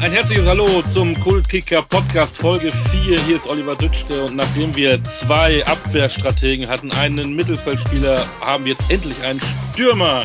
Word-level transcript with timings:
Ein 0.00 0.12
herzliches 0.12 0.46
Hallo 0.46 0.82
zum 0.90 1.18
Kultkicker 1.18 1.82
Podcast 1.82 2.36
Folge 2.36 2.70
4. 2.92 3.20
Hier 3.20 3.34
ist 3.34 3.48
Oliver 3.48 3.74
Dütschke 3.74 4.26
und 4.26 4.36
nachdem 4.36 4.74
wir 4.76 5.02
zwei 5.02 5.66
Abwehrstrategen 5.66 6.68
hatten, 6.68 6.92
einen 6.92 7.34
Mittelfeldspieler, 7.34 8.24
haben 8.40 8.64
wir 8.64 8.74
jetzt 8.74 8.90
endlich 8.92 9.20
einen 9.24 9.40
Stürmer. 9.72 10.22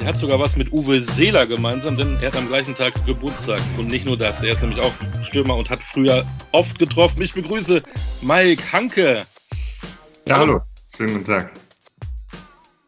Der 0.00 0.08
hat 0.08 0.16
sogar 0.16 0.40
was 0.40 0.56
mit 0.56 0.72
Uwe 0.72 1.00
Seeler 1.00 1.46
gemeinsam, 1.46 1.96
denn 1.96 2.18
er 2.20 2.32
hat 2.32 2.36
am 2.36 2.48
gleichen 2.48 2.74
Tag 2.74 2.92
Geburtstag. 3.06 3.60
Und 3.78 3.86
nicht 3.86 4.04
nur 4.04 4.16
das, 4.16 4.42
er 4.42 4.52
ist 4.52 4.62
nämlich 4.62 4.80
auch 4.80 4.92
Stürmer 5.22 5.54
und 5.56 5.70
hat 5.70 5.78
früher 5.78 6.26
oft 6.50 6.76
getroffen. 6.80 7.22
Ich 7.22 7.34
begrüße 7.34 7.82
Mike 8.22 8.72
Hanke. 8.72 9.24
Ja, 10.26 10.38
hallo. 10.38 10.60
Schönen 10.96 11.14
guten 11.14 11.26
Tag. 11.26 11.52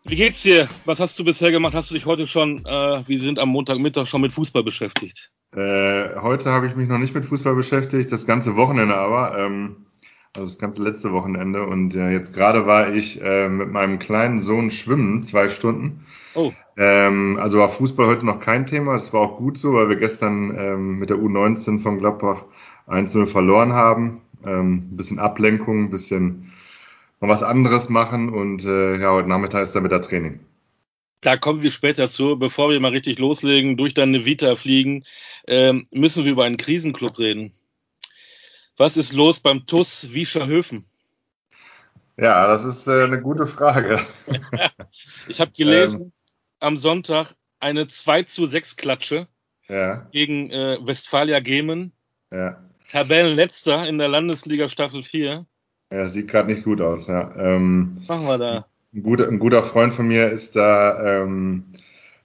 Wie 0.08 0.14
geht's 0.14 0.42
dir? 0.42 0.68
Was 0.84 1.00
hast 1.00 1.18
du 1.18 1.24
bisher 1.24 1.50
gemacht? 1.50 1.74
Hast 1.74 1.90
du 1.90 1.94
dich 1.94 2.06
heute 2.06 2.28
schon, 2.28 2.64
äh, 2.64 3.02
wir 3.08 3.18
sind 3.18 3.40
am 3.40 3.48
Montagmittag 3.48 4.06
schon 4.06 4.20
mit 4.20 4.32
Fußball 4.32 4.62
beschäftigt? 4.62 5.32
Äh, 5.52 6.14
heute 6.20 6.50
habe 6.50 6.68
ich 6.68 6.76
mich 6.76 6.88
noch 6.88 6.98
nicht 6.98 7.12
mit 7.12 7.26
Fußball 7.26 7.56
beschäftigt, 7.56 8.12
das 8.12 8.24
ganze 8.24 8.54
Wochenende 8.54 8.96
aber, 8.96 9.36
ähm, 9.36 9.86
also 10.32 10.46
das 10.46 10.60
ganze 10.60 10.84
letzte 10.84 11.10
Wochenende. 11.10 11.66
Und 11.66 11.96
äh, 11.96 12.10
jetzt 12.10 12.32
gerade 12.32 12.66
war 12.66 12.92
ich 12.92 13.20
äh, 13.20 13.48
mit 13.48 13.72
meinem 13.72 13.98
kleinen 13.98 14.38
Sohn 14.38 14.70
schwimmen, 14.70 15.24
zwei 15.24 15.48
Stunden. 15.48 16.06
Oh. 16.36 16.52
Ähm, 16.76 17.38
also 17.40 17.58
war 17.58 17.68
Fußball 17.68 18.06
heute 18.06 18.24
noch 18.24 18.38
kein 18.38 18.64
Thema. 18.64 18.92
Das 18.92 19.12
war 19.12 19.22
auch 19.22 19.36
gut 19.36 19.58
so, 19.58 19.74
weil 19.74 19.88
wir 19.88 19.96
gestern 19.96 20.56
ähm, 20.56 20.98
mit 21.00 21.10
der 21.10 21.16
U19 21.16 21.80
von 21.80 21.98
Gladbach 21.98 22.44
1-0 22.86 23.26
verloren 23.26 23.72
haben. 23.72 24.20
Ähm, 24.44 24.74
ein 24.92 24.96
bisschen 24.96 25.18
Ablenkung, 25.18 25.84
ein 25.84 25.90
bisschen 25.90 26.52
mal 27.20 27.28
was 27.28 27.42
anderes 27.42 27.88
machen 27.88 28.28
und 28.28 28.64
äh, 28.64 28.98
ja, 29.00 29.12
heute 29.12 29.28
Nachmittag 29.28 29.62
ist 29.62 29.74
dann 29.74 29.84
wieder 29.84 30.00
Training. 30.00 30.40
Da 31.20 31.36
kommen 31.36 31.62
wir 31.62 31.70
später 31.70 32.08
zu. 32.08 32.38
Bevor 32.38 32.70
wir 32.70 32.78
mal 32.78 32.90
richtig 32.90 33.18
loslegen, 33.18 33.76
durch 33.76 33.94
deine 33.94 34.24
Vita 34.24 34.54
fliegen, 34.54 35.04
ähm, 35.46 35.86
müssen 35.90 36.24
wir 36.24 36.32
über 36.32 36.44
einen 36.44 36.56
Krisenclub 36.56 37.18
reden. 37.18 37.52
Was 38.76 38.96
ist 38.96 39.12
los 39.12 39.40
beim 39.40 39.66
TUS 39.66 40.12
Wiescherhöfen? 40.12 40.86
Ja, 42.18 42.46
das 42.46 42.64
ist 42.64 42.86
äh, 42.86 43.04
eine 43.04 43.20
gute 43.20 43.46
Frage. 43.46 44.00
ich 45.28 45.40
habe 45.40 45.52
gelesen, 45.52 46.02
ähm, 46.02 46.12
am 46.60 46.76
Sonntag 46.76 47.34
eine 47.60 47.86
2 47.86 48.24
zu 48.24 48.46
6 48.46 48.76
Klatsche 48.76 49.28
ja. 49.68 50.06
gegen 50.12 50.50
äh, 50.50 50.78
Westfalia 50.80 51.40
Gemen. 51.40 51.92
Ja. 52.30 52.62
Tabellenletzter 52.88 53.86
in 53.88 53.98
der 53.98 54.08
Landesliga 54.08 54.68
Staffel 54.68 55.02
4. 55.02 55.46
Ja, 55.90 56.06
sieht 56.06 56.28
gerade 56.28 56.50
nicht 56.50 56.64
gut 56.64 56.80
aus, 56.80 57.06
ja. 57.06 57.32
Ähm, 57.36 58.02
machen 58.08 58.26
wir 58.26 58.38
da? 58.38 58.66
Ein 58.94 59.02
guter, 59.02 59.28
ein 59.28 59.38
guter 59.38 59.62
Freund 59.62 59.94
von 59.94 60.08
mir 60.08 60.30
ist 60.30 60.56
da 60.56 61.22
ähm, 61.22 61.64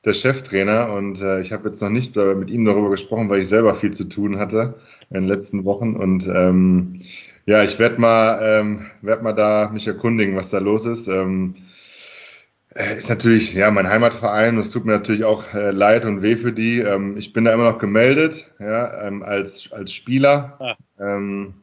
der 0.04 0.14
Cheftrainer 0.14 0.92
und 0.94 1.22
äh, 1.22 1.42
ich 1.42 1.52
habe 1.52 1.68
jetzt 1.68 1.82
noch 1.82 1.90
nicht 1.90 2.16
mit 2.16 2.50
ihm 2.50 2.66
darüber 2.66 2.90
gesprochen, 2.90 3.30
weil 3.30 3.42
ich 3.42 3.48
selber 3.48 3.76
viel 3.76 3.92
zu 3.92 4.06
tun 4.06 4.40
hatte 4.40 4.80
in 5.10 5.22
den 5.22 5.28
letzten 5.28 5.66
Wochen 5.66 5.96
und 5.96 6.28
ähm, 6.28 7.02
ja, 7.46 7.64
ich 7.64 7.80
werde 7.80 8.00
mal, 8.00 8.40
ähm, 8.42 8.88
werd 9.02 9.24
mal 9.24 9.34
da 9.34 9.70
mich 9.74 9.88
erkundigen, 9.88 10.36
was 10.36 10.52
da 10.52 10.60
los 10.60 10.86
ist. 10.86 11.08
Ähm, 11.08 11.56
äh, 12.74 12.96
ist 12.96 13.10
natürlich 13.10 13.54
ja 13.54 13.70
mein 13.72 13.90
Heimatverein 13.90 14.56
und 14.56 14.62
es 14.62 14.70
tut 14.70 14.86
mir 14.86 14.94
natürlich 14.94 15.26
auch 15.26 15.54
äh, 15.54 15.72
leid 15.72 16.06
und 16.06 16.22
weh 16.22 16.36
für 16.36 16.54
die. 16.54 16.80
Ähm, 16.80 17.18
ich 17.18 17.34
bin 17.34 17.46
da 17.46 17.54
immer 17.54 17.70
noch 17.70 17.78
gemeldet, 17.78 18.48
ja, 18.60 19.06
ähm, 19.06 19.24
als 19.24 19.72
als 19.72 19.92
Spieler. 19.94 20.58
Ah. 20.60 20.76
Ähm, 21.00 21.56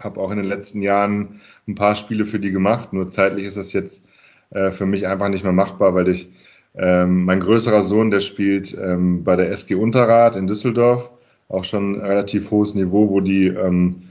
habe 0.00 0.20
auch 0.20 0.30
in 0.30 0.38
den 0.38 0.46
letzten 0.46 0.82
Jahren 0.82 1.40
ein 1.66 1.74
paar 1.74 1.94
Spiele 1.94 2.24
für 2.24 2.38
die 2.38 2.50
gemacht. 2.50 2.92
Nur 2.92 3.10
zeitlich 3.10 3.44
ist 3.44 3.56
das 3.56 3.72
jetzt 3.72 4.04
äh, 4.50 4.70
für 4.70 4.86
mich 4.86 5.06
einfach 5.06 5.28
nicht 5.28 5.44
mehr 5.44 5.52
machbar, 5.52 5.94
weil 5.94 6.08
ich 6.08 6.28
ähm, 6.74 7.24
mein 7.24 7.40
größerer 7.40 7.82
Sohn, 7.82 8.10
der 8.10 8.20
spielt 8.20 8.76
ähm, 8.80 9.24
bei 9.24 9.36
der 9.36 9.50
SG 9.50 9.74
Unterrad 9.74 10.36
in 10.36 10.46
Düsseldorf, 10.46 11.10
auch 11.48 11.64
schon 11.64 12.00
relativ 12.00 12.50
hohes 12.50 12.74
Niveau, 12.74 13.10
wo 13.10 13.20
die 13.20 13.48
ähm, 13.48 14.02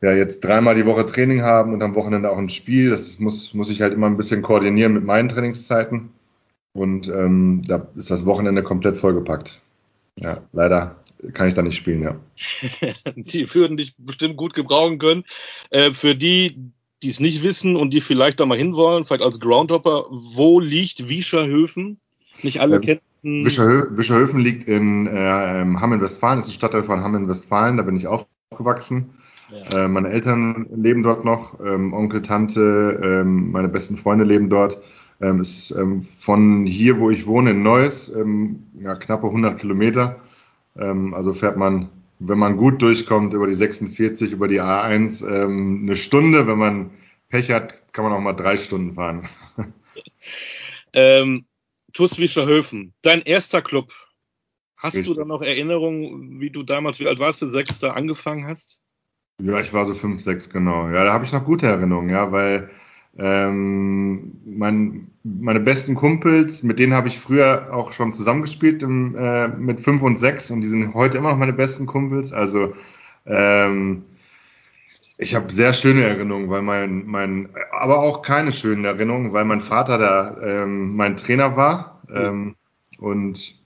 ja 0.00 0.12
jetzt 0.12 0.40
dreimal 0.40 0.74
die 0.74 0.86
Woche 0.86 1.06
Training 1.06 1.42
haben 1.42 1.72
und 1.72 1.82
am 1.82 1.94
Wochenende 1.94 2.30
auch 2.30 2.38
ein 2.38 2.48
Spiel. 2.48 2.90
Das 2.90 3.18
muss, 3.18 3.54
muss 3.54 3.70
ich 3.70 3.80
halt 3.80 3.92
immer 3.92 4.06
ein 4.06 4.16
bisschen 4.16 4.42
koordinieren 4.42 4.92
mit 4.92 5.04
meinen 5.04 5.28
Trainingszeiten. 5.28 6.10
Und 6.74 7.08
ähm, 7.08 7.62
da 7.66 7.86
ist 7.96 8.10
das 8.10 8.26
Wochenende 8.26 8.62
komplett 8.62 8.96
vollgepackt. 8.96 9.60
Ja, 10.20 10.42
leider 10.52 10.96
kann 11.32 11.48
ich 11.48 11.54
da 11.54 11.62
nicht 11.62 11.76
spielen, 11.76 12.02
ja. 12.02 12.16
die 13.16 13.52
würden 13.54 13.76
dich 13.76 13.94
bestimmt 13.96 14.36
gut 14.36 14.54
gebrauchen 14.54 14.98
können. 14.98 15.24
Äh, 15.70 15.92
für 15.92 16.14
die, 16.14 16.56
die 17.02 17.08
es 17.08 17.20
nicht 17.20 17.42
wissen 17.42 17.76
und 17.76 17.90
die 17.90 18.00
vielleicht 18.00 18.40
da 18.40 18.46
mal 18.46 18.58
hinwollen, 18.58 19.04
vielleicht 19.04 19.22
als 19.22 19.40
Groundhopper, 19.40 20.06
wo 20.10 20.60
liegt 20.60 21.08
Wiescherhöfen? 21.08 22.00
Nicht 22.42 22.60
alle 22.60 22.76
äh, 22.76 22.80
kennen. 22.80 23.00
Wischerhö 23.22 23.86
Wischerhöfen 23.96 24.40
liegt 24.40 24.64
in 24.64 25.06
äh, 25.06 25.10
Hamm-in-Westfalen, 25.16 26.40
ist 26.40 26.48
ein 26.48 26.52
Stadtteil 26.52 26.82
von 26.82 27.02
Hamm-in-Westfalen, 27.02 27.76
da 27.76 27.84
bin 27.84 27.96
ich 27.96 28.08
aufgewachsen. 28.08 29.10
Ja. 29.52 29.84
Äh, 29.84 29.88
meine 29.88 30.08
Eltern 30.08 30.66
leben 30.74 31.02
dort 31.02 31.24
noch, 31.24 31.60
ähm, 31.64 31.92
Onkel, 31.92 32.22
Tante, 32.22 33.00
ähm, 33.04 33.52
meine 33.52 33.68
besten 33.68 33.96
Freunde 33.96 34.24
leben 34.24 34.48
dort. 34.50 34.80
Ähm, 35.20 35.40
ist 35.40 35.70
ähm, 35.70 36.02
von 36.02 36.66
hier, 36.66 36.98
wo 36.98 37.10
ich 37.10 37.26
wohne, 37.26 37.50
in 37.50 37.62
Neuss, 37.62 38.12
ähm, 38.12 38.64
ja, 38.80 38.96
knappe 38.96 39.28
100 39.28 39.60
Kilometer. 39.60 40.20
Ähm, 40.76 41.14
also 41.14 41.34
fährt 41.34 41.56
man, 41.56 41.90
wenn 42.18 42.38
man 42.38 42.56
gut 42.56 42.82
durchkommt, 42.82 43.34
über 43.34 43.46
die 43.46 43.54
46, 43.54 44.32
über 44.32 44.48
die 44.48 44.60
A1 44.60 45.26
ähm, 45.26 45.80
eine 45.82 45.96
Stunde. 45.96 46.46
Wenn 46.46 46.58
man 46.58 46.90
Pech 47.28 47.50
hat, 47.50 47.92
kann 47.92 48.04
man 48.04 48.12
auch 48.12 48.20
mal 48.20 48.32
drei 48.32 48.56
Stunden 48.56 48.94
fahren. 48.94 49.28
ähm, 50.92 51.46
TuS 51.92 52.16
Höfen, 52.18 52.94
dein 53.02 53.22
erster 53.22 53.62
Club. 53.62 53.92
Hast 54.76 54.96
Richtig. 54.96 55.14
du 55.14 55.20
da 55.20 55.24
noch 55.24 55.42
Erinnerungen, 55.42 56.40
wie 56.40 56.50
du 56.50 56.62
damals, 56.62 56.98
wie 56.98 57.06
alt 57.06 57.20
warst 57.20 57.40
du, 57.40 57.46
sechster 57.46 57.94
angefangen 57.94 58.46
hast? 58.46 58.82
Ja, 59.40 59.60
ich 59.60 59.72
war 59.72 59.86
so 59.86 59.94
fünf, 59.94 60.20
sechs, 60.20 60.50
genau. 60.50 60.88
Ja, 60.88 61.04
da 61.04 61.12
habe 61.12 61.24
ich 61.24 61.32
noch 61.32 61.44
gute 61.44 61.66
Erinnerungen, 61.66 62.10
ja, 62.10 62.32
weil 62.32 62.70
ähm, 63.18 64.38
mein, 64.44 65.08
meine 65.22 65.60
besten 65.60 65.94
Kumpels, 65.94 66.62
mit 66.62 66.78
denen 66.78 66.94
habe 66.94 67.08
ich 67.08 67.18
früher 67.18 67.72
auch 67.72 67.92
schon 67.92 68.12
zusammengespielt 68.12 68.82
im, 68.82 69.14
äh, 69.16 69.48
mit 69.48 69.80
fünf 69.80 70.02
und 70.02 70.18
sechs 70.18 70.50
und 70.50 70.62
die 70.62 70.68
sind 70.68 70.94
heute 70.94 71.18
immer 71.18 71.30
noch 71.30 71.38
meine 71.38 71.52
besten 71.52 71.86
Kumpels. 71.86 72.32
Also 72.32 72.74
ähm, 73.26 74.04
ich 75.18 75.34
habe 75.34 75.52
sehr 75.52 75.72
schöne 75.74 76.02
Erinnerungen, 76.02 76.50
weil 76.50 76.62
mein, 76.62 77.06
mein, 77.06 77.50
aber 77.70 77.98
auch 77.98 78.22
keine 78.22 78.50
schönen 78.50 78.84
Erinnerungen, 78.84 79.32
weil 79.32 79.44
mein 79.44 79.60
Vater 79.60 79.98
da 79.98 80.36
ähm, 80.42 80.96
mein 80.96 81.16
Trainer 81.16 81.56
war. 81.56 82.02
Ähm, 82.12 82.56
und 82.98 83.56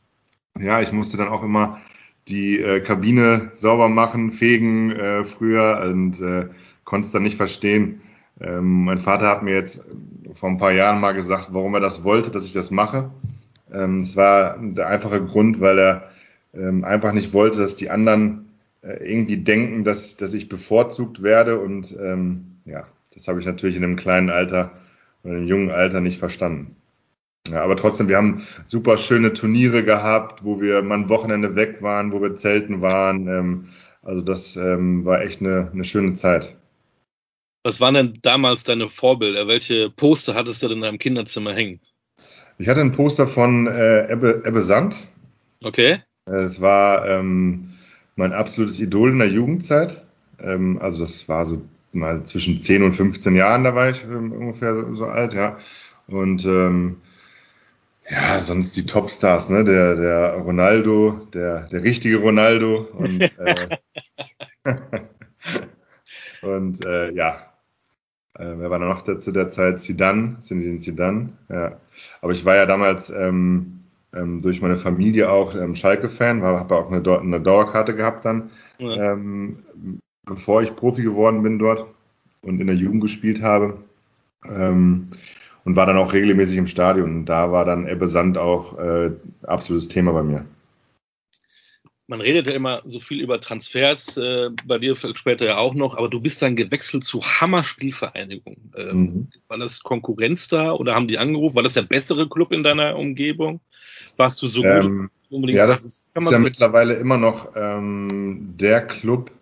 ja, 0.58 0.80
ich 0.80 0.92
musste 0.92 1.16
dann 1.16 1.28
auch 1.28 1.42
immer 1.42 1.80
die 2.28 2.58
äh, 2.58 2.80
Kabine 2.80 3.50
sauber 3.52 3.88
machen, 3.88 4.32
fegen 4.32 4.90
äh, 4.90 5.24
früher 5.24 5.82
und 5.88 6.20
äh, 6.20 6.48
konnte 6.84 7.06
es 7.06 7.12
dann 7.12 7.22
nicht 7.22 7.36
verstehen, 7.36 8.02
ähm, 8.40 8.84
mein 8.84 8.98
Vater 8.98 9.28
hat 9.28 9.42
mir 9.42 9.54
jetzt 9.54 9.84
vor 10.34 10.50
ein 10.50 10.58
paar 10.58 10.72
Jahren 10.72 11.00
mal 11.00 11.12
gesagt, 11.12 11.48
warum 11.52 11.74
er 11.74 11.80
das 11.80 12.04
wollte, 12.04 12.30
dass 12.30 12.44
ich 12.44 12.52
das 12.52 12.70
mache. 12.70 13.10
Ähm, 13.72 14.00
es 14.00 14.16
war 14.16 14.58
der 14.60 14.88
einfache 14.88 15.24
Grund, 15.24 15.60
weil 15.60 15.78
er 15.78 16.10
ähm, 16.54 16.84
einfach 16.84 17.12
nicht 17.12 17.32
wollte, 17.32 17.58
dass 17.58 17.76
die 17.76 17.90
anderen 17.90 18.50
äh, 18.82 19.10
irgendwie 19.10 19.38
denken, 19.38 19.84
dass, 19.84 20.16
dass 20.16 20.34
ich 20.34 20.48
bevorzugt 20.48 21.22
werde. 21.22 21.58
Und 21.58 21.96
ähm, 21.98 22.58
ja, 22.66 22.86
das 23.14 23.28
habe 23.28 23.40
ich 23.40 23.46
natürlich 23.46 23.76
in 23.76 23.84
einem 23.84 23.96
kleinen 23.96 24.30
Alter 24.30 24.72
oder 25.24 25.34
einem 25.34 25.46
jungen 25.46 25.70
Alter 25.70 26.00
nicht 26.00 26.18
verstanden. 26.18 26.76
Ja, 27.48 27.62
aber 27.62 27.76
trotzdem, 27.76 28.08
wir 28.08 28.16
haben 28.16 28.42
super 28.66 28.98
schöne 28.98 29.32
Turniere 29.32 29.84
gehabt, 29.84 30.44
wo 30.44 30.60
wir 30.60 30.82
mal 30.82 30.98
ein 30.98 31.08
Wochenende 31.08 31.54
weg 31.54 31.80
waren, 31.80 32.12
wo 32.12 32.20
wir 32.20 32.36
zelten 32.36 32.82
waren. 32.82 33.28
Ähm, 33.28 33.68
also 34.02 34.20
das 34.22 34.56
war 34.56 35.20
echt 35.22 35.40
eine, 35.40 35.68
eine 35.72 35.82
schöne 35.82 36.14
Zeit. 36.14 36.55
Was 37.66 37.80
waren 37.80 37.94
denn 37.94 38.18
damals 38.22 38.62
deine 38.62 38.88
Vorbilder? 38.88 39.48
Welche 39.48 39.90
Poster 39.90 40.36
hattest 40.36 40.62
du 40.62 40.68
denn 40.68 40.76
in 40.76 40.82
deinem 40.84 40.98
Kinderzimmer 41.00 41.52
hängen? 41.52 41.80
Ich 42.58 42.68
hatte 42.68 42.80
ein 42.80 42.92
Poster 42.92 43.26
von 43.26 43.66
äh, 43.66 44.08
Ebbe, 44.08 44.44
Ebbe 44.46 44.60
Sand. 44.60 45.08
Okay. 45.64 45.98
Es 46.26 46.60
war 46.60 47.08
ähm, 47.08 47.70
mein 48.14 48.32
absolutes 48.32 48.78
Idol 48.78 49.10
in 49.10 49.18
der 49.18 49.30
Jugendzeit. 49.30 50.00
Ähm, 50.38 50.78
also 50.80 51.00
das 51.00 51.28
war 51.28 51.44
so 51.44 51.60
mal 51.90 52.22
zwischen 52.22 52.60
10 52.60 52.84
und 52.84 52.92
15 52.92 53.34
Jahren, 53.34 53.64
da 53.64 53.74
war 53.74 53.90
ich 53.90 54.04
ähm, 54.04 54.30
ungefähr 54.30 54.76
so, 54.76 54.94
so, 54.94 55.06
alt, 55.06 55.34
ja. 55.34 55.58
Und 56.06 56.44
ähm, 56.44 56.98
ja, 58.08 58.38
sonst 58.38 58.76
die 58.76 58.86
Topstars, 58.86 59.48
ne? 59.48 59.64
Der, 59.64 59.96
der 59.96 60.34
Ronaldo, 60.34 61.26
der, 61.34 61.62
der 61.62 61.82
richtige 61.82 62.18
Ronaldo 62.18 62.88
und, 62.92 63.22
äh, 63.40 63.76
und 66.42 66.84
äh, 66.84 67.10
ja, 67.10 67.52
äh, 68.38 68.54
wer 68.58 68.70
war 68.70 68.78
da 68.78 68.86
noch 68.86 69.02
zu 69.02 69.32
der 69.32 69.48
Zeit? 69.48 69.80
Zidane, 69.80 70.36
Zinedine 70.40 70.78
Zidane, 70.78 71.30
ja. 71.48 71.76
Aber 72.20 72.32
ich 72.32 72.44
war 72.44 72.56
ja 72.56 72.66
damals 72.66 73.10
ähm, 73.10 73.80
ähm, 74.14 74.42
durch 74.42 74.60
meine 74.60 74.78
Familie 74.78 75.30
auch 75.30 75.54
ähm, 75.54 75.74
Schalke-Fan, 75.74 76.42
habe 76.42 76.76
auch 76.76 76.90
eine, 76.90 77.02
eine, 77.18 77.40
Dauerkarte 77.40 77.94
gehabt 77.94 78.24
dann, 78.24 78.50
ja. 78.78 79.12
ähm, 79.12 79.58
bevor 80.24 80.62
ich 80.62 80.76
Profi 80.76 81.02
geworden 81.02 81.42
bin 81.42 81.58
dort 81.58 81.86
und 82.42 82.60
in 82.60 82.66
der 82.66 82.76
Jugend 82.76 83.02
gespielt 83.02 83.42
habe. 83.42 83.78
Ähm, 84.48 85.08
und 85.64 85.74
war 85.74 85.86
dann 85.86 85.98
auch 85.98 86.12
regelmäßig 86.12 86.58
im 86.58 86.68
Stadion. 86.68 87.10
Und 87.16 87.24
da 87.26 87.50
war 87.50 87.64
dann 87.64 87.88
Ebbe 87.88 88.06
Sand 88.06 88.38
auch 88.38 88.78
äh, 88.78 89.10
absolutes 89.42 89.88
Thema 89.88 90.12
bei 90.12 90.22
mir. 90.22 90.44
Man 92.08 92.20
redet 92.20 92.46
ja 92.46 92.52
immer 92.52 92.82
so 92.86 93.00
viel 93.00 93.20
über 93.20 93.40
Transfers, 93.40 94.16
äh, 94.16 94.50
bei 94.64 94.78
dir 94.78 94.94
später 94.94 95.46
ja 95.46 95.56
auch 95.56 95.74
noch, 95.74 95.96
aber 95.96 96.08
du 96.08 96.20
bist 96.20 96.40
dann 96.40 96.56
gewechselt 96.56 97.04
zu 97.04 97.22
Hammer 97.22 97.64
Spielvereinigung. 97.64 98.56
Ähm, 98.76 99.00
mhm. 99.00 99.28
War 99.48 99.58
das 99.58 99.82
Konkurrenz 99.82 100.48
da 100.48 100.72
oder 100.72 100.94
haben 100.94 101.08
die 101.08 101.18
angerufen? 101.18 101.56
War 101.56 101.62
das 101.62 101.74
der 101.74 101.82
bessere 101.82 102.28
Club 102.28 102.52
in 102.52 102.62
deiner 102.62 102.96
Umgebung? 102.96 103.60
Warst 104.16 104.40
du 104.42 104.48
so 104.48 104.64
ähm, 104.64 105.10
gut? 105.30 105.50
Ja, 105.50 105.66
das 105.66 105.84
ist, 105.84 106.16
ist 106.16 106.30
ja 106.30 106.38
mittlerweile 106.38 106.94
immer 106.94 107.18
noch 107.18 107.56
ähm, 107.56 108.54
der 108.56 108.86
Club 108.86 109.32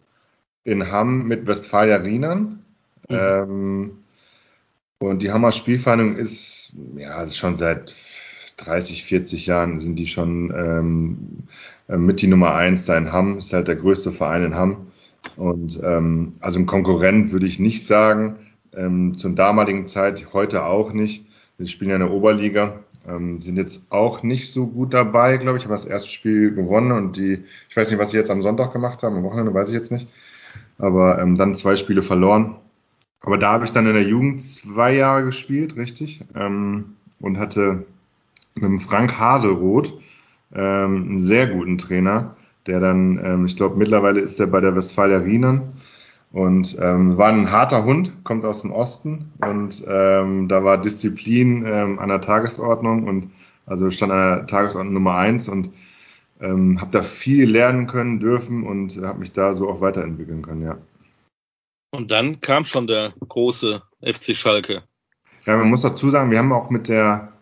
in 0.65 0.91
Hamm 0.91 1.27
mit 1.27 1.47
Westfalia 1.47 1.97
Rienern. 1.97 2.65
Mhm. 3.09 3.17
Ähm, 3.17 3.99
und 4.99 5.21
die 5.21 5.31
Hammer 5.31 5.53
Spielvereinigung 5.53 6.17
ist 6.17 6.73
ja 6.97 7.27
schon 7.27 7.57
seit 7.57 7.95
30, 8.57 9.05
40 9.05 9.47
Jahren 9.47 9.81
sind 9.81 9.97
die 9.97 10.07
schon 10.07 10.51
ähm, 10.57 11.49
äh, 11.49 11.74
mit 11.89 12.23
die 12.23 12.27
Nummer 12.27 12.55
eins 12.55 12.87
da 12.87 12.97
in 12.97 13.13
Hamm, 13.13 13.39
ist 13.39 13.53
halt 13.53 13.69
der 13.69 13.77
größte 13.77 14.13
Verein 14.13 14.45
in 14.45 14.55
Hamm. 14.55 14.87
Und 15.37 15.81
ähm, 15.83 16.33
also 16.41 16.59
ein 16.59 16.67
Konkurrent 16.67 17.33
würde 17.33 17.47
ich 17.47 17.59
nicht 17.59 17.87
sagen. 17.87 18.37
Ähm, 18.75 19.17
zur 19.17 19.33
damaligen 19.33 19.87
Zeit, 19.87 20.33
heute 20.33 20.65
auch 20.65 20.93
nicht. 20.93 21.27
Wir 21.59 21.69
spielen 21.69 21.91
ja 21.91 21.97
in 21.97 22.03
der 22.03 22.11
Oberliga, 22.11 22.81
ähm, 23.07 23.41
sind 23.41 23.57
jetzt 23.57 23.91
auch 23.91 24.23
nicht 24.23 24.53
so 24.53 24.67
gut 24.67 24.93
dabei, 24.93 25.37
glaube 25.37 25.59
ich. 25.59 25.65
Haben 25.65 25.71
das 25.71 25.85
erste 25.85 26.09
Spiel 26.09 26.53
gewonnen 26.55 26.93
und 26.93 27.17
die, 27.17 27.45
ich 27.69 27.77
weiß 27.77 27.91
nicht, 27.91 28.01
was 28.01 28.11
sie 28.11 28.17
jetzt 28.17 28.31
am 28.31 28.43
Sonntag 28.43 28.73
gemacht 28.73 29.03
haben, 29.03 29.17
am 29.17 29.23
Wochenende 29.23 29.55
weiß 29.55 29.69
ich 29.69 29.75
jetzt 29.75 29.93
nicht. 29.93 30.09
Aber 30.79 31.21
ähm, 31.21 31.37
dann 31.37 31.55
zwei 31.55 31.77
Spiele 31.77 32.03
verloren. 32.03 32.57
Aber 33.21 33.39
da 33.39 33.53
habe 33.53 33.65
ich 33.65 33.73
dann 33.73 33.87
in 33.87 33.95
der 33.95 34.03
Jugend 34.03 34.43
zwei 34.43 34.95
Jahre 34.95 35.25
gespielt, 35.25 35.77
richtig. 35.77 36.21
Ähm, 36.35 36.97
und 37.21 37.39
hatte 37.39 37.87
mit 38.55 38.65
dem 38.65 38.81
Frank 38.81 39.19
Haselroth, 39.19 39.99
ähm, 40.55 41.09
einen 41.09 41.21
sehr 41.21 41.47
guten 41.47 41.79
Trainer, 41.79 42.37
der 42.67 42.81
dann, 42.81 43.19
ähm, 43.25 43.47
ich 43.47 43.57
glaube, 43.57 43.77
mittlerweile 43.77 44.21
ist 44.21 44.39
er 44.41 44.47
bei 44.47 44.61
der 44.61 44.75
Westfalia 44.75 45.19
Rienern 45.19 45.73
und 46.33 46.77
ähm, 46.81 47.17
war 47.17 47.29
ein 47.29 47.51
harter 47.51 47.85
Hund, 47.85 48.13
kommt 48.25 48.45
aus 48.45 48.63
dem 48.63 48.73
Osten 48.73 49.33
und 49.47 49.85
ähm, 49.87 50.49
da 50.49 50.65
war 50.65 50.81
Disziplin 50.81 51.65
ähm, 51.67 51.99
an 51.99 52.09
der 52.09 52.21
Tagesordnung 52.21 53.07
und 53.07 53.31
also 53.67 53.91
stand 53.91 54.13
an 54.13 54.39
der 54.39 54.47
Tagesordnung 54.47 54.95
Nummer 54.95 55.17
eins 55.17 55.49
und 55.49 55.71
ähm, 56.41 56.81
habe 56.81 56.91
da 56.91 57.03
viel 57.03 57.49
lernen 57.49 57.87
können 57.87 58.21
dürfen 58.21 58.65
und 58.65 59.01
habe 59.03 59.21
mich 59.21 59.33
da 59.33 59.55
so 59.55 59.69
auch 59.69 59.81
weiterentwickeln 59.81 60.43
können, 60.43 60.63
ja. 60.63 60.79
Und 61.93 62.11
dann 62.11 62.41
kam 62.41 62.65
schon 62.65 62.89
der 62.89 63.15
große 63.29 63.81
FC 64.03 64.37
Schalke. 64.37 64.83
Ja, 65.47 65.57
man 65.57 65.69
muss 65.69 65.83
dazu 65.83 66.11
sagen, 66.11 66.31
wir 66.31 66.39
haben 66.39 66.53
auch 66.53 66.71
mit 66.71 66.89
der 66.89 67.34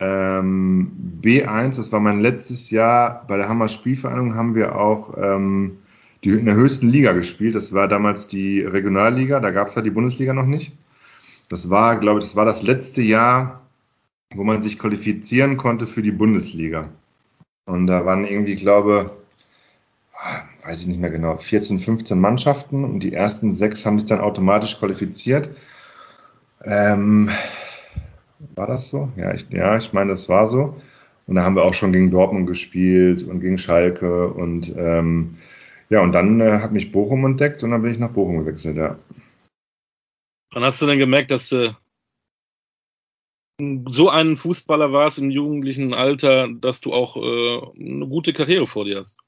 ähm, 0.00 0.92
B1, 1.22 1.76
das 1.76 1.90
war 1.92 2.00
mein 2.00 2.20
letztes 2.20 2.70
Jahr 2.70 3.24
bei 3.26 3.36
der 3.36 3.48
Hammer 3.48 3.68
Spielvereinigung, 3.68 4.34
haben 4.34 4.54
wir 4.54 4.76
auch 4.76 5.16
ähm, 5.16 5.78
die, 6.24 6.30
in 6.30 6.46
der 6.46 6.54
höchsten 6.54 6.88
Liga 6.88 7.12
gespielt. 7.12 7.54
Das 7.54 7.72
war 7.72 7.88
damals 7.88 8.26
die 8.28 8.62
Regionalliga, 8.62 9.40
da 9.40 9.50
gab 9.50 9.68
es 9.68 9.74
ja 9.74 9.82
die 9.82 9.90
Bundesliga 9.90 10.32
noch 10.32 10.46
nicht. 10.46 10.72
Das 11.48 11.70
war, 11.70 11.96
glaube 11.96 12.20
ich, 12.20 12.26
das 12.26 12.36
war 12.36 12.44
das 12.44 12.62
letzte 12.62 13.02
Jahr, 13.02 13.62
wo 14.34 14.44
man 14.44 14.62
sich 14.62 14.78
qualifizieren 14.78 15.56
konnte 15.56 15.86
für 15.86 16.02
die 16.02 16.12
Bundesliga. 16.12 16.88
Und 17.66 17.86
da 17.86 18.04
waren 18.04 18.24
irgendwie, 18.24 18.54
glaube 18.54 19.12
weiß 20.68 20.82
ich 20.82 20.86
nicht 20.86 21.00
mehr 21.00 21.10
genau, 21.10 21.36
14, 21.36 21.80
15 21.80 22.20
Mannschaften 22.20 22.84
und 22.84 23.00
die 23.00 23.14
ersten 23.14 23.50
sechs 23.50 23.86
haben 23.86 23.98
sich 23.98 24.08
dann 24.08 24.20
automatisch 24.20 24.78
qualifiziert. 24.78 25.50
Ähm, 26.62 27.30
war 28.54 28.66
das 28.66 28.88
so? 28.88 29.10
Ja, 29.16 29.34
ich, 29.34 29.46
ja, 29.50 29.76
ich 29.76 29.92
meine, 29.92 30.10
das 30.10 30.28
war 30.28 30.46
so. 30.46 30.80
Und 31.26 31.34
da 31.34 31.44
haben 31.44 31.56
wir 31.56 31.64
auch 31.64 31.74
schon 31.74 31.92
gegen 31.92 32.10
Dortmund 32.10 32.46
gespielt 32.46 33.22
und 33.22 33.40
gegen 33.40 33.58
Schalke 33.58 34.28
und 34.28 34.74
ähm, 34.76 35.36
ja, 35.90 36.02
und 36.02 36.12
dann 36.12 36.40
äh, 36.40 36.60
hat 36.60 36.72
mich 36.72 36.90
Bochum 36.90 37.24
entdeckt 37.24 37.62
und 37.62 37.70
dann 37.70 37.82
bin 37.82 37.92
ich 37.92 37.98
nach 37.98 38.12
Bochum 38.12 38.38
gewechselt, 38.38 38.76
ja. 38.76 38.98
Wann 40.52 40.64
hast 40.64 40.80
du 40.80 40.86
denn 40.86 40.98
gemerkt, 40.98 41.30
dass 41.30 41.50
du 41.50 41.76
so 43.88 44.08
ein 44.08 44.36
Fußballer 44.36 44.92
warst 44.92 45.18
im 45.18 45.30
jugendlichen 45.30 45.92
Alter, 45.92 46.48
dass 46.48 46.80
du 46.80 46.92
auch 46.92 47.16
äh, 47.16 47.80
eine 47.80 48.06
gute 48.06 48.32
Karriere 48.32 48.66
vor 48.66 48.84
dir 48.84 48.98
hast? 48.98 49.18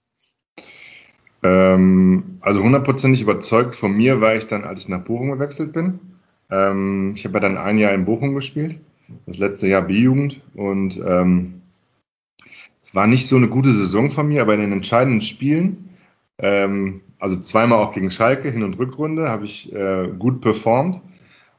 Ähm, 1.43 2.39
also 2.41 2.63
hundertprozentig 2.63 3.21
überzeugt 3.21 3.77
von 3.77 3.93
mir 3.93 4.21
war 4.21 4.37
ich 4.37 4.47
dann, 4.47 4.65
als 4.65 4.81
ich 4.81 4.89
nach 4.89 5.05
Bochum 5.05 5.33
gewechselt 5.33 5.73
bin. 5.73 6.01
Ähm, 6.51 7.13
ich 7.15 7.25
habe 7.25 7.35
ja 7.35 7.41
dann 7.41 7.59
ein 7.59 7.77
Jahr 7.77 7.93
in 7.93 8.05
Bochum 8.07 8.35
gespielt 8.35 8.79
das 9.27 9.39
letzte 9.39 9.67
Jahr 9.69 9.83
B-Jugend 9.83 10.41
und 10.55 11.01
ähm, 11.05 11.63
es 12.83 12.95
war 12.95 13.07
nicht 13.07 13.29
so 13.29 13.37
eine 13.37 13.49
gute 13.49 13.73
Saison 13.73 14.11
von 14.11 14.29
mir, 14.29 14.43
aber 14.43 14.55
in 14.55 14.61
den 14.61 14.73
entscheidenden 14.73 15.23
Spielen, 15.23 15.91
ähm, 16.39 17.03
also 17.21 17.37
zweimal 17.37 17.79
auch 17.79 17.93
gegen 17.93 18.11
Schalke, 18.11 18.51
Hin- 18.51 18.65
und 18.65 18.79
Rückrunde, 18.79 19.29
habe 19.29 19.45
ich 19.45 19.73
äh, 19.73 20.09
gut 20.19 20.41
performt. 20.41 21.01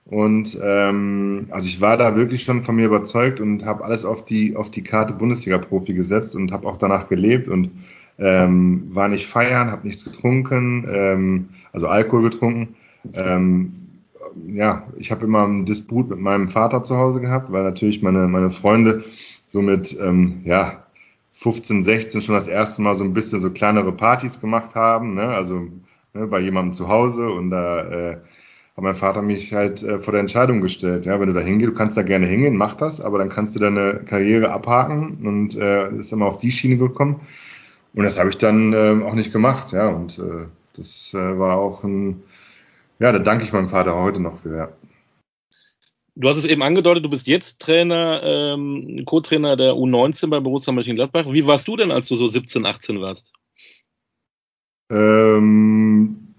Und 0.05 0.59
ähm, 0.61 1.47
also 1.51 1.67
ich 1.67 1.79
war 1.79 1.95
da 1.95 2.15
wirklich 2.17 2.43
schon 2.43 2.63
von 2.63 2.75
mir 2.75 2.87
überzeugt 2.87 3.39
und 3.39 3.63
habe 3.63 3.85
alles 3.85 4.03
auf 4.03 4.25
die 4.25 4.57
auf 4.57 4.69
die 4.69 4.83
Karte 4.83 5.13
Bundesliga-Profi 5.13 5.93
gesetzt 5.93 6.35
und 6.35 6.51
habe 6.51 6.67
auch 6.67 6.75
danach 6.75 7.07
gelebt 7.07 7.47
und 7.47 7.71
ähm, 8.17 8.87
war 8.89 9.07
nicht 9.07 9.25
feiern, 9.25 9.71
habe 9.71 9.87
nichts 9.87 10.03
getrunken, 10.03 10.85
ähm, 10.91 11.49
also 11.71 11.87
Alkohol 11.87 12.23
getrunken. 12.23 12.75
Ähm, 13.13 13.80
ja, 14.47 14.87
ich 14.97 15.11
habe 15.11 15.25
immer 15.25 15.43
einen 15.43 15.65
Disput 15.65 16.09
mit 16.09 16.19
meinem 16.19 16.47
Vater 16.47 16.83
zu 16.83 16.97
Hause 16.97 17.21
gehabt, 17.21 17.51
weil 17.51 17.63
natürlich 17.63 18.01
meine, 18.01 18.27
meine 18.27 18.51
Freunde 18.51 19.03
so 19.47 19.61
mit, 19.61 19.97
ähm, 19.99 20.41
ja, 20.45 20.85
15, 21.33 21.83
16 21.83 22.21
schon 22.21 22.35
das 22.35 22.47
erste 22.47 22.81
Mal 22.81 22.95
so 22.95 23.03
ein 23.03 23.13
bisschen 23.13 23.41
so 23.41 23.49
kleinere 23.49 23.91
Partys 23.91 24.39
gemacht 24.39 24.75
haben, 24.75 25.15
ne? 25.15 25.23
also 25.23 25.67
ne, 26.13 26.27
bei 26.27 26.39
jemandem 26.39 26.73
zu 26.73 26.87
Hause 26.87 27.29
und 27.29 27.49
da 27.49 27.81
äh, 27.81 28.11
hat 28.77 28.83
mein 28.83 28.95
Vater 28.95 29.23
mich 29.23 29.51
halt 29.51 29.81
äh, 29.81 29.97
vor 29.97 30.11
der 30.11 30.21
Entscheidung 30.21 30.61
gestellt, 30.61 31.05
ja, 31.05 31.19
wenn 31.19 31.27
du 31.27 31.33
da 31.33 31.41
hingehst, 31.41 31.71
du 31.71 31.73
kannst 31.73 31.97
da 31.97 32.03
gerne 32.03 32.27
hingehen, 32.27 32.55
mach 32.55 32.75
das, 32.75 33.01
aber 33.01 33.17
dann 33.17 33.29
kannst 33.29 33.55
du 33.55 33.59
deine 33.59 34.01
Karriere 34.05 34.51
abhaken 34.51 35.25
und 35.25 35.57
äh, 35.57 35.89
ist 35.95 36.13
immer 36.13 36.27
auf 36.27 36.37
die 36.37 36.51
Schiene 36.51 36.77
gekommen 36.77 37.21
und 37.95 38.03
das 38.03 38.19
habe 38.19 38.29
ich 38.29 38.37
dann 38.37 38.73
äh, 38.73 39.03
auch 39.03 39.15
nicht 39.15 39.33
gemacht, 39.33 39.71
ja, 39.71 39.87
und 39.87 40.19
äh, 40.19 40.45
das 40.75 41.11
äh, 41.15 41.39
war 41.39 41.57
auch 41.57 41.83
ein 41.83 42.21
ja, 43.01 43.11
da 43.11 43.17
danke 43.17 43.43
ich 43.43 43.51
meinem 43.51 43.69
Vater 43.69 43.95
heute 43.95 44.21
noch 44.21 44.37
für. 44.37 44.55
Ja. 44.55 44.69
Du 46.15 46.29
hast 46.29 46.37
es 46.37 46.45
eben 46.45 46.61
angedeutet, 46.61 47.03
du 47.03 47.09
bist 47.09 47.25
jetzt 47.25 47.59
Trainer, 47.59 48.21
ähm, 48.23 49.03
Co-Trainer 49.05 49.55
der 49.55 49.73
U19 49.73 50.27
bei 50.27 50.39
Borussia 50.39 50.71
Mönchengladbach. 50.71 51.25
Wie 51.31 51.47
warst 51.47 51.67
du 51.67 51.77
denn, 51.77 51.91
als 51.91 52.07
du 52.07 52.15
so 52.15 52.27
17, 52.27 52.63
18 52.63 53.01
warst? 53.01 53.33
Ähm, 54.91 56.35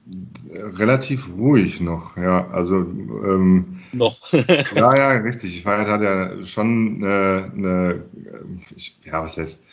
relativ 0.79 1.31
ruhig 1.37 1.81
noch, 1.81 2.17
ja. 2.17 2.49
Also 2.51 2.77
ähm, 2.77 3.81
noch. 3.93 4.33
ja, 4.75 4.97
ja, 4.97 5.11
richtig. 5.19 5.57
Ich 5.57 5.65
war 5.65 5.85
hatte 5.85 6.05
ja 6.05 6.45
schon 6.45 7.03
eine, 7.03 7.51
eine 7.57 8.05
ja, 9.05 9.21
was 9.21 9.37
heißt, 9.37 9.65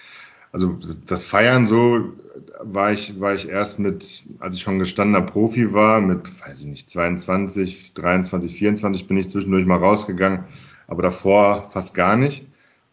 also 0.51 0.77
das 1.05 1.23
Feiern 1.23 1.67
so 1.67 2.13
war 2.61 2.91
ich, 2.91 3.19
war 3.19 3.35
ich 3.35 3.47
erst 3.47 3.79
mit, 3.79 4.23
als 4.39 4.55
ich 4.55 4.61
schon 4.61 4.79
gestandener 4.79 5.21
Profi 5.21 5.73
war, 5.73 6.01
mit, 6.01 6.41
weiß 6.41 6.61
ich 6.61 6.65
nicht, 6.65 6.89
22, 6.89 7.93
23, 7.93 8.53
24 8.53 9.07
bin 9.07 9.17
ich 9.17 9.29
zwischendurch 9.29 9.65
mal 9.65 9.77
rausgegangen, 9.77 10.45
aber 10.87 11.03
davor 11.03 11.69
fast 11.71 11.93
gar 11.93 12.15
nicht. 12.15 12.47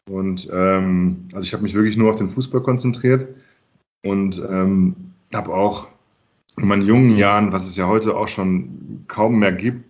Und 0.09 0.49
ähm, 0.53 1.25
also 1.33 1.45
ich 1.45 1.53
habe 1.53 1.63
mich 1.63 1.75
wirklich 1.75 1.97
nur 1.97 2.11
auf 2.11 2.17
den 2.17 2.31
Fußball 2.31 2.63
konzentriert 2.63 3.27
und 4.05 4.39
ähm, 4.39 4.95
habe 5.35 5.53
auch 5.53 5.89
in 6.59 6.69
meinen 6.69 6.83
jungen 6.83 7.17
Jahren, 7.17 7.53
was 7.53 7.67
es 7.67 7.77
ja 7.77 7.87
heute 7.87 8.17
auch 8.17 8.29
schon 8.29 9.05
kaum 9.09 9.39
mehr 9.39 9.53
gibt, 9.53 9.85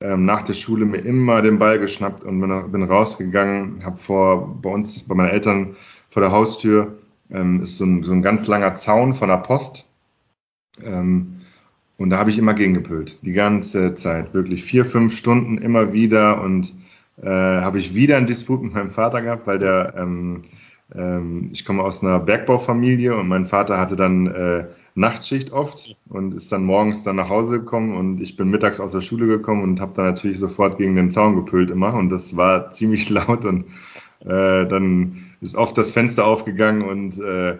ähm, 0.00 0.26
nach 0.26 0.42
der 0.42 0.52
Schule 0.52 0.84
mir 0.84 0.98
immer 0.98 1.40
den 1.40 1.58
Ball 1.58 1.78
geschnappt 1.78 2.24
und 2.24 2.40
bin, 2.40 2.72
bin 2.72 2.82
rausgegangen, 2.82 3.84
habe 3.84 3.96
vor 3.96 4.60
bei 4.60 4.70
uns, 4.70 5.02
bei 5.04 5.14
meinen 5.14 5.30
Eltern 5.30 5.76
vor 6.10 6.20
der 6.20 6.32
Haustür 6.32 6.98
ähm, 7.30 7.62
ist 7.62 7.76
so 7.76 7.84
ein, 7.84 8.02
so 8.02 8.12
ein 8.12 8.22
ganz 8.22 8.46
langer 8.46 8.74
Zaun 8.76 9.14
von 9.14 9.28
der 9.28 9.38
Post. 9.38 9.86
Ähm, 10.82 11.40
und 11.96 12.10
da 12.10 12.18
habe 12.18 12.30
ich 12.30 12.38
immer 12.38 12.54
gegengepölt, 12.54 13.18
die 13.22 13.32
ganze 13.32 13.94
Zeit, 13.94 14.34
wirklich 14.34 14.64
vier, 14.64 14.84
fünf 14.84 15.16
Stunden 15.16 15.58
immer 15.58 15.92
wieder. 15.92 16.40
Und 16.42 16.74
äh, 17.22 17.28
habe 17.28 17.78
ich 17.78 17.94
wieder 17.94 18.16
einen 18.16 18.26
Disput 18.26 18.62
mit 18.62 18.74
meinem 18.74 18.90
Vater 18.90 19.22
gehabt, 19.22 19.46
weil 19.46 19.58
der, 19.58 19.94
ähm, 19.96 20.42
ähm, 20.94 21.50
ich 21.52 21.64
komme 21.64 21.82
aus 21.82 22.02
einer 22.02 22.18
Bergbaufamilie 22.18 23.16
und 23.16 23.28
mein 23.28 23.46
Vater 23.46 23.78
hatte 23.78 23.96
dann 23.96 24.26
äh, 24.26 24.66
Nachtschicht 24.96 25.52
oft 25.52 25.96
und 26.08 26.34
ist 26.34 26.52
dann 26.52 26.64
morgens 26.64 27.02
dann 27.02 27.16
nach 27.16 27.28
Hause 27.28 27.60
gekommen 27.60 27.96
und 27.96 28.20
ich 28.20 28.36
bin 28.36 28.50
mittags 28.50 28.78
aus 28.78 28.92
der 28.92 29.00
Schule 29.00 29.26
gekommen 29.26 29.62
und 29.62 29.80
habe 29.80 29.92
dann 29.94 30.06
natürlich 30.06 30.38
sofort 30.38 30.78
gegen 30.78 30.94
den 30.94 31.10
Zaun 31.10 31.34
gepölt 31.34 31.70
immer 31.70 31.94
und 31.94 32.10
das 32.10 32.36
war 32.36 32.70
ziemlich 32.70 33.10
laut 33.10 33.44
und 33.44 33.64
äh, 34.20 34.66
dann 34.66 35.23
ist 35.44 35.56
oft 35.56 35.76
das 35.78 35.90
Fenster 35.90 36.26
aufgegangen 36.26 36.82
und 36.82 37.20
äh, 37.20 37.58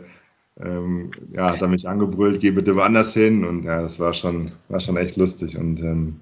ähm, 0.60 1.10
ja, 1.32 1.50
hat 1.50 1.62
er 1.62 1.68
mich 1.68 1.88
angebrüllt, 1.88 2.40
geh 2.40 2.50
bitte 2.50 2.76
woanders 2.76 3.14
hin. 3.14 3.44
Und 3.44 3.64
ja, 3.64 3.82
das 3.82 4.00
war 4.00 4.14
schon, 4.14 4.52
war 4.68 4.80
schon 4.80 4.96
echt 4.96 5.16
lustig. 5.16 5.56
Und 5.56 5.80
ähm, 5.80 6.20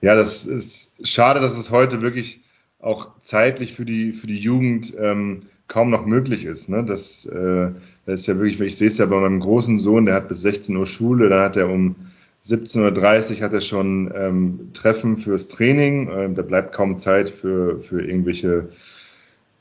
ja, 0.00 0.14
das 0.14 0.46
ist 0.46 1.06
schade, 1.06 1.40
dass 1.40 1.58
es 1.58 1.70
heute 1.70 2.02
wirklich 2.02 2.40
auch 2.80 3.08
zeitlich 3.20 3.74
für 3.74 3.84
die, 3.84 4.12
für 4.12 4.26
die 4.26 4.38
Jugend 4.38 4.94
ähm, 4.98 5.42
kaum 5.68 5.90
noch 5.90 6.06
möglich 6.06 6.44
ist, 6.44 6.68
ne? 6.68 6.84
dass, 6.84 7.26
äh, 7.26 7.70
Das 8.06 8.20
ist 8.20 8.26
ja 8.26 8.36
wirklich, 8.36 8.60
ich 8.60 8.76
sehe 8.76 8.88
es 8.88 8.98
ja 8.98 9.06
bei 9.06 9.20
meinem 9.20 9.40
großen 9.40 9.78
Sohn, 9.78 10.06
der 10.06 10.16
hat 10.16 10.28
bis 10.28 10.42
16 10.42 10.76
Uhr 10.76 10.86
Schule, 10.86 11.28
dann 11.28 11.40
hat 11.40 11.56
er 11.56 11.68
um 11.68 11.94
17.30 12.44 13.36
Uhr 13.36 13.40
hat 13.42 13.52
er 13.52 13.60
schon 13.60 14.12
ähm, 14.14 14.70
Treffen 14.72 15.16
fürs 15.16 15.46
Training. 15.46 16.10
Ähm, 16.12 16.34
da 16.34 16.42
bleibt 16.42 16.74
kaum 16.74 16.98
Zeit 16.98 17.30
für, 17.30 17.80
für 17.80 18.04
irgendwelche 18.04 18.68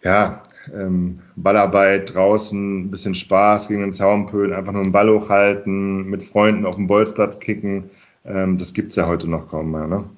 ja, 0.03 0.41
ähm, 0.73 1.19
Ballarbeit 1.35 2.13
draußen, 2.13 2.81
ein 2.81 2.91
bisschen 2.91 3.15
Spaß 3.15 3.67
gegen 3.67 3.81
den 3.81 3.93
Zaunpölen, 3.93 4.53
einfach 4.53 4.73
nur 4.73 4.83
einen 4.83 4.91
Ball 4.91 5.09
hochhalten, 5.09 6.05
mit 6.05 6.23
Freunden 6.23 6.65
auf 6.65 6.75
dem 6.75 6.87
Bolzplatz 6.87 7.39
kicken. 7.39 7.89
Ähm, 8.25 8.57
das 8.57 8.73
gibt's 8.73 8.95
ja 8.95 9.07
heute 9.07 9.29
noch 9.29 9.47
kaum 9.47 9.71
mehr. 9.71 9.87
Ne? 9.87 10.09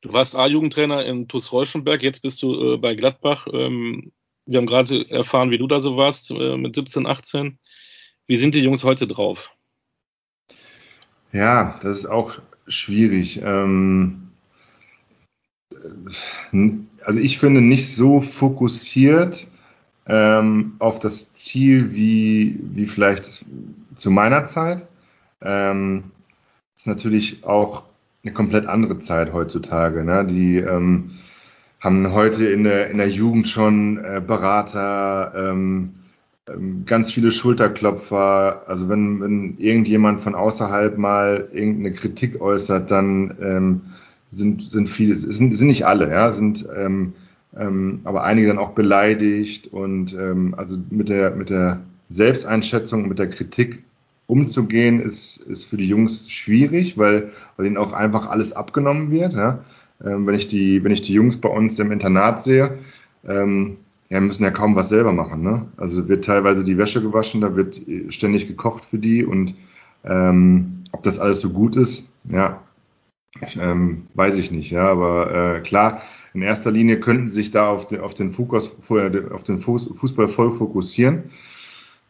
Du 0.00 0.12
warst 0.12 0.34
A-Jugendtrainer 0.34 1.04
in 1.04 1.28
TuS 1.28 1.52
Reuschenberg, 1.52 2.02
jetzt 2.02 2.22
bist 2.22 2.42
du 2.42 2.74
äh, 2.74 2.76
bei 2.76 2.94
Gladbach. 2.94 3.46
Ähm, 3.52 4.12
wir 4.46 4.58
haben 4.58 4.66
gerade 4.66 5.08
erfahren, 5.08 5.50
wie 5.50 5.58
du 5.58 5.68
da 5.68 5.78
so 5.78 5.96
warst 5.96 6.30
äh, 6.32 6.56
mit 6.56 6.74
17, 6.74 7.06
18. 7.06 7.58
Wie 8.26 8.36
sind 8.36 8.54
die 8.54 8.60
Jungs 8.60 8.82
heute 8.82 9.06
drauf? 9.06 9.50
Ja, 11.32 11.78
das 11.82 11.98
ist 11.98 12.06
auch 12.06 12.38
schwierig. 12.66 13.40
Ähm, 13.42 14.31
also 17.04 17.20
ich 17.20 17.38
finde 17.38 17.60
nicht 17.60 17.94
so 17.94 18.20
fokussiert 18.20 19.46
ähm, 20.06 20.74
auf 20.78 20.98
das 20.98 21.32
Ziel 21.32 21.94
wie, 21.94 22.58
wie 22.62 22.86
vielleicht 22.86 23.44
zu 23.96 24.10
meiner 24.10 24.44
Zeit. 24.44 24.86
Ähm, 25.40 26.04
ist 26.74 26.86
natürlich 26.86 27.44
auch 27.44 27.84
eine 28.24 28.32
komplett 28.32 28.66
andere 28.66 28.98
Zeit 28.98 29.32
heutzutage. 29.32 30.04
Ne? 30.04 30.26
Die 30.26 30.58
ähm, 30.58 31.18
haben 31.80 32.12
heute 32.12 32.46
in 32.46 32.64
der, 32.64 32.90
in 32.90 32.98
der 32.98 33.08
Jugend 33.08 33.48
schon 33.48 33.98
äh, 33.98 34.22
Berater, 34.24 35.32
ähm, 35.36 35.94
ähm, 36.48 36.84
ganz 36.86 37.12
viele 37.12 37.30
Schulterklopfer. 37.30 38.62
Also 38.66 38.88
wenn, 38.88 39.20
wenn 39.20 39.58
irgendjemand 39.58 40.20
von 40.20 40.34
außerhalb 40.34 40.98
mal 40.98 41.48
irgendeine 41.52 41.92
Kritik 41.92 42.40
äußert, 42.40 42.90
dann 42.90 43.36
ähm, 43.40 43.80
sind, 44.32 44.62
sind 44.62 44.88
viele, 44.88 45.14
sind, 45.14 45.54
sind 45.54 45.66
nicht 45.66 45.86
alle, 45.86 46.10
ja, 46.10 46.30
sind 46.30 46.66
ähm, 46.76 47.12
ähm, 47.56 48.00
aber 48.04 48.24
einige 48.24 48.48
dann 48.48 48.58
auch 48.58 48.70
beleidigt 48.70 49.66
und 49.72 50.14
ähm, 50.14 50.54
also 50.56 50.78
mit 50.90 51.08
der, 51.08 51.32
mit 51.32 51.50
der 51.50 51.80
Selbsteinschätzung, 52.08 53.08
mit 53.08 53.18
der 53.18 53.28
Kritik 53.28 53.82
umzugehen, 54.26 55.00
ist, 55.00 55.36
ist 55.36 55.64
für 55.64 55.76
die 55.76 55.86
Jungs 55.86 56.30
schwierig, 56.30 56.96
weil, 56.96 57.30
weil 57.56 57.66
ihnen 57.66 57.76
auch 57.76 57.92
einfach 57.92 58.28
alles 58.28 58.52
abgenommen 58.54 59.10
wird. 59.10 59.34
Ja? 59.34 59.64
Ähm, 60.02 60.26
wenn, 60.26 60.34
ich 60.34 60.48
die, 60.48 60.82
wenn 60.82 60.92
ich 60.92 61.02
die 61.02 61.12
Jungs 61.12 61.36
bei 61.36 61.48
uns 61.48 61.78
im 61.78 61.92
Internat 61.92 62.42
sehe, 62.42 62.78
ähm, 63.28 63.76
ja, 64.08 64.20
müssen 64.20 64.44
ja 64.44 64.50
kaum 64.50 64.74
was 64.74 64.88
selber 64.88 65.12
machen. 65.12 65.42
Ne? 65.42 65.66
Also 65.76 66.08
wird 66.08 66.24
teilweise 66.24 66.64
die 66.64 66.78
Wäsche 66.78 67.02
gewaschen, 67.02 67.42
da 67.42 67.54
wird 67.56 67.80
ständig 68.08 68.46
gekocht 68.46 68.84
für 68.84 68.98
die 68.98 69.24
und 69.24 69.54
ähm, 70.04 70.84
ob 70.92 71.02
das 71.02 71.18
alles 71.18 71.40
so 71.40 71.50
gut 71.50 71.76
ist, 71.76 72.08
ja, 72.28 72.60
ähm, 73.58 74.06
weiß 74.14 74.36
ich 74.36 74.50
nicht. 74.50 74.70
Ja, 74.70 74.88
aber 74.88 75.56
äh, 75.56 75.60
klar, 75.60 76.02
in 76.34 76.42
erster 76.42 76.70
Linie 76.70 77.00
könnten 77.00 77.28
sich 77.28 77.50
da 77.50 77.68
auf 77.70 77.86
den, 77.86 78.00
auf 78.00 78.14
den, 78.14 78.32
Fokus, 78.32 78.72
auf 79.30 79.42
den 79.42 79.58
Fußball 79.58 80.28
voll 80.28 80.52
fokussieren. 80.52 81.24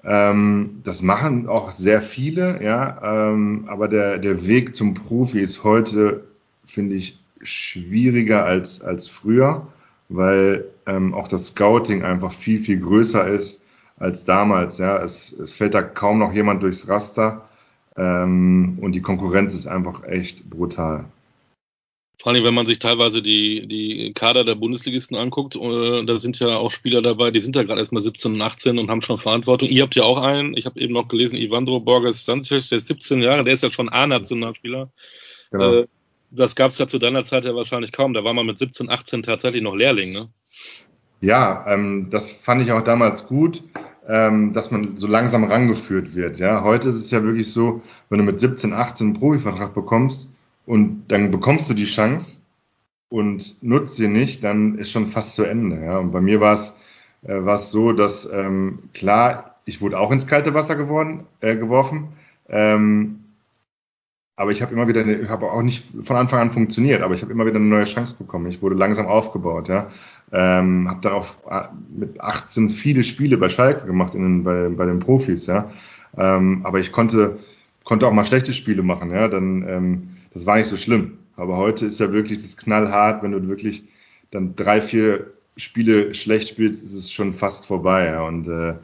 Ähm, 0.05 0.81
das 0.83 1.03
machen 1.03 1.47
auch 1.47 1.71
sehr 1.71 2.01
viele, 2.01 2.63
ja, 2.63 3.31
ähm, 3.31 3.67
aber 3.69 3.87
der, 3.87 4.19
der 4.19 4.47
Weg 4.47 4.75
zum 4.75 4.95
Profi 4.95 5.41
ist 5.41 5.63
heute, 5.63 6.25
finde 6.67 6.97
ich, 6.97 7.21
schwieriger 7.41 8.45
als, 8.45 8.81
als 8.83 9.09
früher 9.09 9.69
weil 10.15 10.67
ähm, 10.87 11.15
auch 11.15 11.29
das 11.29 11.49
Scouting 11.49 12.03
einfach 12.03 12.33
viel, 12.33 12.61
viel 12.61 12.81
größer 12.81 13.27
ist 13.29 13.65
als 13.99 14.25
damals. 14.25 14.79
Ja. 14.79 14.99
Es, 14.99 15.33
es 15.33 15.53
fällt 15.53 15.75
da 15.75 15.83
kaum 15.83 16.19
noch 16.19 16.33
jemand 16.33 16.63
durchs 16.63 16.89
Raster 16.89 17.49
ähm, 17.97 18.79
und 18.81 18.93
die 18.93 19.03
Konkurrenz 19.03 19.55
ist 19.55 19.67
einfach 19.67 20.05
echt 20.05 20.49
brutal. 20.49 21.05
Vor 22.23 22.33
allem, 22.33 22.45
wenn 22.45 22.55
man 22.55 22.67
sich 22.67 22.79
teilweise 22.79 23.21
die, 23.21 23.67
die 23.67 24.13
Kader 24.15 24.45
der 24.45 24.55
Bundesligisten 24.55 25.17
anguckt, 25.17 25.57
äh, 25.57 26.05
da 26.05 26.19
sind 26.19 26.39
ja 26.39 26.57
auch 26.57 26.71
Spieler 26.71 27.03
dabei, 27.03 27.33
die 27.33 27.41
sind 27.41 27.57
ja 27.57 27.65
gerade 27.65 27.81
erst 27.81 27.91
mal 27.91 28.01
17 28.01 28.35
und 28.35 28.41
18 28.41 28.79
und 28.79 28.91
haben 28.91 29.03
schon 29.03 29.19
Verantwortung. 29.19 29.69
Ihr 29.69 29.83
habt 29.83 29.97
ja 29.97 30.05
auch 30.05 30.19
einen, 30.19 30.57
ich 30.57 30.65
habe 30.65 30.79
eben 30.79 30.93
noch 30.93 31.09
gelesen, 31.09 31.37
Ivandro 31.37 31.81
Borges 31.81 32.25
Sanchez, 32.25 32.69
der 32.69 32.79
ist 32.79 32.87
17 32.87 33.23
Jahre, 33.23 33.43
der 33.43 33.55
ist 33.55 33.65
ja 33.65 33.73
schon 33.73 33.89
A-Nationalspieler. 33.89 34.89
Genau. 35.51 35.73
Äh, 35.81 35.87
das 36.31 36.55
gab 36.55 36.71
es 36.71 36.79
ja 36.79 36.87
zu 36.87 36.99
deiner 36.99 37.25
Zeit 37.25 37.45
ja 37.45 37.55
wahrscheinlich 37.57 37.93
kaum. 37.93 38.15
Da 38.15 38.23
war 38.23 38.35
man 38.35 38.47
mit 38.47 38.57
17, 38.57 38.89
18 38.89 39.23
tatsächlich 39.23 39.63
noch 39.63 39.75
Lehrling, 39.75 40.13
ne? 40.13 40.29
Ja, 41.21 41.65
ähm, 41.69 42.09
das 42.11 42.31
fand 42.31 42.63
ich 42.63 42.73
auch 42.73 42.83
damals 42.83 43.27
gut, 43.27 43.63
ähm, 44.09 44.53
dass 44.53 44.71
man 44.71 44.97
so 44.97 45.07
langsam 45.07 45.45
rangeführt 45.45 46.15
wird. 46.15 46.39
Ja, 46.39 46.63
heute 46.63 46.89
ist 46.89 46.97
es 46.97 47.11
ja 47.11 47.23
wirklich 47.23 47.53
so, 47.53 47.83
wenn 48.09 48.19
du 48.19 48.25
mit 48.25 48.41
17, 48.41 48.73
18 48.73 49.07
einen 49.07 49.15
Profivertrag 49.15 49.75
bekommst 49.75 50.29
und 50.67 51.05
dann 51.09 51.31
bekommst 51.31 51.69
du 51.71 51.75
die 51.75 51.85
Chance 51.85 52.39
und 53.09 53.63
nutzt 53.63 53.97
sie 53.97 54.09
nicht, 54.09 54.43
dann 54.45 54.79
ist 54.79 54.91
schon 54.91 55.07
fast 55.07 55.35
zu 55.35 55.45
Ende. 55.45 55.85
Ja, 55.85 55.99
und 55.99 56.13
bei 56.13 56.21
mir 56.21 56.41
war 56.41 56.55
es 56.55 56.75
äh, 57.23 57.45
war 57.45 57.57
es 57.57 57.71
so, 57.71 57.93
dass 57.93 58.29
ähm, 58.31 58.81
klar, 58.95 59.57
ich 59.65 59.81
wurde 59.81 59.99
auch 59.99 60.11
ins 60.11 60.27
kalte 60.27 60.55
Wasser 60.55 60.77
geworden, 60.77 61.25
äh, 61.41 61.57
geworfen. 61.57 62.09
Ähm, 62.49 63.19
aber 64.35 64.51
ich 64.51 64.63
habe 64.63 64.73
immer 64.73 64.89
wieder, 64.89 65.07
ich 65.07 65.29
habe 65.29 65.51
auch 65.51 65.63
nicht 65.63 65.85
von 66.03 66.17
Anfang 66.17 66.41
an 66.41 66.51
funktioniert, 66.51 67.03
aber 67.03 67.15
ich 67.15 67.23
habe 67.23 67.33
immer 67.33 67.47
wieder 67.47 67.57
eine 67.57 67.67
neue 67.67 67.85
Chance 67.85 68.17
bekommen. 68.19 68.47
Ich 68.47 68.63
wurde 68.63 68.75
langsam 68.75 69.07
aufgebaut, 69.07 69.69
ja. 69.69 69.91
Ähm, 70.33 70.89
habe 70.89 71.01
dann 71.03 71.13
auch 71.13 71.35
äh, 71.51 71.69
mit 71.95 72.21
18 72.21 72.71
viele 72.71 73.05
Spiele 73.05 73.37
bei 73.37 73.49
Schalke 73.51 73.87
gemacht 73.87 74.15
in, 74.15 74.45
bei, 74.45 74.69
bei 74.71 74.87
den 74.87 74.99
Profis, 74.99 75.47
ja. 75.47 75.71
Ähm, 76.17 76.61
aber 76.65 76.81
ich 76.81 76.91
konnte, 76.91 77.39
konnte 77.85 78.07
auch 78.07 78.13
mal 78.13 78.25
schlechte 78.25 78.55
Spiele 78.55 78.83
machen, 78.83 79.11
ja. 79.11 79.29
Dann, 79.29 79.67
ähm, 79.69 80.09
das 80.33 80.47
war 80.47 80.57
nicht 80.57 80.69
so 80.69 80.77
schlimm. 80.77 81.19
Aber 81.37 81.57
heute 81.57 81.87
ist 81.87 82.01
ja 82.01 82.13
wirklich 82.13 82.43
das 82.43 82.57
knallhart, 82.57 83.23
wenn 83.23 83.33
du 83.33 83.47
wirklich 83.47 83.85
dann 84.31 84.57
drei, 84.57 84.81
vier 84.81 85.27
Spiele 85.59 86.15
schlecht 86.15 86.49
spielst, 86.49 86.83
ist 86.83 86.95
es 86.95 87.13
schon 87.13 87.35
fast 87.35 87.67
vorbei, 87.67 88.07
ja. 88.07 88.23
Und 88.23 88.49
äh, 88.49 88.75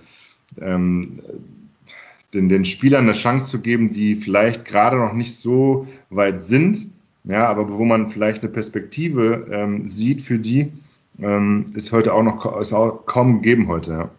ähm, 0.61 1.21
den, 2.35 2.49
den 2.49 2.64
Spielern 2.64 3.05
eine 3.05 3.14
Chance 3.14 3.50
zu 3.50 3.61
geben, 3.61 3.90
die 3.90 4.17
vielleicht 4.17 4.64
gerade 4.64 4.99
noch 4.99 5.14
nicht 5.14 5.35
so 5.35 5.87
weit 6.11 6.45
sind, 6.45 6.90
ja, 7.25 7.47
aber 7.49 7.78
wo 7.78 7.85
man 7.85 8.09
vielleicht 8.09 8.43
eine 8.43 8.52
Perspektive 8.52 9.47
ähm, 9.50 9.88
sieht 9.88 10.23
für 10.23 10.38
die, 10.38 10.73
ähm, 11.19 11.73
ist 11.75 11.93
heute 11.93 12.15
auch 12.15 12.23
noch 12.23 12.61
ist 12.61 12.73
auch 12.73 13.07
kaum 13.07 13.43
gegeben 13.43 13.69
heute, 13.69 13.93
ja. 13.93 14.11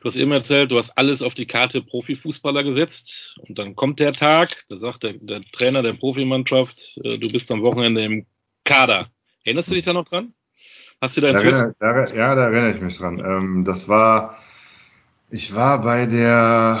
Du 0.00 0.08
hast 0.08 0.16
eben 0.16 0.32
erzählt, 0.32 0.70
du 0.70 0.76
hast 0.76 0.98
alles 0.98 1.22
auf 1.22 1.32
die 1.32 1.46
Karte 1.46 1.80
Profifußballer 1.80 2.62
gesetzt 2.62 3.36
und 3.40 3.58
dann 3.58 3.74
kommt 3.74 4.00
der 4.00 4.12
Tag, 4.12 4.64
da 4.68 4.76
sagt 4.76 5.02
der, 5.02 5.14
der 5.14 5.42
Trainer 5.50 5.82
der 5.82 5.94
Profimannschaft, 5.94 6.98
äh, 7.02 7.18
du 7.18 7.28
bist 7.28 7.50
am 7.50 7.62
Wochenende 7.62 8.04
im 8.04 8.26
Kader. 8.64 9.08
Erinnerst 9.44 9.70
du 9.70 9.74
dich 9.74 9.84
da 9.84 9.94
noch 9.94 10.04
dran? 10.04 10.34
Hast 11.00 11.16
du 11.16 11.22
da, 11.22 11.32
da, 11.32 11.72
da 11.78 12.04
Ja, 12.14 12.34
da 12.34 12.42
erinnere 12.44 12.72
ich 12.72 12.80
mich 12.80 12.98
dran. 12.98 13.18
Ähm, 13.18 13.64
das 13.64 13.88
war 13.88 14.36
ich 15.30 15.52
war 15.52 15.82
bei 15.82 16.06
der 16.06 16.80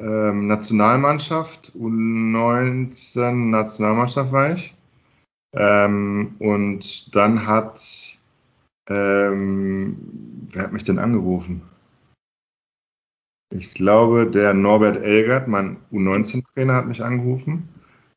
ähm, 0.00 0.46
Nationalmannschaft, 0.46 1.72
U19 1.78 3.50
Nationalmannschaft 3.50 4.32
war 4.32 4.54
ich. 4.54 4.74
Ähm, 5.56 6.36
und 6.38 7.14
dann 7.14 7.46
hat, 7.46 8.18
ähm, 8.88 9.96
wer 10.52 10.62
hat 10.64 10.72
mich 10.72 10.84
denn 10.84 10.98
angerufen? 10.98 11.62
Ich 13.50 13.72
glaube, 13.72 14.26
der 14.26 14.52
Norbert 14.52 14.96
Elgert, 14.96 15.46
mein 15.46 15.76
U19-Trainer, 15.92 16.74
hat 16.74 16.88
mich 16.88 17.04
angerufen 17.04 17.68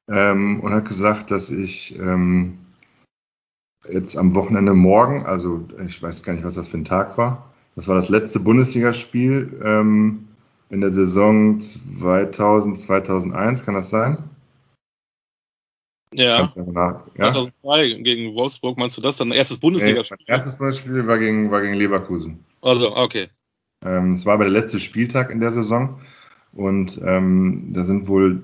ähm, 0.09 0.61
und 0.61 0.73
hat 0.73 0.87
gesagt, 0.87 1.29
dass 1.29 1.51
ich 1.51 1.97
ähm, 1.99 2.57
jetzt 3.87 4.17
am 4.17 4.33
Wochenende 4.33 4.73
morgen, 4.73 5.25
also 5.25 5.67
ich 5.85 6.01
weiß 6.01 6.23
gar 6.23 6.33
nicht, 6.33 6.43
was 6.43 6.55
das 6.55 6.67
für 6.67 6.77
ein 6.77 6.85
Tag 6.85 7.17
war, 7.17 7.53
das 7.75 7.87
war 7.87 7.95
das 7.95 8.09
letzte 8.09 8.39
Bundesligaspiel 8.39 9.61
ähm, 9.63 10.27
in 10.69 10.81
der 10.81 10.89
Saison 10.89 11.59
2000, 11.59 12.77
2001, 12.77 13.63
kann 13.63 13.75
das 13.75 13.91
sein? 13.91 14.26
Ja. 16.13 16.47
Nach, 16.71 17.01
ja. 17.17 17.31
2002 17.31 18.01
gegen 18.01 18.33
Wolfsburg, 18.35 18.77
meinst 18.77 18.97
du 18.97 19.01
das? 19.01 19.17
Dann 19.17 19.31
erstes 19.31 19.59
Bundesligaspiel? 19.59 20.17
Nee, 20.19 20.33
erstes 20.33 20.57
Bundesligaspiel 20.57 21.07
war 21.07 21.19
gegen, 21.19 21.51
war 21.51 21.61
gegen 21.61 21.73
Leverkusen. 21.73 22.43
Also, 22.61 22.95
okay. 22.95 23.29
Ähm, 23.85 24.11
es 24.11 24.25
war 24.25 24.35
aber 24.35 24.45
der 24.45 24.53
letzte 24.53 24.79
Spieltag 24.79 25.29
in 25.29 25.39
der 25.39 25.51
Saison 25.51 25.99
und 26.53 26.99
ähm, 27.05 27.69
da 27.73 27.83
sind 27.83 28.07
wohl 28.07 28.43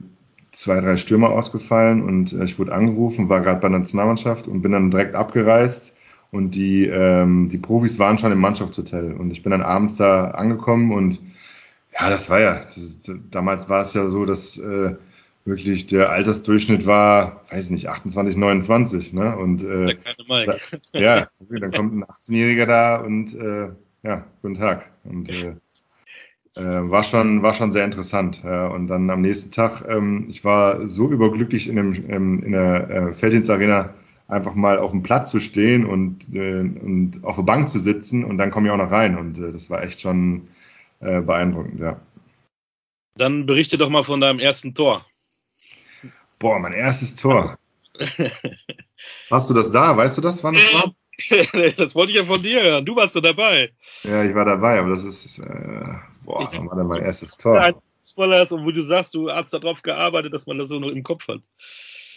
zwei, 0.52 0.80
drei 0.80 0.98
Stürmer 0.98 1.32
ausgefallen 1.32 2.04
und 2.04 2.34
äh, 2.34 2.44
ich 2.46 2.60
wurde 2.60 2.74
angerufen, 2.74 3.30
war 3.30 3.42
gerade 3.42 3.60
bei 3.60 3.70
der 3.70 3.80
Nationalmannschaft 3.80 4.48
und 4.48 4.62
bin 4.62 4.72
dann 4.72 4.92
direkt 4.92 5.16
abgereist 5.16 5.96
und 6.32 6.56
die, 6.56 6.86
ähm, 6.86 7.50
die 7.50 7.58
Profis 7.58 8.00
waren 8.00 8.18
schon 8.18 8.32
im 8.32 8.40
Mannschaftshotel. 8.40 9.14
Und 9.14 9.30
ich 9.32 9.44
bin 9.44 9.52
dann 9.52 9.62
abends 9.62 9.98
da 9.98 10.32
angekommen 10.32 10.92
und 10.92 11.20
ja, 11.94 12.10
das 12.10 12.28
war 12.30 12.40
ja, 12.40 12.66
das, 12.66 13.00
damals 13.30 13.70
war 13.70 13.82
es 13.82 13.94
ja 13.94 14.08
so, 14.08 14.26
dass 14.26 14.58
äh, 14.58 14.96
wirklich 15.46 15.86
der 15.86 16.10
Altersdurchschnitt 16.10 16.86
war, 16.86 17.42
weiß 17.52 17.70
nicht, 17.70 17.90
28, 17.90 18.38
29. 18.38 19.14
Ne? 19.14 19.36
Und 19.36 19.64
äh, 19.64 19.98
da, 20.28 20.56
ja, 20.94 21.28
dann 21.50 21.72
kommt 21.72 21.94
ein 21.94 22.06
18-Jähriger 22.06 22.66
da 22.66 22.98
und 22.98 23.34
äh, 23.36 23.70
ja, 24.04 24.26
guten 24.42 24.56
Tag. 24.56 24.92
Und 25.04 25.30
äh, 25.30 25.56
äh, 26.56 26.90
war 26.90 27.04
schon 27.04 27.42
war 27.42 27.54
schon 27.54 27.72
sehr 27.72 27.86
interessant. 27.86 28.44
Äh, 28.44 28.68
und 28.68 28.88
dann 28.88 29.10
am 29.10 29.22
nächsten 29.22 29.52
Tag, 29.52 29.84
ähm, 29.90 30.28
ich 30.30 30.44
war 30.46 30.88
so 30.88 31.10
überglücklich 31.10 31.68
in, 31.68 31.76
dem, 31.76 32.10
ähm, 32.10 32.44
in 32.44 32.52
der 32.52 32.90
äh, 32.90 33.14
Felddienstarena 33.14 33.94
einfach 34.28 34.56
mal 34.56 34.80
auf 34.80 34.92
dem 34.92 35.04
Platz 35.04 35.32
zu 35.32 35.40
stehen 35.40 35.86
und, 35.86 36.34
äh, 36.34 36.60
und 36.60 37.24
auf 37.24 37.36
der 37.36 37.44
Bank 37.44 37.70
zu 37.70 37.80
sitzen 37.80 38.24
und 38.24 38.38
dann 38.38 38.52
komme 38.52 38.68
ich 38.68 38.72
auch 38.72 38.78
noch 38.78 38.92
rein 38.92 39.18
und 39.18 39.38
äh, 39.38 39.52
das 39.52 39.70
war 39.70 39.84
echt 39.84 40.00
schon 40.00 40.48
äh, 41.02 41.22
beeindruckend, 41.22 41.80
ja. 41.80 42.00
Dann 43.16 43.46
berichte 43.46 43.78
doch 43.78 43.90
mal 43.90 44.04
von 44.04 44.22
deinem 44.22 44.40
ersten 44.40 44.74
Tor. 44.74 45.06
Boah, 46.40 46.60
mein 46.60 46.74
erstes 46.74 47.16
Tor. 47.16 47.58
Hast 49.30 49.50
du 49.50 49.54
das 49.54 49.72
da? 49.72 49.96
Weißt 49.96 50.18
du 50.18 50.22
das, 50.22 50.44
wann 50.44 50.56
das 50.56 50.74
war? 50.74 50.94
das 51.78 51.96
wollte 51.96 52.12
ich 52.12 52.18
ja 52.18 52.26
von 52.26 52.42
dir 52.42 52.64
hören. 52.64 52.86
Du 52.86 52.96
warst 52.96 53.14
so 53.14 53.22
dabei. 53.22 53.72
Ja, 54.04 54.24
ich 54.24 54.34
war 54.34 54.46
dabei, 54.46 54.80
aber 54.80 54.90
das 54.90 55.04
ist, 55.04 55.40
äh, 55.40 55.44
boah, 56.24 56.50
wann 56.52 56.70
war 56.70 56.78
denn 56.78 56.88
mein 56.88 57.04
erstes 57.04 57.38
Tor? 57.38 57.74
Spoiler 58.06 58.52
und 58.52 58.66
wo 58.66 58.72
du 58.72 58.84
sagst, 58.84 59.16
du 59.16 59.32
hast 59.32 59.54
darauf 59.54 59.82
gearbeitet, 59.82 60.34
dass 60.34 60.46
man 60.46 60.58
das 60.58 60.70
so 60.70 60.80
noch 60.80 60.92
im 60.92 61.04
Kopf 61.04 61.28
hat. 61.30 61.40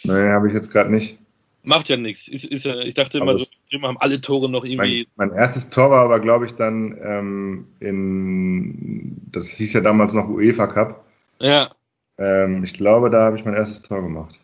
Nee, 0.03 0.29
habe 0.29 0.47
ich 0.47 0.53
jetzt 0.53 0.71
gerade 0.71 0.91
nicht. 0.91 1.17
Macht 1.63 1.89
ja 1.89 1.97
nichts. 1.97 2.27
Ist, 2.27 2.45
ist 2.45 2.65
ja, 2.65 2.79
ich 2.79 2.93
dachte 2.93 3.17
immer, 3.17 3.37
so, 3.37 3.45
immer 3.69 3.89
haben 3.89 3.97
alle 3.99 4.21
Tore 4.21 4.49
noch 4.49 4.63
irgendwie. 4.63 5.07
Mein, 5.15 5.29
mein 5.29 5.37
erstes 5.37 5.69
Tor 5.69 5.89
war 5.89 6.03
aber, 6.03 6.19
glaube 6.19 6.45
ich, 6.45 6.53
dann 6.53 6.97
ähm, 7.01 7.67
in, 7.79 9.17
das 9.31 9.49
hieß 9.49 9.73
ja 9.73 9.81
damals 9.81 10.13
noch 10.13 10.27
UEFA 10.27 10.67
Cup. 10.67 11.05
Ja. 11.39 11.71
Ähm, 12.17 12.63
ich 12.63 12.73
glaube, 12.73 13.09
da 13.09 13.25
habe 13.25 13.37
ich 13.37 13.45
mein 13.45 13.53
erstes 13.53 13.81
Tor 13.81 14.01
gemacht. 14.01 14.39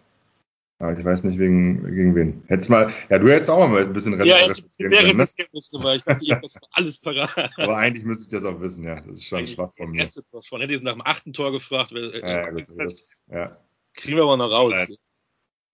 Aber 0.80 0.98
ich 0.98 1.06
weiß 1.06 1.24
nicht, 1.24 1.40
wegen, 1.40 1.84
gegen 1.96 2.16
wen. 2.16 2.44
Hättest 2.48 2.70
mal, 2.70 2.92
ja, 3.10 3.18
du 3.18 3.30
hättest 3.30 3.50
auch 3.50 3.68
mal 3.68 3.82
ein 3.82 3.94
bisschen 3.94 4.14
ja, 4.24 4.36
recherchieren 4.36 4.92
ja, 4.92 5.02
können, 5.02 5.18
ne? 5.18 5.28
Müsste, 5.54 5.82
weil 5.82 5.98
ich 5.98 6.04
dachte, 6.04 6.24
ich 6.24 6.32
habe 6.32 6.48
alles 6.72 7.00
parat. 7.00 7.52
Aber 7.58 7.78
eigentlich 7.78 8.06
müsste 8.06 8.24
ich 8.24 8.42
das 8.42 8.44
auch 8.44 8.60
wissen, 8.60 8.84
ja. 8.84 8.96
Das 8.96 9.18
ist 9.18 9.26
schon 9.26 9.40
eigentlich 9.40 9.54
schwach 9.54 9.72
von 9.74 9.92
mir. 9.92 10.00
Erste 10.00 10.24
Tor 10.30 10.44
schon. 10.44 10.60
Hätte 10.60 10.74
ich 10.74 10.82
nach 10.82 10.94
dem 10.94 11.06
achten 11.06 11.32
Tor 11.32 11.52
gefragt. 11.52 11.94
Äh, 11.94 12.20
ja, 12.20 12.28
ja, 12.28 12.50
gut, 12.50 12.66
das, 12.78 13.10
ja. 13.32 13.58
Kriegen 13.94 14.18
wir 14.18 14.24
aber 14.24 14.38
noch 14.38 14.52
raus. 14.52 14.74
Nein 14.76 14.98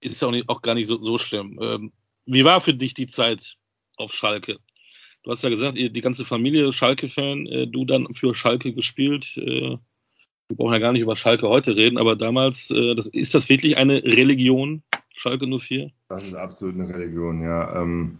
ist 0.01 0.23
auch, 0.23 0.31
nicht, 0.31 0.49
auch 0.49 0.61
gar 0.61 0.75
nicht 0.75 0.87
so, 0.87 1.01
so 1.01 1.17
schlimm. 1.17 1.59
Ähm, 1.61 1.91
wie 2.25 2.45
war 2.45 2.61
für 2.61 2.73
dich 2.73 2.93
die 2.93 3.07
Zeit 3.07 3.57
auf 3.97 4.13
Schalke? 4.13 4.59
Du 5.23 5.31
hast 5.31 5.43
ja 5.43 5.49
gesagt, 5.49 5.77
die 5.77 6.01
ganze 6.01 6.25
Familie 6.25 6.71
Schalke-Fan, 6.71 7.45
äh, 7.47 7.67
du 7.67 7.85
dann 7.85 8.13
für 8.13 8.33
Schalke 8.33 8.73
gespielt. 8.73 9.35
Äh, 9.37 9.77
wir 10.49 10.57
brauchen 10.57 10.73
ja 10.73 10.79
gar 10.79 10.91
nicht 10.91 11.03
über 11.03 11.15
Schalke 11.15 11.47
heute 11.47 11.75
reden, 11.75 11.97
aber 11.97 12.15
damals, 12.15 12.71
äh, 12.71 12.95
das, 12.95 13.07
ist 13.07 13.35
das 13.35 13.49
wirklich 13.49 13.77
eine 13.77 14.03
Religion, 14.03 14.81
Schalke 15.15 15.45
04? 15.47 15.91
Das 16.09 16.25
ist 16.25 16.33
absolut 16.33 16.75
eine 16.75 16.89
Religion, 16.89 17.43
ja. 17.43 17.81
Ähm, 17.81 18.17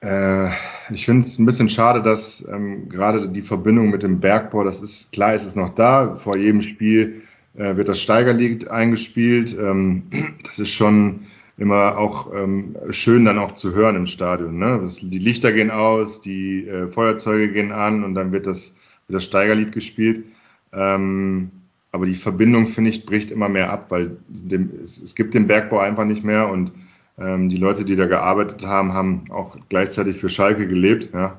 äh, 0.00 0.50
ich 0.94 1.06
finde 1.06 1.26
es 1.26 1.38
ein 1.38 1.46
bisschen 1.46 1.68
schade, 1.68 2.02
dass 2.02 2.46
ähm, 2.48 2.88
gerade 2.88 3.28
die 3.28 3.42
Verbindung 3.42 3.90
mit 3.90 4.04
dem 4.04 4.20
Bergbau, 4.20 4.62
das 4.62 4.80
ist, 4.80 5.10
klar 5.10 5.34
ist 5.34 5.44
es 5.44 5.56
noch 5.56 5.74
da, 5.74 6.14
vor 6.14 6.36
jedem 6.36 6.62
Spiel 6.62 7.22
äh, 7.56 7.76
wird 7.76 7.88
das 7.88 8.00
Steigerlied 8.00 8.68
eingespielt. 8.68 9.56
Ähm, 9.58 10.04
das 10.44 10.60
ist 10.60 10.72
schon 10.72 11.26
immer 11.56 11.98
auch 11.98 12.32
ähm, 12.32 12.76
schön 12.90 13.24
dann 13.24 13.38
auch 13.38 13.52
zu 13.52 13.74
hören 13.74 13.96
im 13.96 14.06
Stadion. 14.06 14.58
Ne? 14.58 14.78
Das, 14.84 14.98
die 14.98 15.18
Lichter 15.18 15.50
gehen 15.50 15.72
aus, 15.72 16.20
die 16.20 16.68
äh, 16.68 16.86
Feuerzeuge 16.86 17.50
gehen 17.50 17.72
an 17.72 18.04
und 18.04 18.14
dann 18.14 18.30
wird 18.30 18.46
das, 18.46 18.76
wird 19.08 19.16
das 19.16 19.24
Steigerlied 19.24 19.72
gespielt. 19.72 20.24
Ähm, 20.72 21.50
aber 21.92 22.06
die 22.06 22.14
Verbindung, 22.14 22.66
finde 22.66 22.90
ich, 22.90 23.06
bricht 23.06 23.30
immer 23.30 23.48
mehr 23.48 23.70
ab, 23.70 23.86
weil 23.88 24.16
dem, 24.28 24.70
es, 24.82 25.00
es, 25.00 25.14
gibt 25.14 25.34
den 25.34 25.46
Bergbau 25.46 25.78
einfach 25.78 26.04
nicht 26.04 26.22
mehr 26.22 26.48
und 26.48 26.72
ähm, 27.18 27.48
die 27.48 27.56
Leute, 27.56 27.84
die 27.84 27.96
da 27.96 28.06
gearbeitet 28.06 28.64
haben, 28.64 28.92
haben 28.92 29.24
auch 29.30 29.56
gleichzeitig 29.68 30.16
für 30.16 30.28
Schalke 30.28 30.68
gelebt. 30.68 31.10
Ja? 31.14 31.38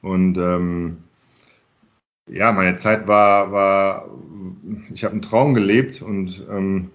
Und 0.00 0.38
ähm, 0.38 0.98
ja, 2.26 2.52
meine 2.52 2.76
Zeit 2.76 3.06
war, 3.06 3.52
war 3.52 4.08
ich 4.92 5.04
habe 5.04 5.12
einen 5.12 5.22
Traum 5.22 5.54
gelebt 5.54 6.02
und 6.02 6.44
ähm, 6.50 6.90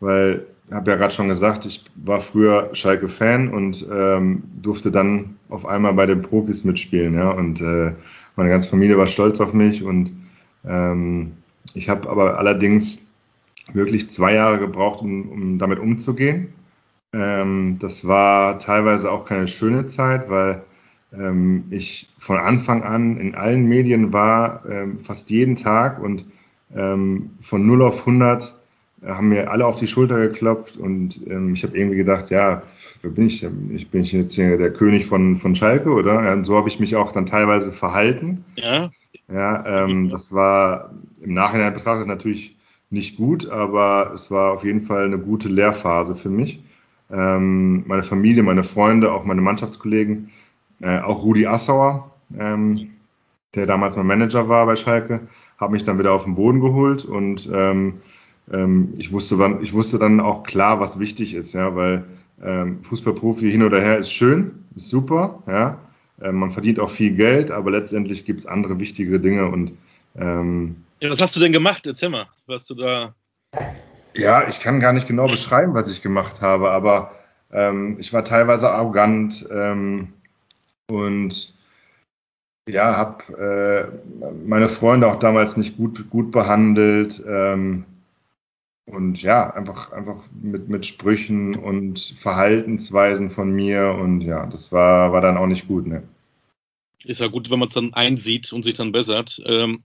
weil 0.00 0.46
habe 0.70 0.90
ja 0.90 0.96
gerade 0.96 1.12
schon 1.12 1.28
gesagt, 1.28 1.66
ich 1.66 1.84
war 1.94 2.20
früher 2.20 2.70
Schalke-Fan 2.72 3.50
und 3.50 3.86
ähm, 3.92 4.42
durfte 4.62 4.90
dann 4.90 5.36
auf 5.48 5.66
einmal 5.66 5.92
bei 5.92 6.06
den 6.06 6.22
Profis 6.22 6.64
mitspielen, 6.64 7.14
ja. 7.14 7.30
Und 7.30 7.60
äh, 7.60 7.92
meine 8.36 8.50
ganze 8.50 8.68
Familie 8.68 8.96
war 8.96 9.06
stolz 9.06 9.40
auf 9.40 9.52
mich 9.52 9.84
und 9.84 10.14
ähm, 10.66 11.32
ich 11.74 11.88
habe 11.88 12.08
aber 12.08 12.38
allerdings 12.38 13.00
wirklich 13.72 14.10
zwei 14.10 14.34
Jahre 14.34 14.58
gebraucht, 14.58 15.00
um, 15.00 15.28
um 15.28 15.58
damit 15.58 15.78
umzugehen. 15.78 16.52
Ähm, 17.12 17.78
das 17.80 18.06
war 18.06 18.58
teilweise 18.58 19.10
auch 19.10 19.24
keine 19.24 19.48
schöne 19.48 19.86
Zeit, 19.86 20.28
weil 20.28 20.62
ähm, 21.12 21.64
ich 21.70 22.08
von 22.18 22.38
Anfang 22.38 22.82
an 22.82 23.18
in 23.18 23.34
allen 23.34 23.66
Medien 23.66 24.12
war, 24.12 24.64
ähm, 24.68 24.98
fast 24.98 25.30
jeden 25.30 25.56
Tag 25.56 26.02
und 26.02 26.26
ähm, 26.74 27.30
von 27.40 27.66
0 27.66 27.82
auf 27.82 28.00
100 28.00 28.54
äh, 29.02 29.08
haben 29.08 29.28
mir 29.28 29.50
alle 29.50 29.66
auf 29.66 29.78
die 29.78 29.86
Schulter 29.86 30.26
geklopft 30.28 30.76
und 30.76 31.20
ähm, 31.28 31.54
ich 31.54 31.62
habe 31.62 31.76
irgendwie 31.76 31.96
gedacht, 31.96 32.30
ja, 32.30 32.62
wer 33.02 33.10
bin 33.10 33.26
ich? 33.26 33.46
Ich 33.70 33.90
bin 33.90 34.02
jetzt 34.02 34.34
hier 34.34 34.58
der 34.58 34.72
König 34.72 35.06
von, 35.06 35.36
von 35.36 35.54
Schalke, 35.54 35.90
oder? 35.90 36.32
und 36.32 36.44
so 36.44 36.56
habe 36.56 36.68
ich 36.68 36.80
mich 36.80 36.96
auch 36.96 37.12
dann 37.12 37.26
teilweise 37.26 37.72
verhalten. 37.72 38.44
Ja. 38.56 38.90
Ja, 39.32 39.84
ähm, 39.84 40.08
das 40.08 40.32
war 40.32 40.90
im 41.22 41.34
Nachhinein 41.34 41.72
betrachtet 41.72 42.06
natürlich 42.06 42.56
nicht 42.90 43.16
gut, 43.16 43.48
aber 43.48 44.12
es 44.14 44.30
war 44.30 44.52
auf 44.52 44.64
jeden 44.64 44.82
Fall 44.82 45.04
eine 45.06 45.18
gute 45.18 45.48
Lehrphase 45.48 46.14
für 46.14 46.28
mich. 46.30 46.62
Ähm, 47.10 47.84
meine 47.86 48.02
Familie, 48.02 48.42
meine 48.42 48.64
Freunde, 48.64 49.12
auch 49.12 49.24
meine 49.24 49.40
Mannschaftskollegen, 49.40 50.30
äh, 50.80 51.00
auch 51.00 51.22
Rudi 51.24 51.46
Assauer, 51.46 52.10
ähm, 52.38 52.90
der 53.54 53.66
damals 53.66 53.96
mein 53.96 54.06
Manager 54.06 54.48
war 54.48 54.66
bei 54.66 54.76
Schalke, 54.76 55.20
habe 55.58 55.72
mich 55.72 55.84
dann 55.84 55.98
wieder 55.98 56.12
auf 56.12 56.24
den 56.24 56.34
Boden 56.34 56.60
geholt 56.60 57.04
und 57.04 57.48
ähm, 57.52 58.00
ähm, 58.52 58.94
ich 58.98 59.12
wusste 59.12 59.38
wann, 59.38 59.62
ich 59.62 59.72
wusste 59.72 59.98
dann 59.98 60.20
auch 60.20 60.42
klar, 60.42 60.80
was 60.80 60.98
wichtig 60.98 61.34
ist, 61.34 61.52
ja, 61.52 61.74
weil 61.74 62.04
ähm, 62.42 62.82
Fußballprofi 62.82 63.50
hin 63.50 63.62
oder 63.62 63.80
her 63.80 63.98
ist 63.98 64.12
schön, 64.12 64.64
ist 64.74 64.88
super, 64.88 65.42
ja, 65.46 65.78
ähm, 66.22 66.36
man 66.36 66.50
verdient 66.50 66.80
auch 66.80 66.90
viel 66.90 67.14
Geld, 67.14 67.50
aber 67.50 67.70
letztendlich 67.70 68.24
gibt 68.24 68.40
es 68.40 68.46
andere 68.46 68.78
wichtigere 68.78 69.20
Dinge 69.20 69.48
und 69.48 69.72
ähm, 70.16 70.76
ja, 71.00 71.10
was 71.10 71.20
hast 71.20 71.36
du 71.36 71.40
denn 71.40 71.52
gemacht? 71.52 71.86
Erzähl 71.86 72.08
mal, 72.08 72.28
was 72.46 72.66
du 72.66 72.74
da. 72.74 73.14
Ja, 74.14 74.48
ich 74.48 74.60
kann 74.60 74.80
gar 74.80 74.92
nicht 74.92 75.08
genau 75.08 75.26
beschreiben, 75.26 75.74
was 75.74 75.88
ich 75.88 76.02
gemacht 76.02 76.40
habe, 76.40 76.70
aber 76.70 77.14
ähm, 77.52 77.96
ich 77.98 78.12
war 78.12 78.24
teilweise 78.24 78.70
arrogant 78.70 79.46
ähm, 79.50 80.12
und 80.90 81.52
ja, 82.68 82.96
habe 82.96 83.92
äh, 84.22 84.24
meine 84.46 84.68
Freunde 84.68 85.08
auch 85.08 85.18
damals 85.18 85.56
nicht 85.56 85.76
gut, 85.76 86.08
gut 86.08 86.30
behandelt. 86.30 87.22
Ähm, 87.26 87.84
und 88.86 89.22
ja, 89.22 89.50
einfach, 89.50 89.92
einfach 89.92 90.22
mit, 90.40 90.68
mit 90.68 90.84
Sprüchen 90.84 91.54
und 91.54 91.98
Verhaltensweisen 91.98 93.30
von 93.30 93.50
mir. 93.50 93.96
Und 93.98 94.20
ja, 94.20 94.46
das 94.46 94.72
war, 94.72 95.12
war 95.12 95.20
dann 95.20 95.38
auch 95.38 95.46
nicht 95.46 95.66
gut. 95.66 95.86
Ne? 95.86 96.02
Ist 97.04 97.20
ja 97.20 97.28
gut, 97.28 97.50
wenn 97.50 97.58
man 97.58 97.68
es 97.68 97.74
dann 97.74 97.94
einsieht 97.94 98.52
und 98.52 98.62
sich 98.62 98.74
dann 98.74 98.92
bessert. 98.92 99.42
Ähm, 99.46 99.84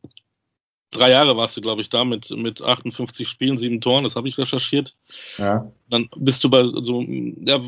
drei 0.91 1.11
Jahre 1.11 1.37
warst 1.37 1.55
du, 1.55 1.61
glaube 1.61 1.81
ich, 1.81 1.89
da 1.89 2.03
mit, 2.03 2.29
mit 2.31 2.61
58 2.61 3.27
Spielen, 3.27 3.57
sieben 3.57 3.79
Toren, 3.81 4.03
das 4.03 4.15
habe 4.15 4.27
ich 4.27 4.37
recherchiert. 4.37 4.95
Ja. 5.37 5.71
Dann 5.89 6.09
bist 6.17 6.43
du 6.43 6.49
bei 6.49 6.63
so, 6.63 7.01
ja, 7.01 7.61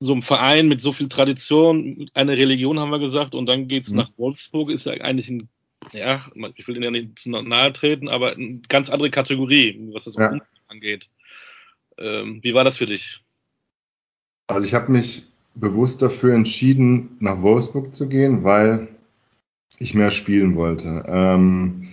so 0.00 0.12
einem 0.12 0.22
Verein 0.22 0.68
mit 0.68 0.80
so 0.80 0.92
viel 0.92 1.08
Tradition, 1.08 2.10
eine 2.12 2.36
Religion 2.36 2.78
haben 2.78 2.90
wir 2.90 2.98
gesagt, 2.98 3.34
und 3.34 3.46
dann 3.46 3.68
geht's 3.68 3.90
mhm. 3.90 3.98
nach 3.98 4.10
Wolfsburg, 4.16 4.70
ist 4.70 4.84
ja 4.84 4.92
eigentlich 4.94 5.30
ein, 5.30 5.48
ja, 5.92 6.26
ich 6.56 6.66
will 6.66 6.76
Ihnen 6.76 6.84
ja 6.84 6.90
nicht 6.90 7.18
zu 7.18 7.30
nahe 7.30 7.72
treten, 7.72 8.08
aber 8.08 8.32
eine 8.32 8.60
ganz 8.68 8.90
andere 8.90 9.10
Kategorie, 9.10 9.78
was 9.92 10.04
das 10.04 10.14
ja. 10.14 10.38
angeht. 10.68 11.08
Ähm, 11.98 12.40
wie 12.42 12.54
war 12.54 12.64
das 12.64 12.78
für 12.78 12.86
dich? 12.86 13.22
Also 14.46 14.66
ich 14.66 14.74
habe 14.74 14.92
mich 14.92 15.24
bewusst 15.54 16.02
dafür 16.02 16.34
entschieden, 16.34 17.16
nach 17.20 17.42
Wolfsburg 17.42 17.94
zu 17.94 18.08
gehen, 18.08 18.44
weil 18.44 18.88
ich 19.78 19.94
mehr 19.94 20.10
spielen 20.10 20.56
wollte. 20.56 21.04
Ähm, 21.06 21.88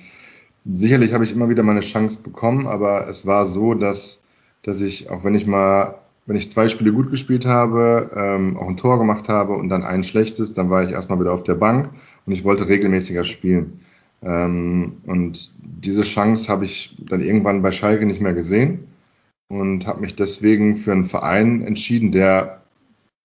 sicherlich 0.65 1.13
habe 1.13 1.23
ich 1.23 1.31
immer 1.31 1.49
wieder 1.49 1.63
meine 1.63 1.81
Chance 1.81 2.21
bekommen, 2.23 2.67
aber 2.67 3.07
es 3.07 3.25
war 3.25 3.45
so, 3.45 3.73
dass, 3.73 4.23
dass 4.61 4.81
ich, 4.81 5.09
auch 5.09 5.23
wenn 5.23 5.35
ich 5.35 5.45
mal 5.45 5.99
wenn 6.29 6.35
ich 6.35 6.47
zwei 6.47 6.67
Spiele 6.67 6.93
gut 6.93 7.09
gespielt 7.09 7.47
habe, 7.47 8.11
ähm, 8.15 8.55
auch 8.55 8.67
ein 8.67 8.77
Tor 8.77 8.99
gemacht 8.99 9.29
habe 9.29 9.53
und 9.53 9.67
dann 9.67 9.83
ein 9.83 10.03
schlechtes, 10.03 10.53
dann 10.53 10.69
war 10.69 10.83
ich 10.83 10.91
erstmal 10.91 11.19
wieder 11.19 11.33
auf 11.33 11.41
der 11.41 11.55
Bank 11.55 11.89
und 12.27 12.33
ich 12.33 12.43
wollte 12.43 12.69
regelmäßiger 12.69 13.23
spielen. 13.23 13.83
Ähm, 14.23 14.97
und 15.05 15.53
diese 15.61 16.03
Chance 16.03 16.49
habe 16.49 16.65
ich 16.65 16.95
dann 16.99 17.21
irgendwann 17.21 17.61
bei 17.61 17.71
Schalke 17.71 18.05
nicht 18.05 18.21
mehr 18.21 18.33
gesehen 18.33 18.79
und 19.49 19.87
habe 19.87 20.01
mich 20.01 20.15
deswegen 20.15 20.77
für 20.77 20.91
einen 20.91 21.05
Verein 21.05 21.61
entschieden, 21.61 22.11
der 22.11 22.61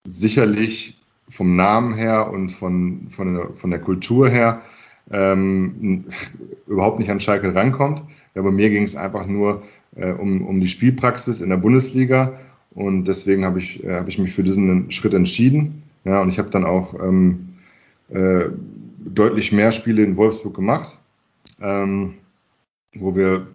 sicherlich 0.07 1.01
vom 1.29 1.57
Namen 1.57 1.95
her 1.95 2.31
und 2.31 2.51
von, 2.51 3.09
von, 3.11 3.35
der, 3.35 3.49
von 3.51 3.71
der 3.71 3.81
Kultur 3.81 4.29
her 4.29 4.63
ähm, 5.11 6.05
überhaupt 6.67 6.99
nicht 6.99 7.11
an 7.11 7.21
Schalke 7.21 7.55
rankommt. 7.55 8.03
Ja, 8.35 8.43
bei 8.43 8.51
mir 8.51 8.71
ging 8.71 8.85
es 8.85 8.97
einfach 8.97 9.27
nur 9.27 9.63
äh, 9.97 10.13
um, 10.13 10.47
um 10.47 10.61
die 10.61 10.69
Spielpraxis 10.69 11.41
in 11.41 11.51
der 11.51 11.57
Bundesliga 11.57 12.39
und 12.75 13.05
deswegen 13.05 13.45
habe 13.45 13.59
ich, 13.59 13.83
äh, 13.85 13.95
hab 13.95 14.09
ich 14.09 14.19
mich 14.19 14.35
für 14.35 14.43
diesen 14.43 14.91
Schritt 14.91 15.15
entschieden. 15.15 15.83
Ja, 16.05 16.21
und 16.21 16.29
ich 16.29 16.39
habe 16.39 16.51
dann 16.51 16.65
auch 16.65 16.95
ähm, 17.03 17.55
äh, 18.11 18.47
deutlich 19.05 19.53
mehr 19.53 19.73
Spiele 19.73 20.03
in 20.03 20.17
Wolfsburg 20.17 20.55
gemacht. 20.55 20.99
ähm, 21.61 22.15
wo 22.97 23.15
wir 23.15 23.49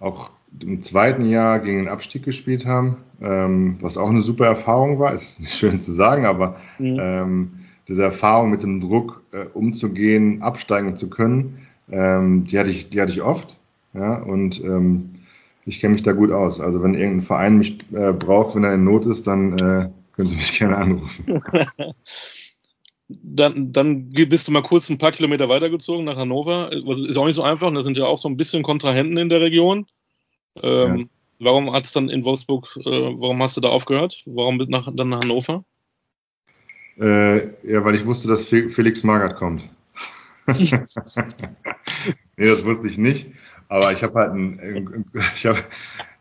auch 0.00 0.30
im 0.60 0.82
zweiten 0.82 1.26
Jahr 1.26 1.60
gegen 1.60 1.78
den 1.78 1.88
Abstieg 1.88 2.24
gespielt 2.24 2.66
haben, 2.66 2.98
ähm, 3.20 3.76
was 3.80 3.96
auch 3.96 4.08
eine 4.08 4.22
super 4.22 4.46
Erfahrung 4.46 4.98
war. 4.98 5.12
Ist 5.14 5.40
nicht 5.40 5.54
schön 5.54 5.80
zu 5.80 5.92
sagen, 5.92 6.24
aber 6.24 6.56
mhm. 6.78 6.96
ähm, 7.00 7.50
diese 7.88 8.02
Erfahrung 8.02 8.50
mit 8.50 8.62
dem 8.62 8.80
Druck 8.80 9.22
äh, 9.32 9.44
umzugehen, 9.54 10.42
absteigen 10.42 10.96
zu 10.96 11.08
können, 11.08 11.66
ähm, 11.90 12.44
die 12.44 12.58
hatte 12.58 12.70
ich, 12.70 12.90
die 12.90 13.00
hatte 13.00 13.12
ich 13.12 13.22
oft. 13.22 13.56
Ja, 13.94 14.16
und 14.16 14.62
ähm, 14.62 15.10
ich 15.64 15.80
kenne 15.80 15.94
mich 15.94 16.02
da 16.02 16.12
gut 16.12 16.30
aus. 16.30 16.60
Also 16.60 16.82
wenn 16.82 16.94
irgendein 16.94 17.22
Verein 17.22 17.58
mich 17.58 17.78
äh, 17.92 18.12
braucht, 18.12 18.54
wenn 18.54 18.64
er 18.64 18.74
in 18.74 18.84
Not 18.84 19.06
ist, 19.06 19.26
dann 19.26 19.52
äh, 19.58 19.88
können 20.12 20.28
Sie 20.28 20.36
mich 20.36 20.52
gerne 20.58 20.76
anrufen. 20.76 21.42
dann, 23.08 23.72
dann 23.72 24.10
bist 24.10 24.48
du 24.48 24.52
mal 24.52 24.62
kurz 24.62 24.90
ein 24.90 24.98
paar 24.98 25.12
Kilometer 25.12 25.48
weitergezogen 25.48 26.04
nach 26.04 26.16
Hannover. 26.16 26.70
Das 26.70 26.98
ist 26.98 27.16
auch 27.16 27.26
nicht 27.26 27.36
so 27.36 27.42
einfach. 27.42 27.72
Da 27.72 27.82
sind 27.82 27.96
ja 27.96 28.06
auch 28.06 28.18
so 28.18 28.28
ein 28.28 28.36
bisschen 28.36 28.62
Kontrahenten 28.62 29.16
in 29.16 29.28
der 29.28 29.40
Region. 29.40 29.86
Ähm, 30.62 30.96
ja. 30.96 31.04
Warum 31.38 31.72
hat 31.72 31.84
es 31.84 31.92
dann 31.92 32.08
in 32.08 32.24
Wolfsburg, 32.24 32.76
äh, 32.78 32.84
warum 32.84 33.42
hast 33.42 33.56
du 33.56 33.60
da 33.60 33.68
aufgehört? 33.68 34.22
Warum 34.24 34.56
nach, 34.68 34.90
dann 34.92 35.10
nach 35.10 35.20
Hannover? 35.20 35.64
Äh, 36.98 37.48
ja, 37.70 37.84
weil 37.84 37.94
ich 37.94 38.06
wusste, 38.06 38.26
dass 38.28 38.46
Felix 38.46 39.02
Magath 39.02 39.36
kommt. 39.36 39.62
nee, 40.46 40.70
das 42.36 42.64
wusste 42.64 42.88
ich 42.88 42.96
nicht. 42.96 43.26
Aber 43.68 43.92
ich 43.92 44.02
habe 44.02 44.18
halt 44.18 44.32
ein, 44.32 45.04
ich 45.34 45.44
hab, 45.44 45.62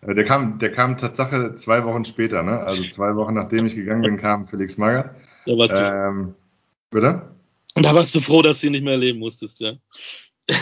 der 0.02 0.24
kam, 0.24 0.60
der 0.60 0.72
kam 0.72 0.98
Tatsache 0.98 1.56
zwei 1.56 1.86
Wochen 1.86 2.04
später, 2.04 2.44
ne? 2.44 2.60
Also 2.60 2.84
zwei 2.90 3.16
Wochen 3.16 3.36
nachdem 3.36 3.68
ich 3.68 3.76
gegangen 3.76 4.02
bin, 4.02 4.18
kam 4.18 4.46
Felix 4.46 4.78
Magath. 4.78 5.12
Warst 5.46 5.76
ähm, 5.78 6.34
bitte? 6.90 7.22
Da 7.76 7.94
warst 7.94 8.16
du 8.16 8.22
froh, 8.22 8.42
dass 8.42 8.62
du 8.62 8.68
ihn 8.68 8.72
nicht 8.72 8.84
mehr 8.84 8.94
erleben 8.94 9.20
musstest, 9.20 9.60
ja. 9.60 9.74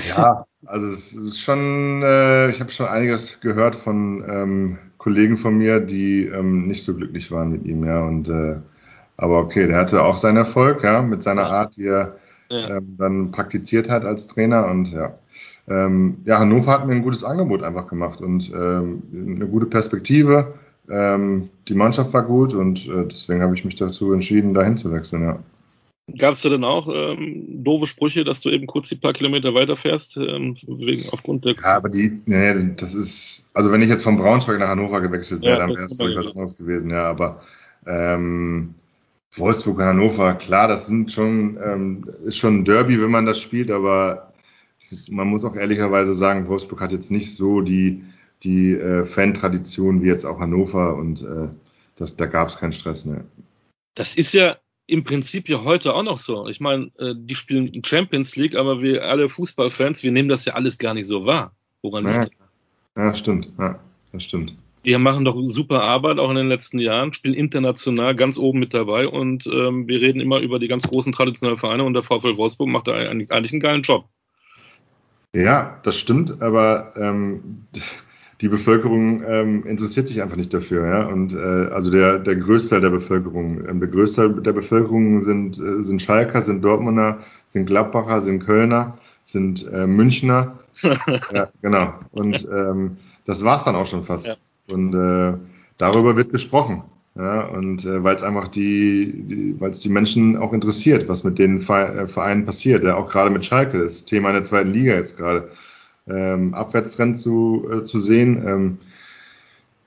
Ja, 0.07 0.45
also 0.65 0.87
es 0.87 1.13
ist 1.13 1.39
schon, 1.39 2.01
äh, 2.03 2.49
ich 2.49 2.59
habe 2.61 2.71
schon 2.71 2.87
einiges 2.87 3.41
gehört 3.41 3.75
von 3.75 4.23
ähm, 4.27 4.77
Kollegen 4.97 5.37
von 5.37 5.57
mir, 5.57 5.79
die 5.81 6.25
ähm, 6.25 6.67
nicht 6.67 6.83
so 6.83 6.95
glücklich 6.95 7.29
waren 7.31 7.51
mit 7.51 7.65
ihm, 7.65 7.85
ja. 7.85 8.01
Und 8.01 8.29
äh, 8.29 8.55
aber 9.17 9.39
okay, 9.39 9.67
der 9.67 9.77
hatte 9.77 10.01
auch 10.01 10.17
seinen 10.17 10.37
Erfolg, 10.37 10.83
ja, 10.83 11.01
mit 11.01 11.21
seiner 11.21 11.47
Art, 11.47 11.75
die 11.75 11.87
er 11.87 12.17
ja. 12.49 12.77
ähm, 12.77 12.95
dann 12.97 13.31
praktiziert 13.31 13.89
hat 13.89 14.05
als 14.05 14.27
Trainer 14.27 14.67
und 14.67 14.91
ja. 14.91 15.17
Ähm, 15.67 16.17
ja, 16.25 16.39
Hannover 16.39 16.71
hat 16.71 16.87
mir 16.87 16.93
ein 16.93 17.01
gutes 17.01 17.23
Angebot 17.23 17.63
einfach 17.63 17.87
gemacht 17.87 18.21
und 18.21 18.51
ähm, 18.53 19.03
eine 19.13 19.47
gute 19.47 19.65
Perspektive. 19.65 20.53
Ähm, 20.89 21.49
die 21.67 21.75
Mannschaft 21.75 22.13
war 22.13 22.23
gut 22.23 22.53
und 22.53 22.87
äh, 22.87 23.05
deswegen 23.05 23.41
habe 23.41 23.55
ich 23.55 23.63
mich 23.63 23.75
dazu 23.75 24.11
entschieden, 24.13 24.53
dahin 24.53 24.77
zu 24.77 24.91
wechseln, 24.91 25.23
ja. 25.23 25.39
Gab 26.17 26.33
es 26.33 26.41
da 26.41 26.49
denn 26.49 26.65
auch 26.65 26.89
ähm, 26.93 27.63
doofe 27.63 27.87
Sprüche, 27.87 28.25
dass 28.25 28.41
du 28.41 28.49
eben 28.49 28.67
kurz 28.67 28.89
die 28.89 28.95
paar 28.95 29.13
Kilometer 29.13 29.53
weiterfährst, 29.53 30.17
ähm, 30.17 30.55
wegen 30.67 31.03
aufgrund 31.11 31.45
der. 31.45 31.53
Ja, 31.53 31.77
aber 31.77 31.87
die, 31.87 32.21
nee, 32.25 32.73
das 32.75 32.93
ist, 32.93 33.49
also 33.53 33.71
wenn 33.71 33.81
ich 33.81 33.87
jetzt 33.87 34.03
von 34.03 34.17
Braunschweig 34.17 34.59
nach 34.59 34.67
Hannover 34.67 34.99
gewechselt 34.99 35.41
wäre, 35.43 35.53
ja, 35.53 35.59
dann 35.59 35.69
wäre 35.69 35.85
es 35.85 35.95
vielleicht 35.95 36.17
was 36.17 36.27
anderes 36.27 36.57
gewesen, 36.57 36.89
ja, 36.89 37.05
aber 37.05 37.41
ähm, 37.85 38.75
Wolfsburg 39.31 39.77
und 39.77 39.85
Hannover, 39.85 40.33
klar, 40.33 40.67
das 40.67 40.87
sind 40.87 41.11
schon, 41.11 41.57
ähm, 41.63 42.09
ist 42.25 42.37
schon 42.37 42.59
ein 42.59 42.65
Derby, 42.65 43.01
wenn 43.01 43.11
man 43.11 43.25
das 43.25 43.39
spielt, 43.39 43.71
aber 43.71 44.33
man 45.09 45.27
muss 45.27 45.45
auch 45.45 45.55
ehrlicherweise 45.55 46.13
sagen, 46.13 46.47
Wolfsburg 46.49 46.81
hat 46.81 46.91
jetzt 46.91 47.11
nicht 47.11 47.33
so 47.33 47.61
die, 47.61 48.03
die 48.43 48.73
äh, 48.73 49.05
Fan-Tradition 49.05 50.03
wie 50.03 50.07
jetzt 50.07 50.25
auch 50.25 50.39
Hannover 50.39 50.95
und 50.97 51.21
äh, 51.21 51.47
das, 51.95 52.17
da 52.17 52.25
gab 52.25 52.49
es 52.49 52.57
keinen 52.57 52.73
Stress. 52.73 53.05
Ne. 53.05 53.23
Das 53.95 54.15
ist 54.15 54.33
ja 54.33 54.57
im 54.87 55.03
Prinzip 55.03 55.49
ja 55.49 55.63
heute 55.63 55.93
auch 55.93 56.03
noch 56.03 56.17
so. 56.17 56.47
Ich 56.47 56.59
meine, 56.59 56.91
äh, 56.97 57.13
die 57.15 57.35
spielen 57.35 57.83
Champions 57.85 58.35
League, 58.35 58.55
aber 58.55 58.81
wir 58.81 59.03
alle 59.05 59.29
Fußballfans, 59.29 60.03
wir 60.03 60.11
nehmen 60.11 60.29
das 60.29 60.45
ja 60.45 60.53
alles 60.53 60.77
gar 60.77 60.93
nicht 60.93 61.07
so 61.07 61.25
wahr. 61.25 61.55
Woran 61.81 62.05
ja, 62.05 62.21
liegt 62.21 62.33
das? 62.33 62.47
Ja, 62.97 63.13
stimmt. 63.13 63.49
Ja, 63.57 63.79
das 64.11 64.23
stimmt. 64.23 64.55
Die 64.85 64.97
machen 64.97 65.23
doch 65.23 65.41
super 65.43 65.81
Arbeit, 65.81 66.19
auch 66.19 66.29
in 66.29 66.35
den 66.35 66.49
letzten 66.49 66.77
Jahren, 66.77 67.13
spielen 67.13 67.33
international 67.33 68.15
ganz 68.15 68.37
oben 68.37 68.59
mit 68.59 68.73
dabei 68.73 69.07
und 69.07 69.47
ähm, 69.47 69.87
wir 69.87 70.01
reden 70.01 70.19
immer 70.19 70.39
über 70.39 70.59
die 70.59 70.67
ganz 70.67 70.83
großen 70.83 71.13
traditionellen 71.13 71.57
Vereine 71.57 71.85
und 71.85 71.93
der 71.93 72.03
VfL 72.03 72.35
Wolfsburg 72.35 72.67
macht 72.67 72.87
da 72.87 72.93
eigentlich, 72.93 73.31
eigentlich 73.31 73.53
einen 73.53 73.61
geilen 73.61 73.83
Job. 73.83 74.05
Ja, 75.33 75.79
das 75.83 75.97
stimmt, 75.97 76.41
aber 76.41 76.93
ähm, 76.97 77.65
die 78.43 78.49
Bevölkerung 78.49 79.23
ähm, 79.25 79.65
interessiert 79.65 80.05
sich 80.05 80.21
einfach 80.21 80.35
nicht 80.35 80.53
dafür. 80.53 80.85
Ja? 80.85 81.05
Und 81.05 81.33
äh, 81.33 81.71
also 81.71 81.89
der, 81.89 82.19
der 82.19 82.35
Größteil 82.35 82.81
der 82.81 82.89
Bevölkerung, 82.89 83.65
ähm, 83.69 83.79
der 83.79 83.87
Größteil 83.87 84.33
der 84.41 84.51
Bevölkerung 84.51 85.21
sind, 85.21 85.57
äh, 85.59 85.81
sind 85.81 86.01
Schalker, 86.01 86.41
sind 86.41 86.61
Dortmunder, 86.61 87.19
sind 87.47 87.67
Gladbacher, 87.67 88.21
sind 88.21 88.45
Kölner, 88.45 88.97
sind 89.23 89.65
äh, 89.71 89.87
Münchner. 89.87 90.59
ja, 90.83 91.47
genau. 91.61 91.93
Und 92.11 92.45
ähm, 92.53 92.97
das 93.25 93.45
war's 93.45 93.63
dann 93.63 93.77
auch 93.77 93.85
schon 93.85 94.03
fast. 94.03 94.27
Ja. 94.27 94.35
Und 94.67 94.93
äh, 94.93 95.37
darüber 95.77 96.17
wird 96.17 96.31
gesprochen. 96.31 96.83
Ja, 97.15 97.45
und 97.45 97.85
äh, 97.85 98.03
weil 98.03 98.15
es 98.15 98.23
einfach 98.23 98.49
die, 98.49 99.13
die 99.25 99.55
weil 99.61 99.69
es 99.69 99.79
die 99.79 99.89
Menschen 99.89 100.35
auch 100.35 100.51
interessiert, 100.51 101.07
was 101.07 101.23
mit 101.23 101.39
den 101.39 101.59
äh, 101.59 102.07
Vereinen 102.07 102.45
passiert. 102.45 102.83
Ja, 102.83 102.97
auch 102.97 103.09
gerade 103.09 103.29
mit 103.29 103.45
Schalke, 103.45 103.79
das 103.79 104.03
Thema 104.03 104.29
in 104.29 104.35
der 104.35 104.43
zweiten 104.43 104.73
Liga 104.73 104.95
jetzt 104.95 105.15
gerade. 105.15 105.49
Ähm, 106.07 106.53
Abwärtstrend 106.53 107.17
zu, 107.17 107.67
äh, 107.71 107.83
zu 107.83 107.99
sehen, 107.99 108.43
ähm, 108.45 108.77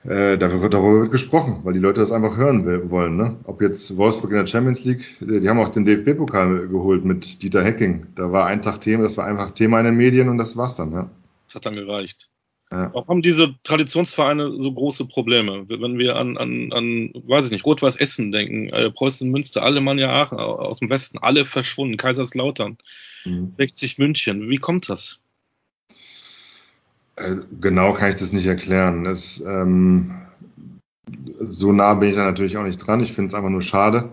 äh, 0.05 0.39
darüber, 0.39 0.63
wird, 0.63 0.75
darüber 0.75 1.01
wird 1.01 1.11
gesprochen, 1.11 1.61
weil 1.65 1.75
die 1.75 1.81
Leute 1.81 2.01
das 2.01 2.13
einfach 2.13 2.37
hören 2.37 2.65
will, 2.65 2.91
wollen. 2.91 3.17
Ne? 3.17 3.37
Ob 3.45 3.61
jetzt 3.61 3.97
Wolfsburg 3.97 4.31
in 4.31 4.37
der 4.37 4.47
Champions 4.47 4.85
League, 4.85 5.05
die 5.21 5.49
haben 5.49 5.59
auch 5.59 5.69
den 5.69 5.85
DFB-Pokal 5.85 6.69
geholt 6.69 7.05
mit 7.05 7.43
Dieter 7.43 7.63
Hecking. 7.65 8.07
Da 8.15 8.31
war 8.31 8.47
ein 8.47 8.63
Tag 8.63 8.81
Thema, 8.81 9.03
das 9.03 9.17
war 9.17 9.27
einfach 9.27 9.51
Thema 9.51 9.81
in 9.81 9.87
den 9.87 9.97
Medien 9.97 10.29
und 10.29 10.39
das 10.39 10.57
war's 10.57 10.77
dann. 10.77 10.93
Ja. 10.93 11.11
Das 11.47 11.57
hat 11.57 11.67
dann 11.67 11.75
gereicht. 11.75 12.29
Ja. 12.71 12.91
Warum 12.93 13.09
haben 13.09 13.23
diese 13.23 13.55
Traditionsvereine 13.63 14.59
so 14.59 14.73
große 14.73 15.07
Probleme? 15.07 15.69
Wenn 15.69 15.99
wir 15.99 16.17
an, 16.17 16.37
an, 16.37 16.73
an 16.73 17.11
weiß 17.15 17.47
ich 17.47 17.51
nicht, 17.53 17.65
Rot-Weiß 17.65 17.97
Essen 17.97 18.33
denken, 18.33 18.69
äh, 18.71 18.91
Preußen 18.91 19.31
Münster, 19.31 19.63
Alemannia 19.63 20.11
Aachen 20.11 20.39
aus 20.39 20.81
dem 20.81 20.91
Westen, 20.91 21.19
alle 21.19 21.45
verschwunden, 21.45 21.97
Kaiserslautern, 21.97 22.79
mhm. 23.25 23.55
60 23.57 23.99
München. 23.99 24.49
Wie 24.49 24.59
kommt 24.59 24.89
das? 24.89 25.21
Äh, 27.17 27.37
genau 27.61 27.95
kann 27.95 28.11
ich 28.11 28.17
das 28.17 28.33
nicht 28.33 28.47
erklären. 28.47 29.05
Das, 29.05 29.43
ähm, 29.47 30.13
so 31.49 31.73
nah 31.73 31.95
bin 31.95 32.11
ich 32.11 32.17
da 32.17 32.25
natürlich 32.25 32.57
auch 32.57 32.65
nicht 32.65 32.79
dran. 32.79 33.01
Ich 33.01 33.13
finde 33.13 33.29
es 33.29 33.35
einfach 33.35 33.51
nur 33.51 33.63
schade, 33.63 34.11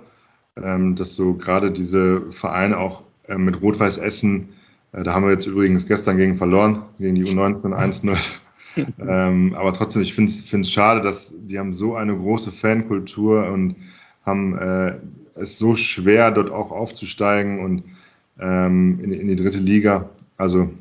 ähm, 0.56 0.96
dass 0.96 1.16
so 1.16 1.34
gerade 1.34 1.72
diese 1.72 2.32
Vereine 2.32 2.78
auch 2.78 3.04
äh, 3.28 3.38
mit 3.38 3.62
Rot-Weiß 3.62 3.98
Essen, 3.98 4.50
äh, 4.92 5.04
da 5.04 5.14
haben 5.14 5.26
wir 5.26 5.32
jetzt 5.32 5.48
übrigens 5.48 5.88
gestern 5.88 6.18
gegen 6.18 6.38
verloren, 6.38 6.84
gegen 7.00 7.16
die 7.16 7.26
U19 7.26 7.74
1-0 7.74 8.18
ähm, 9.00 9.54
aber 9.56 9.74
trotzdem, 9.74 10.02
ich 10.02 10.14
finde 10.14 10.32
es 10.32 10.72
schade, 10.72 11.02
dass 11.02 11.34
die 11.38 11.60
haben 11.60 11.74
so 11.74 11.96
eine 11.96 12.16
große 12.16 12.52
Fankultur 12.52 13.48
und 13.52 13.76
haben 14.26 14.58
äh, 14.58 14.96
es 15.36 15.58
so 15.60 15.76
schwer, 15.76 16.32
dort 16.32 16.52
auch 16.52 16.72
aufzusteigen 16.72 17.60
und 17.60 17.84
ähm, 18.40 19.00
in, 19.04 19.12
in, 19.12 19.28
die 19.28 19.36
dritte 19.36 19.60
Liga. 19.60 20.10
Also 20.38 20.72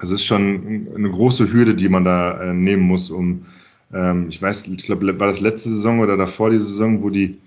es 0.00 0.10
ist 0.10 0.24
schon 0.24 0.88
eine 0.94 1.10
große 1.10 1.52
Hürde, 1.52 1.74
die 1.74 1.88
man 1.88 2.04
da 2.04 2.40
äh, 2.40 2.54
nehmen 2.54 2.82
muss, 2.82 3.10
um 3.10 3.46
ähm, 3.92 4.26
ich 4.28 4.42
weiß, 4.42 4.66
ich 4.66 4.84
glaube, 4.84 5.18
war 5.18 5.26
das 5.28 5.40
letzte 5.40 5.68
Saison 5.68 6.00
oder 6.00 6.16
davor 6.16 6.50
die 6.50 6.58
Saison, 6.58 7.02
wo 7.02 7.10
die 7.10 7.38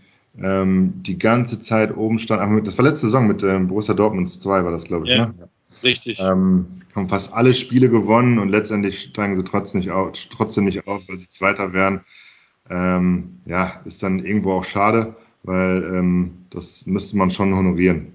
ähm, 0.42 0.94
die 1.02 1.18
ganze 1.18 1.60
Zeit 1.60 1.96
oben 1.96 2.20
stand. 2.20 2.68
das 2.68 2.78
war 2.78 2.86
letzte 2.86 3.08
Saison 3.08 3.28
mit 3.28 3.44
ähm, 3.44 3.68
Borussia 3.68 3.94
Dortmund 3.94 4.30
2 4.30 4.64
war 4.64 4.72
das, 4.72 4.86
glaube 4.86 5.06
ich. 5.06 5.12
Ja. 5.12 5.28
Ne? 5.28 5.34
Richtig. 5.84 6.20
Ähm, 6.20 6.66
haben 6.96 7.10
fast 7.10 7.34
alle 7.34 7.54
Spiele 7.54 7.90
gewonnen 7.90 8.40
und 8.40 8.50
letztendlich 8.50 9.00
steigen 9.00 9.38
sie 9.38 9.44
trotzdem 9.44 9.80
nicht 9.80 9.92
auf, 9.92 10.14
trotzdem 10.32 10.66
nicht 10.66 10.88
auf 10.88 11.08
weil 11.08 11.20
sie 11.20 11.30
Zweiter 11.30 11.74
werden. 11.74 12.02
Ähm, 12.70 13.40
ja, 13.46 13.82
ist 13.86 14.04
dann 14.04 14.20
irgendwo 14.20 14.54
auch 14.54 14.64
schade, 14.64 15.16
weil 15.44 15.84
ähm, 15.94 16.32
das 16.50 16.86
müsste 16.86 17.18
man 17.18 17.32
schon 17.32 17.54
honorieren, 17.54 18.14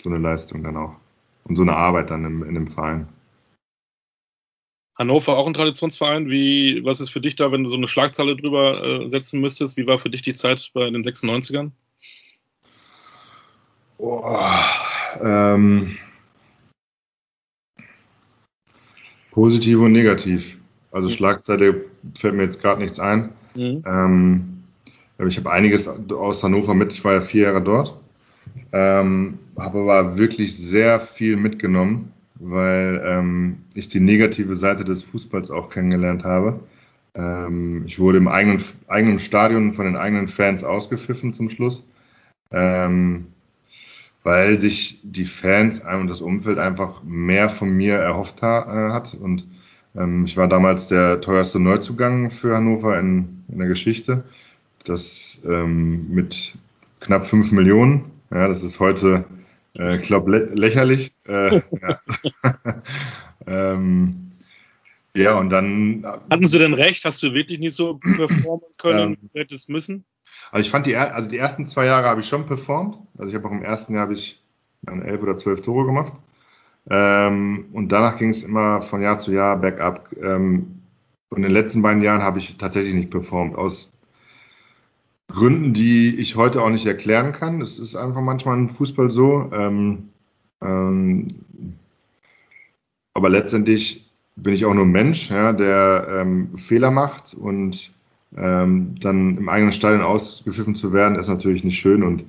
so 0.00 0.10
eine 0.10 0.18
Leistung 0.18 0.62
dann 0.62 0.76
auch. 0.76 0.96
Und 1.44 1.56
so 1.56 1.62
eine 1.62 1.76
Arbeit 1.76 2.10
dann 2.10 2.24
im, 2.24 2.42
in 2.42 2.54
dem 2.54 2.66
Verein. 2.66 3.08
Hannover 5.02 5.36
auch 5.36 5.48
ein 5.48 5.54
Traditionsverein. 5.54 6.30
Wie, 6.30 6.84
was 6.84 7.00
ist 7.00 7.10
für 7.10 7.20
dich 7.20 7.34
da, 7.34 7.50
wenn 7.50 7.64
du 7.64 7.70
so 7.70 7.76
eine 7.76 7.88
Schlagzeile 7.88 8.36
drüber 8.36 8.84
äh, 8.84 9.10
setzen 9.10 9.40
müsstest? 9.40 9.76
Wie 9.76 9.86
war 9.86 9.98
für 9.98 10.10
dich 10.10 10.22
die 10.22 10.32
Zeit 10.32 10.70
bei 10.74 10.88
den 10.88 11.02
96ern? 11.02 11.72
Oh, 13.98 14.22
ähm, 15.20 15.98
Positiv 19.32 19.80
und 19.80 19.92
negativ. 19.92 20.56
Also 20.92 21.08
mhm. 21.08 21.12
Schlagzeile 21.12 21.84
fällt 22.14 22.34
mir 22.34 22.44
jetzt 22.44 22.62
gerade 22.62 22.80
nichts 22.80 23.00
ein. 23.00 23.30
Mhm. 23.56 23.82
Ähm, 23.84 24.64
ich 25.26 25.36
habe 25.36 25.50
einiges 25.50 25.88
aus 25.88 26.44
Hannover 26.44 26.74
mit. 26.74 26.92
Ich 26.92 27.02
war 27.02 27.14
ja 27.14 27.20
vier 27.22 27.44
Jahre 27.44 27.62
dort. 27.62 27.98
Ähm, 28.72 29.38
habe 29.58 29.80
aber 29.80 30.16
wirklich 30.16 30.56
sehr 30.56 31.00
viel 31.00 31.36
mitgenommen, 31.36 32.12
weil 32.36 33.02
ähm, 33.04 33.58
ich 33.74 33.88
die 33.88 34.00
negative 34.00 34.54
Seite 34.56 34.84
des 34.84 35.02
Fußballs 35.02 35.50
auch 35.50 35.70
kennengelernt 35.70 36.24
habe. 36.24 36.60
Ähm, 37.14 37.84
ich 37.86 37.98
wurde 37.98 38.18
im 38.18 38.28
eigenen, 38.28 38.62
eigenen 38.88 39.18
Stadion 39.18 39.72
von 39.72 39.86
den 39.86 39.96
eigenen 39.96 40.28
Fans 40.28 40.64
ausgepfiffen 40.64 41.34
zum 41.34 41.48
Schluss. 41.48 41.84
Ähm, 42.50 43.26
weil 44.22 44.60
sich 44.60 45.00
die 45.02 45.24
Fans 45.24 45.80
und 45.80 46.08
das 46.08 46.20
Umfeld 46.20 46.58
einfach 46.58 47.02
mehr 47.02 47.50
von 47.50 47.70
mir 47.70 47.96
erhofft 47.96 48.42
ha 48.42 48.88
äh, 48.88 48.92
hat. 48.92 49.14
Und 49.14 49.46
ähm, 49.96 50.24
ich 50.24 50.36
war 50.36 50.48
damals 50.48 50.86
der 50.86 51.20
teuerste 51.20 51.58
Neuzugang 51.58 52.30
für 52.30 52.56
Hannover 52.56 52.98
in, 52.98 53.42
in 53.48 53.58
der 53.58 53.68
Geschichte. 53.68 54.24
Das 54.84 55.42
ähm, 55.44 56.08
mit 56.10 56.56
knapp 57.00 57.26
fünf 57.26 57.52
Millionen. 57.52 58.04
Ja, 58.30 58.48
das 58.48 58.62
ist 58.62 58.80
heute, 58.80 59.24
äh, 59.78 59.96
ich 59.96 60.02
glaube, 60.02 60.30
lä 60.30 60.48
lächerlich. 60.54 61.12
Äh, 61.26 61.62
ja. 61.82 62.00
ähm, 63.46 64.32
ja, 65.14 65.38
und 65.38 65.50
dann. 65.50 66.06
Hatten 66.30 66.48
Sie 66.48 66.58
denn 66.58 66.74
recht? 66.74 67.04
Hast 67.04 67.22
du 67.22 67.34
wirklich 67.34 67.58
nicht 67.58 67.74
so 67.74 67.94
performen 67.94 68.66
können, 68.78 69.18
ähm, 69.22 69.30
hättest 69.34 69.68
müssen? 69.68 70.04
Also 70.50 70.66
ich 70.66 70.70
fand 70.70 70.86
die, 70.86 70.96
also 70.96 71.28
die 71.28 71.38
ersten 71.38 71.66
zwei 71.66 71.86
Jahre 71.86 72.08
habe 72.08 72.20
ich 72.20 72.28
schon 72.28 72.46
performt. 72.46 72.98
Also 73.18 73.28
ich 73.28 73.34
habe 73.34 73.48
auch 73.48 73.52
im 73.52 73.62
ersten 73.62 73.94
Jahr 73.94 74.02
habe 74.02 74.14
ich 74.14 74.42
elf 74.86 75.22
oder 75.22 75.36
zwölf 75.36 75.60
Tore 75.60 75.86
gemacht. 75.86 76.12
Ähm, 76.90 77.66
und 77.72 77.92
danach 77.92 78.18
ging 78.18 78.30
es 78.30 78.42
immer 78.42 78.82
von 78.82 79.02
Jahr 79.02 79.18
zu 79.18 79.32
Jahr 79.32 79.56
bergab. 79.56 80.10
Ähm, 80.20 80.82
und 81.28 81.38
in 81.38 81.42
den 81.44 81.52
letzten 81.52 81.82
beiden 81.82 82.02
Jahren 82.02 82.22
habe 82.22 82.38
ich 82.38 82.56
tatsächlich 82.56 82.94
nicht 82.94 83.10
performt. 83.10 83.56
Aus 83.56 83.92
Gründen, 85.28 85.72
die 85.72 86.16
ich 86.16 86.36
heute 86.36 86.62
auch 86.62 86.70
nicht 86.70 86.86
erklären 86.86 87.32
kann. 87.32 87.60
Das 87.60 87.78
ist 87.78 87.96
einfach 87.96 88.20
manchmal 88.20 88.58
im 88.58 88.70
Fußball 88.70 89.10
so. 89.10 89.50
Ähm, 89.52 90.10
ähm, 90.60 91.28
aber 93.14 93.28
letztendlich 93.28 94.10
bin 94.36 94.54
ich 94.54 94.64
auch 94.64 94.74
nur 94.74 94.84
ein 94.84 94.92
Mensch, 94.92 95.30
ja, 95.30 95.52
der 95.52 96.06
ähm, 96.10 96.56
Fehler 96.56 96.90
macht 96.90 97.34
und 97.34 97.92
ähm, 98.36 98.94
dann 99.00 99.36
im 99.36 99.48
eigenen 99.48 99.72
Stadion 99.72 100.02
ausgepfiffen 100.02 100.74
zu 100.74 100.92
werden, 100.92 101.18
ist 101.18 101.28
natürlich 101.28 101.64
nicht 101.64 101.78
schön. 101.78 102.02
Und 102.02 102.24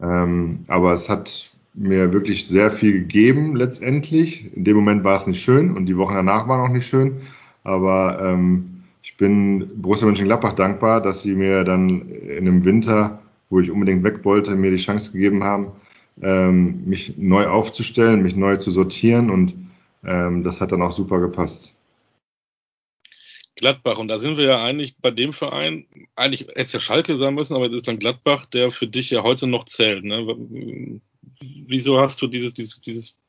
ähm, 0.00 0.60
aber 0.68 0.92
es 0.92 1.08
hat 1.08 1.50
mir 1.74 2.12
wirklich 2.12 2.46
sehr 2.46 2.70
viel 2.70 2.92
gegeben 2.92 3.56
letztendlich. 3.56 4.54
In 4.56 4.64
dem 4.64 4.76
Moment 4.76 5.04
war 5.04 5.16
es 5.16 5.26
nicht 5.26 5.42
schön 5.42 5.76
und 5.76 5.86
die 5.86 5.96
Wochen 5.96 6.14
danach 6.14 6.48
waren 6.48 6.60
auch 6.60 6.72
nicht 6.72 6.86
schön. 6.86 7.20
Aber 7.64 8.20
ähm, 8.22 8.77
ich 9.02 9.16
bin 9.16 9.82
Borussia 9.82 10.06
Mönchengladbach 10.06 10.54
dankbar, 10.54 11.00
dass 11.00 11.22
sie 11.22 11.34
mir 11.34 11.64
dann 11.64 12.10
in 12.10 12.46
einem 12.46 12.64
Winter, 12.64 13.22
wo 13.50 13.60
ich 13.60 13.70
unbedingt 13.70 14.04
weg 14.04 14.24
wollte, 14.24 14.54
mir 14.54 14.70
die 14.70 14.76
Chance 14.76 15.12
gegeben 15.12 15.44
haben, 15.44 15.72
ähm, 16.20 16.84
mich 16.84 17.16
neu 17.16 17.46
aufzustellen, 17.46 18.22
mich 18.22 18.36
neu 18.36 18.56
zu 18.56 18.70
sortieren 18.70 19.30
und 19.30 19.54
ähm, 20.04 20.44
das 20.44 20.60
hat 20.60 20.72
dann 20.72 20.82
auch 20.82 20.92
super 20.92 21.20
gepasst. 21.20 21.74
Gladbach. 23.58 23.98
Und 23.98 24.08
da 24.08 24.18
sind 24.18 24.36
wir 24.36 24.44
ja 24.44 24.62
eigentlich 24.62 24.96
bei 24.98 25.10
dem 25.10 25.32
Verein, 25.32 25.86
eigentlich 26.14 26.42
hätte 26.42 26.60
es 26.60 26.72
ja 26.72 26.80
Schalke 26.80 27.16
sein 27.18 27.34
müssen, 27.34 27.54
aber 27.54 27.66
es 27.66 27.72
ist 27.72 27.88
dann 27.88 27.98
Gladbach, 27.98 28.46
der 28.46 28.70
für 28.70 28.86
dich 28.86 29.10
ja 29.10 29.22
heute 29.22 29.46
noch 29.46 29.64
zählt. 29.64 30.04
Ne? 30.04 31.00
Wieso 31.40 32.00
hast 32.00 32.22
du 32.22 32.28
dieses, 32.28 32.54
dieses, 32.54 32.80
dieses, 32.80 33.20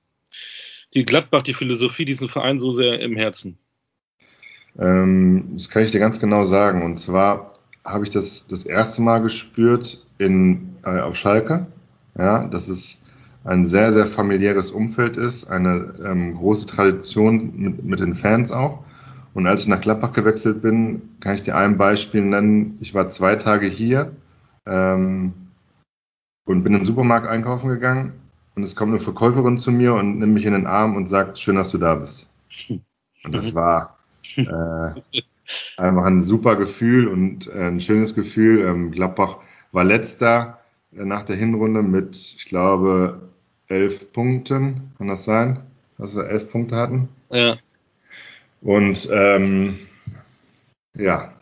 die 0.94 1.04
Gladbach, 1.04 1.44
die 1.44 1.54
Philosophie, 1.54 2.06
diesen 2.06 2.30
Verein 2.30 2.60
so 2.60 2.72
sehr 2.72 3.00
im 3.00 3.16
Herzen? 3.16 3.58
Ähm, 4.80 5.52
das 5.54 5.70
kann 5.70 5.84
ich 5.84 5.92
dir 5.92 6.00
ganz 6.00 6.20
genau 6.20 6.46
sagen. 6.46 6.84
Und 6.84 6.96
zwar 6.96 7.54
habe 7.86 8.06
ich 8.06 8.10
das 8.10 8.48
das 8.48 8.64
erste 8.64 9.02
Mal 9.02 9.20
gespürt 9.22 10.06
in, 10.18 10.76
äh, 10.84 11.00
auf 11.00 11.16
Schalke. 11.16 11.68
Ja, 12.18 12.46
dass 12.46 12.68
es 12.70 13.00
ein 13.44 13.66
sehr, 13.66 13.94
sehr 13.94 14.06
familiäres 14.06 14.72
Umfeld 14.72 15.16
ist, 15.16 15.50
eine 15.50 15.94
ähm, 16.04 16.36
große 16.36 16.66
Tradition 16.66 17.54
mit, 17.56 17.84
mit 17.84 18.00
den 18.00 18.14
Fans 18.14 18.52
auch. 18.52 18.84
Und 19.34 19.48
als 19.48 19.62
ich 19.62 19.68
nach 19.68 19.82
Gladbach 19.82 20.12
gewechselt 20.12 20.62
bin, 20.62 21.02
kann 21.22 21.36
ich 21.36 21.44
dir 21.44 21.56
ein 21.56 21.78
Beispiel 21.78 22.24
nennen. 22.24 22.78
Ich 22.82 22.94
war 22.94 23.10
zwei 23.10 23.36
Tage 23.36 23.68
hier 23.68 24.12
ähm, 24.66 25.34
und 26.46 26.64
bin 26.64 26.74
in 26.74 26.80
den 26.80 26.86
Supermarkt 26.86 27.28
einkaufen 27.28 27.70
gegangen 27.70 28.14
und 28.56 28.64
es 28.64 28.76
kommt 28.76 28.92
eine 28.92 29.00
Verkäuferin 29.00 29.58
zu 29.58 29.72
mir 29.72 29.94
und 29.94 30.20
nimmt 30.20 30.34
mich 30.34 30.46
in 30.46 30.54
den 30.54 30.68
Arm 30.68 30.96
und 30.96 31.08
sagt, 31.08 31.40
schön, 31.40 31.56
dass 31.56 31.70
du 31.70 31.78
da 31.78 31.96
bist. 31.96 32.28
Und 32.70 33.32
das 33.32 33.54
war 33.56 33.99
äh, 34.38 34.42
einfach 35.78 36.06
ein 36.06 36.22
super 36.22 36.56
Gefühl 36.56 37.08
und 37.08 37.48
äh, 37.48 37.68
ein 37.68 37.80
schönes 37.80 38.16
Gefühl. 38.16 38.66
Ähm, 38.66 38.92
Gladbach 38.92 39.38
war 39.72 39.84
letzter 39.84 40.60
äh, 40.96 41.04
nach 41.06 41.24
der 41.24 41.36
Hinrunde 41.36 41.82
mit, 41.82 42.16
ich 42.16 42.46
glaube, 42.46 43.30
elf 43.68 44.12
Punkten. 44.12 44.92
Kann 44.98 45.08
das 45.08 45.26
sein, 45.26 45.62
dass 45.98 46.16
wir 46.16 46.28
elf 46.28 46.52
Punkte 46.52 46.76
hatten? 46.76 47.10
Ja. 47.30 47.58
Und 48.62 49.08
ähm, 49.12 49.80
ja, 50.96 51.34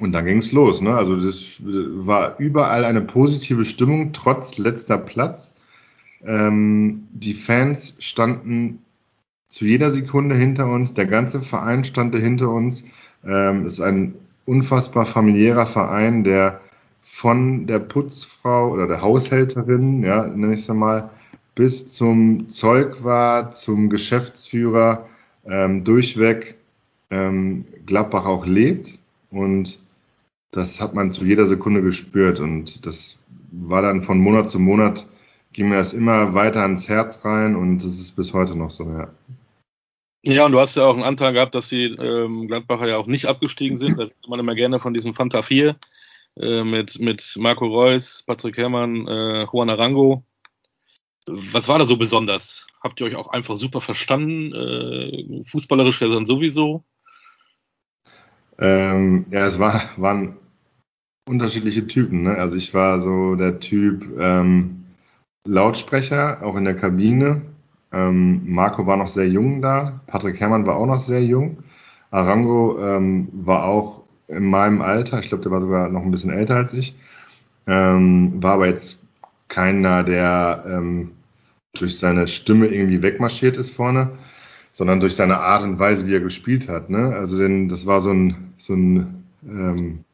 und 0.00 0.12
dann 0.12 0.26
ging 0.26 0.38
es 0.38 0.52
los. 0.52 0.80
Ne? 0.80 0.94
Also 0.94 1.16
das 1.16 1.60
war 1.60 2.38
überall 2.38 2.84
eine 2.84 3.00
positive 3.00 3.64
Stimmung, 3.64 4.12
trotz 4.12 4.58
letzter 4.58 4.98
Platz. 4.98 5.54
Ähm, 6.24 7.08
die 7.12 7.34
Fans 7.34 7.96
standen 8.00 8.82
zu 9.48 9.64
jeder 9.64 9.90
Sekunde 9.90 10.34
hinter 10.34 10.66
uns, 10.66 10.94
der 10.94 11.06
ganze 11.06 11.40
Verein 11.40 11.84
stand 11.84 12.14
hinter 12.14 12.50
uns. 12.50 12.84
Ähm, 13.24 13.66
ist 13.66 13.80
ein 13.80 14.14
unfassbar 14.44 15.06
familiärer 15.06 15.66
Verein, 15.66 16.24
der 16.24 16.60
von 17.02 17.66
der 17.66 17.78
Putzfrau 17.78 18.72
oder 18.72 18.86
der 18.86 19.00
Haushälterin, 19.00 20.02
ja, 20.02 20.26
nenne 20.26 20.54
ich 20.54 20.60
es 20.60 20.68
mal, 20.68 21.10
bis 21.54 21.92
zum 21.94 22.48
Zeugwart, 22.48 23.54
zum 23.54 23.88
Geschäftsführer, 23.88 25.06
ähm, 25.46 25.84
durchweg 25.84 26.56
ähm, 27.10 27.64
Gladbach 27.86 28.26
auch 28.26 28.46
lebt. 28.46 28.98
Und 29.30 29.80
das 30.50 30.80
hat 30.80 30.94
man 30.94 31.12
zu 31.12 31.24
jeder 31.24 31.46
Sekunde 31.46 31.82
gespürt. 31.82 32.40
Und 32.40 32.84
das 32.86 33.18
war 33.52 33.82
dann 33.82 34.02
von 34.02 34.18
Monat 34.18 34.50
zu 34.50 34.58
Monat 34.58 35.06
ging 35.56 35.70
mir 35.70 35.76
das 35.76 35.94
immer 35.94 36.34
weiter 36.34 36.60
ans 36.60 36.86
Herz 36.86 37.24
rein 37.24 37.56
und 37.56 37.78
das 37.78 37.98
ist 37.98 38.14
bis 38.14 38.34
heute 38.34 38.54
noch 38.54 38.70
so, 38.70 38.84
ja. 38.84 39.08
Ja, 40.22 40.44
und 40.44 40.52
du 40.52 40.60
hast 40.60 40.76
ja 40.76 40.84
auch 40.84 40.94
einen 40.94 41.04
Anteil 41.04 41.32
gehabt, 41.32 41.54
dass 41.54 41.68
die 41.68 41.84
ähm, 41.84 42.46
Gladbacher 42.46 42.88
ja 42.88 42.98
auch 42.98 43.06
nicht 43.06 43.26
abgestiegen 43.26 43.78
sind. 43.78 43.98
Da 43.98 44.04
redet 44.04 44.28
man 44.28 44.40
immer 44.40 44.54
gerne 44.54 44.80
von 44.80 44.92
diesem 44.92 45.14
Fanta 45.14 45.42
4 45.42 45.76
äh, 46.36 46.64
mit, 46.64 46.98
mit 46.98 47.36
Marco 47.38 47.66
Reus, 47.66 48.22
Patrick 48.26 48.56
Herrmann, 48.58 49.06
äh, 49.06 49.46
Juan 49.50 49.70
Arango. 49.70 50.24
Was 51.26 51.68
war 51.68 51.78
da 51.78 51.86
so 51.86 51.96
besonders? 51.96 52.66
Habt 52.82 53.00
ihr 53.00 53.06
euch 53.06 53.16
auch 53.16 53.28
einfach 53.28 53.56
super 53.56 53.80
verstanden? 53.80 54.52
Äh, 54.52 55.44
fußballerisch 55.48 56.00
wäre 56.00 56.14
dann 56.14 56.26
sowieso? 56.26 56.84
Ähm, 58.58 59.26
ja, 59.30 59.46
es 59.46 59.58
war, 59.58 59.90
waren 59.96 60.36
unterschiedliche 61.28 61.86
Typen. 61.86 62.22
Ne? 62.22 62.36
Also 62.36 62.56
ich 62.56 62.74
war 62.74 63.00
so 63.00 63.36
der 63.36 63.58
Typ 63.60 64.06
ähm, 64.18 64.85
Lautsprecher, 65.46 66.42
auch 66.42 66.56
in 66.56 66.64
der 66.64 66.76
Kabine. 66.76 67.42
Ähm, 67.92 68.42
Marco 68.46 68.86
war 68.86 68.96
noch 68.96 69.08
sehr 69.08 69.28
jung 69.28 69.62
da. 69.62 70.00
Patrick 70.06 70.40
Herrmann 70.40 70.66
war 70.66 70.76
auch 70.76 70.86
noch 70.86 71.00
sehr 71.00 71.22
jung. 71.22 71.58
Arango 72.10 72.78
ähm, 72.80 73.28
war 73.32 73.64
auch 73.64 74.02
in 74.28 74.44
meinem 74.44 74.82
Alter. 74.82 75.20
Ich 75.20 75.28
glaube, 75.28 75.42
der 75.42 75.52
war 75.52 75.60
sogar 75.60 75.88
noch 75.88 76.02
ein 76.02 76.10
bisschen 76.10 76.32
älter 76.32 76.56
als 76.56 76.72
ich. 76.72 76.96
Ähm, 77.66 78.42
war 78.42 78.54
aber 78.54 78.66
jetzt 78.66 79.06
keiner, 79.48 80.02
der 80.02 80.64
ähm, 80.68 81.12
durch 81.74 81.98
seine 81.98 82.26
Stimme 82.26 82.66
irgendwie 82.66 83.02
wegmarschiert 83.02 83.56
ist 83.56 83.70
vorne, 83.70 84.10
sondern 84.72 85.00
durch 85.00 85.14
seine 85.16 85.38
Art 85.38 85.62
und 85.62 85.78
Weise, 85.78 86.06
wie 86.06 86.14
er 86.14 86.20
gespielt 86.20 86.68
hat. 86.68 86.90
Ne? 86.90 87.14
Also 87.14 87.38
denn 87.38 87.68
das 87.68 87.86
war 87.86 88.00
so 88.00 88.12
ein, 88.12 88.54
so 88.58 88.74
ein 88.74 89.24
ähm, 89.46 90.04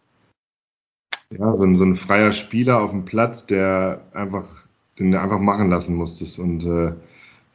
ja, 1.39 1.53
so 1.55 1.65
ein, 1.65 1.77
so 1.77 1.85
ein 1.85 1.97
freier 1.97 2.33
Spieler 2.33 2.81
auf 2.81 2.91
dem 2.91 3.05
Platz, 3.05 3.47
der 3.47 4.03
einfach, 4.13 4.62
den 4.99 5.13
du 5.13 5.21
einfach 5.21 5.41
machen 5.41 5.71
lassen 5.71 5.95
musstest. 5.95 6.39
Und 6.39 6.65
äh, 6.65 6.93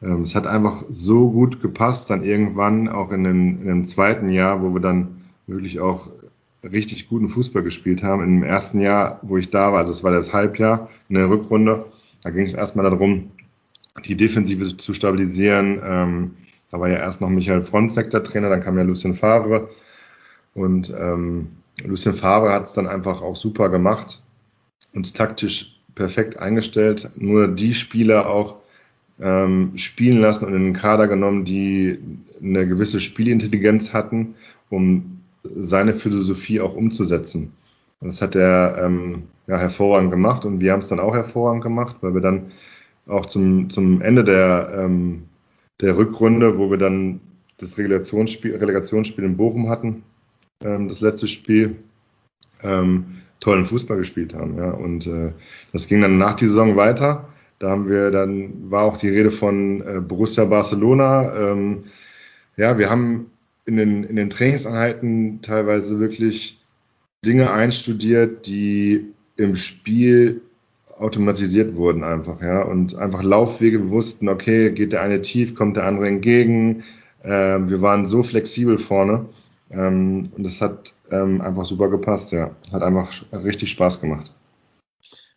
ähm, 0.02 0.22
es 0.22 0.34
hat 0.34 0.46
einfach 0.46 0.84
so 0.88 1.30
gut 1.30 1.60
gepasst, 1.60 2.10
dann 2.10 2.24
irgendwann 2.24 2.88
auch 2.88 3.12
in 3.12 3.24
dem, 3.24 3.60
in 3.60 3.66
dem 3.66 3.84
zweiten 3.84 4.28
Jahr, 4.28 4.62
wo 4.62 4.72
wir 4.74 4.80
dann 4.80 5.22
wirklich 5.46 5.80
auch 5.80 6.08
richtig 6.62 7.08
guten 7.08 7.28
Fußball 7.28 7.62
gespielt 7.62 8.02
haben. 8.02 8.22
Im 8.22 8.42
ersten 8.42 8.80
Jahr, 8.80 9.20
wo 9.22 9.36
ich 9.36 9.50
da 9.50 9.72
war, 9.72 9.84
das 9.84 10.02
war 10.02 10.12
das 10.12 10.32
Halbjahr 10.32 10.88
in 11.08 11.14
der 11.14 11.30
Rückrunde, 11.30 11.86
da 12.22 12.30
ging 12.30 12.46
es 12.46 12.54
erstmal 12.54 12.88
darum, 12.88 13.30
die 14.04 14.16
Defensive 14.16 14.76
zu 14.76 14.92
stabilisieren. 14.92 15.80
Ähm, 15.84 16.30
da 16.70 16.80
war 16.80 16.88
ja 16.88 16.96
erst 16.96 17.20
noch 17.20 17.28
Michael 17.28 17.62
Fronzek 17.62 18.10
der 18.10 18.22
Trainer, 18.22 18.50
dann 18.50 18.60
kam 18.60 18.76
ja 18.76 18.84
Lucien 18.84 19.14
Favre. 19.14 19.70
Und 20.54 20.92
ähm, 20.98 21.48
Lucien 21.84 22.14
Favre 22.14 22.52
hat 22.52 22.64
es 22.64 22.72
dann 22.72 22.86
einfach 22.86 23.22
auch 23.22 23.36
super 23.36 23.68
gemacht, 23.68 24.20
uns 24.94 25.12
taktisch 25.12 25.77
perfekt 25.98 26.38
eingestellt, 26.38 27.10
nur 27.16 27.48
die 27.48 27.74
Spieler 27.74 28.30
auch 28.30 28.56
ähm, 29.20 29.72
spielen 29.76 30.18
lassen 30.18 30.46
und 30.46 30.54
in 30.54 30.62
den 30.62 30.72
Kader 30.72 31.08
genommen, 31.08 31.44
die 31.44 31.98
eine 32.40 32.66
gewisse 32.66 33.00
Spielintelligenz 33.00 33.92
hatten, 33.92 34.36
um 34.70 35.20
seine 35.42 35.92
Philosophie 35.92 36.60
auch 36.60 36.74
umzusetzen. 36.74 37.52
Das 38.00 38.22
hat 38.22 38.36
er 38.36 38.80
ähm, 38.80 39.24
ja, 39.48 39.58
hervorragend 39.58 40.12
gemacht 40.12 40.44
und 40.44 40.60
wir 40.60 40.72
haben 40.72 40.80
es 40.80 40.88
dann 40.88 41.00
auch 41.00 41.14
hervorragend 41.14 41.64
gemacht, 41.64 41.96
weil 42.00 42.14
wir 42.14 42.20
dann 42.20 42.52
auch 43.08 43.26
zum, 43.26 43.68
zum 43.70 44.00
Ende 44.00 44.22
der, 44.22 44.72
ähm, 44.78 45.24
der 45.80 45.96
Rückrunde, 45.96 46.58
wo 46.58 46.70
wir 46.70 46.78
dann 46.78 47.20
das 47.58 47.76
Relegationsspiel, 47.76 48.54
Relegationsspiel 48.54 49.24
in 49.24 49.36
Bochum 49.36 49.68
hatten, 49.68 50.04
ähm, 50.64 50.86
das 50.86 51.00
letzte 51.00 51.26
Spiel, 51.26 51.74
ähm, 52.62 53.22
tollen 53.40 53.64
Fußball 53.64 53.96
gespielt 53.96 54.34
haben. 54.34 54.56
Ja. 54.58 54.70
Und 54.70 55.06
äh, 55.06 55.32
das 55.72 55.88
ging 55.88 56.00
dann 56.00 56.18
nach 56.18 56.36
die 56.36 56.46
Saison 56.46 56.76
weiter. 56.76 57.28
Da 57.58 57.70
haben 57.70 57.88
wir 57.88 58.10
dann, 58.10 58.70
war 58.70 58.84
auch 58.84 58.96
die 58.96 59.08
Rede 59.08 59.30
von 59.30 59.80
äh, 59.80 60.00
Borussia 60.00 60.44
Barcelona. 60.44 61.50
Ähm, 61.50 61.84
ja, 62.56 62.78
wir 62.78 62.90
haben 62.90 63.30
in 63.66 63.76
den, 63.76 64.04
in 64.04 64.16
den 64.16 64.30
Trainingseinheiten 64.30 65.40
teilweise 65.42 65.98
wirklich 66.00 66.60
Dinge 67.24 67.50
einstudiert, 67.50 68.46
die 68.46 69.06
im 69.36 69.56
Spiel 69.56 70.40
automatisiert 70.98 71.76
wurden 71.76 72.02
einfach, 72.02 72.40
ja, 72.42 72.62
und 72.62 72.96
einfach 72.96 73.22
Laufwege, 73.22 73.90
wussten, 73.90 74.28
okay, 74.28 74.72
geht 74.72 74.92
der 74.92 75.02
eine 75.02 75.22
tief, 75.22 75.54
kommt 75.54 75.76
der 75.76 75.84
andere 75.84 76.08
entgegen. 76.08 76.84
Ähm, 77.22 77.70
wir 77.70 77.80
waren 77.80 78.06
so 78.06 78.22
flexibel 78.22 78.78
vorne 78.78 79.26
ähm, 79.70 80.30
und 80.36 80.44
das 80.44 80.60
hat 80.60 80.92
ähm, 81.10 81.40
einfach 81.40 81.64
super 81.64 81.88
gepasst, 81.88 82.32
ja. 82.32 82.50
Hat 82.72 82.82
einfach 82.82 83.10
richtig 83.32 83.70
Spaß 83.70 84.00
gemacht. 84.00 84.30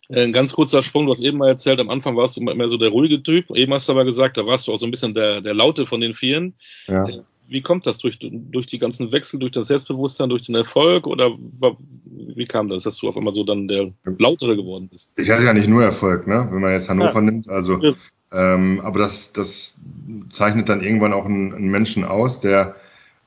Äh, 0.09 0.23
ein 0.23 0.31
ganz 0.31 0.53
kurzer 0.53 0.83
Sprung, 0.83 1.05
du 1.05 1.11
hast 1.11 1.21
eben 1.21 1.37
mal 1.37 1.47
erzählt, 1.47 1.79
am 1.79 1.89
Anfang 1.89 2.15
warst 2.15 2.37
du 2.37 2.41
immer 2.41 2.69
so 2.69 2.77
der 2.77 2.89
ruhige 2.89 3.23
Typ. 3.23 3.49
Eben 3.55 3.73
hast 3.73 3.87
du 3.87 3.93
aber 3.93 4.05
gesagt, 4.05 4.37
da 4.37 4.45
warst 4.45 4.67
du 4.67 4.73
auch 4.73 4.77
so 4.77 4.85
ein 4.85 4.91
bisschen 4.91 5.13
der, 5.13 5.41
der 5.41 5.53
Laute 5.53 5.85
von 5.85 6.01
den 6.01 6.13
Vieren. 6.13 6.53
Ja. 6.87 7.07
Äh, 7.07 7.21
wie 7.47 7.61
kommt 7.61 7.85
das? 7.85 7.97
Durch, 7.97 8.17
durch 8.21 8.65
die 8.67 8.79
ganzen 8.79 9.11
Wechsel, 9.11 9.37
durch 9.39 9.51
das 9.51 9.67
Selbstbewusstsein, 9.67 10.29
durch 10.29 10.43
den 10.43 10.55
Erfolg? 10.55 11.05
Oder 11.05 11.37
wie 12.05 12.45
kam 12.45 12.67
das, 12.69 12.83
dass 12.83 12.97
du 12.97 13.09
auf 13.09 13.17
einmal 13.17 13.33
so 13.33 13.43
dann 13.43 13.67
der 13.67 13.91
Lautere 14.05 14.55
geworden 14.55 14.87
bist? 14.89 15.11
Ich 15.17 15.29
hatte 15.29 15.43
ja 15.43 15.53
nicht 15.53 15.67
nur 15.67 15.83
Erfolg, 15.83 16.27
ne? 16.27 16.47
wenn 16.49 16.61
man 16.61 16.71
jetzt 16.71 16.89
Hannover 16.89 17.15
ja. 17.15 17.21
nimmt. 17.21 17.49
Also, 17.49 17.77
ja. 17.81 17.93
ähm, 18.31 18.79
aber 18.81 18.99
das, 18.99 19.33
das 19.33 19.81
zeichnet 20.29 20.69
dann 20.69 20.81
irgendwann 20.81 21.11
auch 21.11 21.25
einen, 21.25 21.53
einen 21.53 21.69
Menschen 21.69 22.05
aus, 22.05 22.39
der 22.39 22.75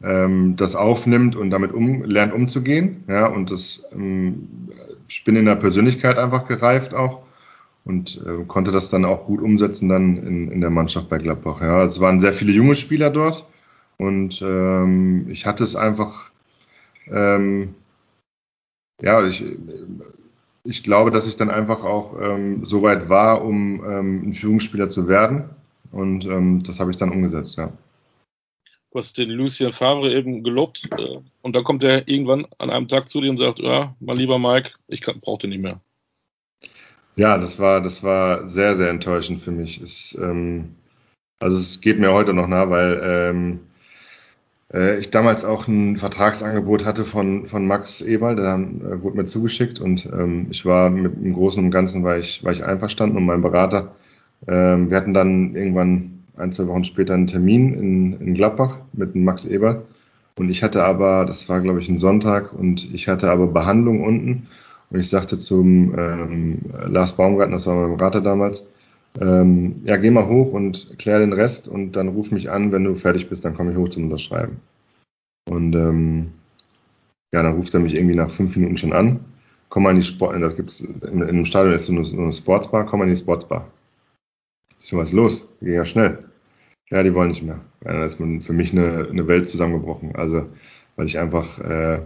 ähm, 0.05 0.57
das 0.57 0.77
aufnimmt 0.77 1.37
und 1.37 1.51
damit 1.51 1.73
um, 1.73 2.05
lernt 2.05 2.33
umzugehen. 2.33 3.05
Ja, 3.09 3.27
und 3.27 3.51
das, 3.51 3.85
ähm, 3.93 4.49
ich 5.09 5.25
bin 5.25 5.37
in 5.37 5.47
der 5.47 5.57
Persönlichkeit 5.57 6.19
einfach 6.19 6.47
gereift 6.47 6.95
auch 6.95 7.23
und 7.85 8.23
äh, 8.27 8.45
konnte 8.47 8.71
das 8.71 8.89
dann 8.89 9.05
auch 9.05 9.25
gut 9.25 9.41
umsetzen 9.41 9.89
dann 9.89 10.19
in, 10.19 10.51
in 10.51 10.61
der 10.61 10.71
Mannschaft 10.71 11.09
bei 11.09 11.19
Gladbach. 11.19 11.61
Ja, 11.61 11.85
es 11.85 12.01
waren 12.01 12.21
sehr 12.21 12.33
viele 12.33 12.53
junge 12.53 12.75
Spieler 12.75 13.11
dort 13.11 13.47
und 13.97 14.43
ähm, 14.43 15.27
ich 15.31 15.47
hatte 15.47 15.65
es 15.65 15.77
einfach, 15.77 16.31
ähm, 17.11 17.75
ja, 19.03 19.25
ich, 19.27 19.45
ich 20.65 20.83
glaube, 20.83 21.11
dass 21.11 21.27
ich 21.27 21.37
dann 21.37 21.51
einfach 21.51 21.85
auch 21.85 22.15
ähm, 22.21 22.65
so 22.65 22.83
weit 22.83 23.09
war, 23.09 23.45
um 23.45 23.85
ähm, 23.85 24.29
ein 24.29 24.33
Führungsspieler 24.33 24.89
zu 24.89 25.09
werden. 25.09 25.45
Und 25.93 26.25
ähm, 26.25 26.61
das 26.63 26.81
habe 26.81 26.91
ich 26.91 26.97
dann 26.97 27.11
umgesetzt, 27.11 27.57
ja. 27.57 27.71
Du 28.95 29.01
hast 29.01 29.19
den 29.19 29.31
Lucien 29.31 29.73
Favre 29.73 30.15
eben 30.15 30.45
gelobt 30.45 30.89
äh, 30.97 31.19
und 31.43 31.57
dann 31.57 31.65
kommt 31.65 31.83
er 31.83 32.07
irgendwann 32.07 32.47
an 32.59 32.71
einem 32.71 32.87
Tag 32.87 33.09
zu 33.09 33.21
dir 33.21 33.29
und 33.29 33.39
sagt, 33.39 33.59
ja, 33.59 33.97
mein 33.99 34.17
lieber 34.17 34.39
Mike, 34.39 34.71
ich 34.87 35.01
brauche 35.01 35.41
den 35.41 35.51
nicht 35.51 35.63
mehr. 35.63 35.81
Ja, 37.17 37.37
das 37.37 37.59
war, 37.59 37.81
das 37.81 38.05
war 38.05 38.47
sehr, 38.47 38.77
sehr 38.77 38.91
enttäuschend 38.91 39.43
für 39.43 39.51
mich. 39.51 39.81
Es, 39.81 40.17
ähm, 40.23 40.77
also 41.41 41.57
es 41.57 41.81
geht 41.81 41.99
mir 41.99 42.13
heute 42.13 42.35
noch 42.35 42.47
nah, 42.47 42.71
weil 42.71 43.01
ähm, 43.03 43.61
äh, 44.73 44.97
ich 44.99 45.11
damals 45.11 45.45
auch 45.45 45.67
ein 45.67 45.97
Vertragsangebot 45.97 46.85
hatte 46.85 47.05
von, 47.05 47.49
von 47.49 47.67
Max 47.67 48.01
Eberl, 48.01 48.37
der 48.37 48.55
äh, 48.55 49.03
wurde 49.03 49.17
mir 49.17 49.25
zugeschickt 49.25 49.81
und 49.81 50.07
ähm, 50.07 50.47
ich 50.51 50.65
war 50.67 50.89
mit 50.91 51.17
dem 51.17 51.35
Großen 51.35 51.65
und 51.65 51.73
Ganzen 51.73 52.05
war 52.05 52.19
ich, 52.19 52.45
war 52.45 52.53
ich 52.53 52.63
einverstanden 52.63 53.17
und 53.17 53.27
mein 53.27 53.43
Berater, 53.43 53.97
ähm, 54.47 54.89
wir 54.89 54.97
hatten 54.97 55.15
dann 55.15 55.57
irgendwann 55.57 56.14
ein, 56.37 56.53
zwei 56.53 56.67
Wochen 56.67 56.85
später 56.85 57.15
einen 57.15 57.27
Termin 57.27 57.75
in, 57.75 58.21
in 58.21 58.35
Gladbach 58.35 58.79
mit 58.93 59.15
Max 59.15 59.45
Eberl 59.45 59.83
und 60.37 60.51
ich 60.51 60.63
hatte 60.63 60.85
aber, 60.85 61.25
das 61.27 61.49
war 61.49 61.61
glaube 61.61 61.81
ich 61.81 61.89
ein 61.89 61.99
Sonntag 61.99 62.53
und 62.53 62.93
ich 62.93 63.09
hatte 63.09 63.31
aber 63.31 63.47
Behandlung 63.47 64.03
unten 64.05 64.49
und 64.91 65.01
ich 65.01 65.09
sagte 65.09 65.39
zum 65.39 65.95
ähm, 65.97 66.59
Lars 66.87 67.13
Baumgartner, 67.13 67.57
das 67.57 67.67
war 67.67 67.75
mein 67.75 67.97
Berater 67.97 68.21
damals, 68.21 68.65
ähm, 69.21 69.83
ja, 69.85 69.97
geh 69.97 70.11
mal 70.11 70.27
hoch 70.27 70.53
und 70.53 70.99
klär 70.99 71.21
den 71.21 71.33
Rest 71.33 71.69
und 71.69 71.93
dann 71.93 72.09
ruf 72.09 72.31
mich 72.31 72.51
an, 72.51 72.73
wenn 72.73 72.85
du 72.85 72.95
fertig 72.97 73.29
bist, 73.29 73.45
dann 73.45 73.55
komme 73.55 73.71
ich 73.71 73.77
hoch 73.77 73.89
zum 73.89 74.05
Unterschreiben. 74.05 74.57
Und 75.49 75.75
ähm, 75.75 76.33
ja, 77.33 77.43
dann 77.43 77.55
ruft 77.55 77.75
er 77.75 77.81
mich 77.81 77.95
irgendwie 77.95 78.17
nach 78.17 78.31
fünf 78.31 78.57
Minuten 78.57 78.77
schon 78.77 78.93
an. 78.93 79.21
Komm 79.69 79.85
mal 79.85 79.91
in 79.91 79.97
die 79.97 80.03
Sport, 80.03 80.41
das 80.41 80.57
gibt's 80.57 80.81
in, 80.81 81.01
in 81.03 81.23
einem 81.23 81.45
Stadion 81.45 81.75
ist 81.75 81.87
so 81.87 81.93
eine, 81.93 82.05
so 82.05 82.17
eine 82.17 82.33
Sportsbar, 82.33 82.87
komm 82.87 83.01
mal 83.01 83.05
in 83.05 83.15
die 83.15 83.21
Sportsbar. 83.21 83.69
Ich 84.85 84.91
so, 84.91 84.99
was 84.99 85.09
ist 85.09 85.15
los? 85.15 85.49
Ging 85.63 85.73
ja 85.73 85.87
schnell. 85.87 86.25
Ja, 86.91 87.03
die 87.03 87.15
wollen 87.15 87.31
nicht 87.31 87.43
mehr. 87.43 87.59
Ja, 87.87 87.95
dann 87.95 88.03
ist 88.03 88.17
für 88.17 88.53
mich 88.53 88.73
eine, 88.73 89.09
eine 89.09 89.27
Welt 89.27 89.49
zusammengebrochen. 89.49 90.15
Also, 90.15 90.47
weil 90.97 91.07
ich 91.07 91.19
einfach 91.19 91.59
äh, 91.61 92.03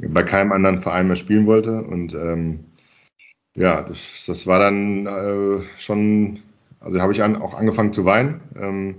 bei 0.00 0.24
keinem 0.24 0.50
anderen 0.50 0.82
Verein 0.82 1.06
mehr 1.06 1.14
spielen 1.14 1.46
wollte 1.46 1.82
und 1.82 2.14
ähm, 2.14 2.64
ja, 3.54 3.80
das, 3.80 4.24
das 4.26 4.44
war 4.44 4.58
dann 4.58 5.06
äh, 5.06 5.62
schon, 5.78 6.40
also 6.80 7.00
habe 7.00 7.12
ich 7.12 7.22
an, 7.22 7.36
auch 7.36 7.54
angefangen 7.54 7.92
zu 7.92 8.04
weinen, 8.04 8.40
ähm, 8.60 8.96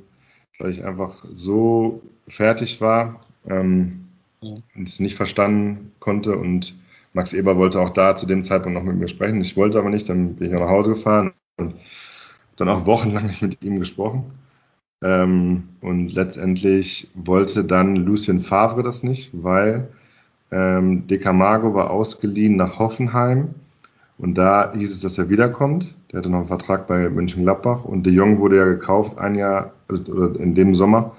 weil 0.58 0.72
ich 0.72 0.86
einfach 0.86 1.26
so 1.30 2.02
fertig 2.30 2.80
war 2.80 3.20
ähm, 3.50 4.08
ja. 4.40 4.54
und 4.74 4.88
es 4.88 5.02
nicht 5.02 5.16
verstanden 5.16 5.92
konnte. 6.00 6.38
Und 6.38 6.76
Max 7.12 7.34
Eber 7.34 7.58
wollte 7.58 7.82
auch 7.82 7.90
da 7.90 8.16
zu 8.16 8.26
dem 8.26 8.46
Zeitpunkt 8.46 8.78
noch 8.78 8.86
mit 8.86 8.98
mir 8.98 9.10
sprechen. 9.10 9.42
Ich 9.42 9.58
wollte 9.58 9.80
aber 9.80 9.90
nicht, 9.90 10.08
dann 10.08 10.36
bin 10.36 10.48
ich 10.48 10.54
nach 10.54 10.70
Hause 10.70 10.92
gefahren 10.92 11.34
und 11.58 11.76
dann 12.58 12.70
auch 12.70 12.86
wochenlang 12.86 13.28
nicht 13.28 13.42
mit 13.42 13.64
ihm 13.64 13.80
gesprochen. 13.80 14.26
Ähm, 15.04 15.70
und 15.82 16.14
letztendlich 16.14 17.10
wollte 17.14 17.64
dann 17.64 17.96
Lucien 17.96 18.42
Favre 18.42 18.84
das 18.84 19.04
nicht, 19.04 19.30
weil 19.34 19.88
ähm, 20.52 21.06
De 21.08 21.20
Camargo 21.20 21.74
war 21.74 21.92
ausgeliehen 21.92 22.56
nach 22.56 22.80
Hoffenheim 22.80 23.54
und 24.18 24.36
da 24.36 24.74
hieß 24.74 24.92
es, 24.92 25.02
dass 25.02 25.18
er 25.18 25.30
wiederkommt. 25.30 25.96
Der 26.12 26.20
hatte 26.20 26.30
noch 26.30 26.40
einen 26.40 26.48
Vertrag 26.48 26.88
bei 26.88 27.10
Mönchengladbach 27.10 27.86
und 27.86 28.06
De 28.06 28.14
Jong 28.14 28.40
wurde 28.40 28.58
ja 28.58 28.66
gekauft 28.66 29.20
ein 29.20 29.36
Jahr, 29.36 29.74
oder 29.88 30.40
in 30.40 30.56
dem 30.56 30.74
Sommer, 30.74 31.16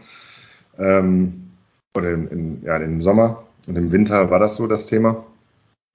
ähm, 0.79 1.51
oder 1.97 2.13
in, 2.13 2.29
in, 2.29 2.63
ja, 2.65 2.77
im 2.79 3.01
Sommer 3.01 3.45
und 3.69 3.77
im 3.77 3.93
Winter 3.93 4.31
war 4.31 4.41
das 4.41 4.57
so 4.57 4.67
das 4.67 4.87
Thema. 4.87 5.25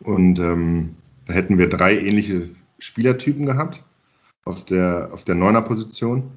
Und 0.04 0.40
ähm, 0.40 0.96
da 1.26 1.34
hätten 1.34 1.58
wir 1.58 1.68
drei 1.68 1.98
ähnliche 1.98 2.50
Spielertypen 2.80 3.46
gehabt 3.46 3.84
auf 4.46 4.66
der, 4.66 5.10
auf 5.12 5.24
der 5.24 5.36
Neuner-Position. 5.36 6.32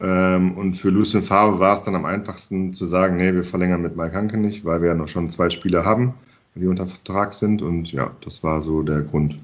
Ähm, 0.00 0.56
und 0.58 0.74
für 0.74 0.90
Lucien 0.90 1.22
Favre 1.22 1.58
war 1.58 1.74
es 1.74 1.82
dann 1.82 1.94
am 1.94 2.04
einfachsten 2.04 2.72
zu 2.72 2.86
sagen, 2.86 3.16
nee, 3.16 3.32
wir 3.32 3.44
verlängern 3.44 3.82
mit 3.82 3.96
Mike 3.96 4.14
Hanke 4.14 4.36
nicht, 4.36 4.64
weil 4.64 4.82
wir 4.82 4.88
ja 4.88 4.94
noch 4.94 5.08
schon 5.08 5.30
zwei 5.30 5.48
Spieler 5.50 5.84
haben, 5.84 6.14
die 6.54 6.66
unter 6.66 6.86
Vertrag 6.86 7.34
sind. 7.34 7.62
Und 7.62 7.92
ja, 7.92 8.10
das 8.20 8.42
war 8.42 8.62
so 8.62 8.82
der 8.82 9.02
Grund 9.02 9.38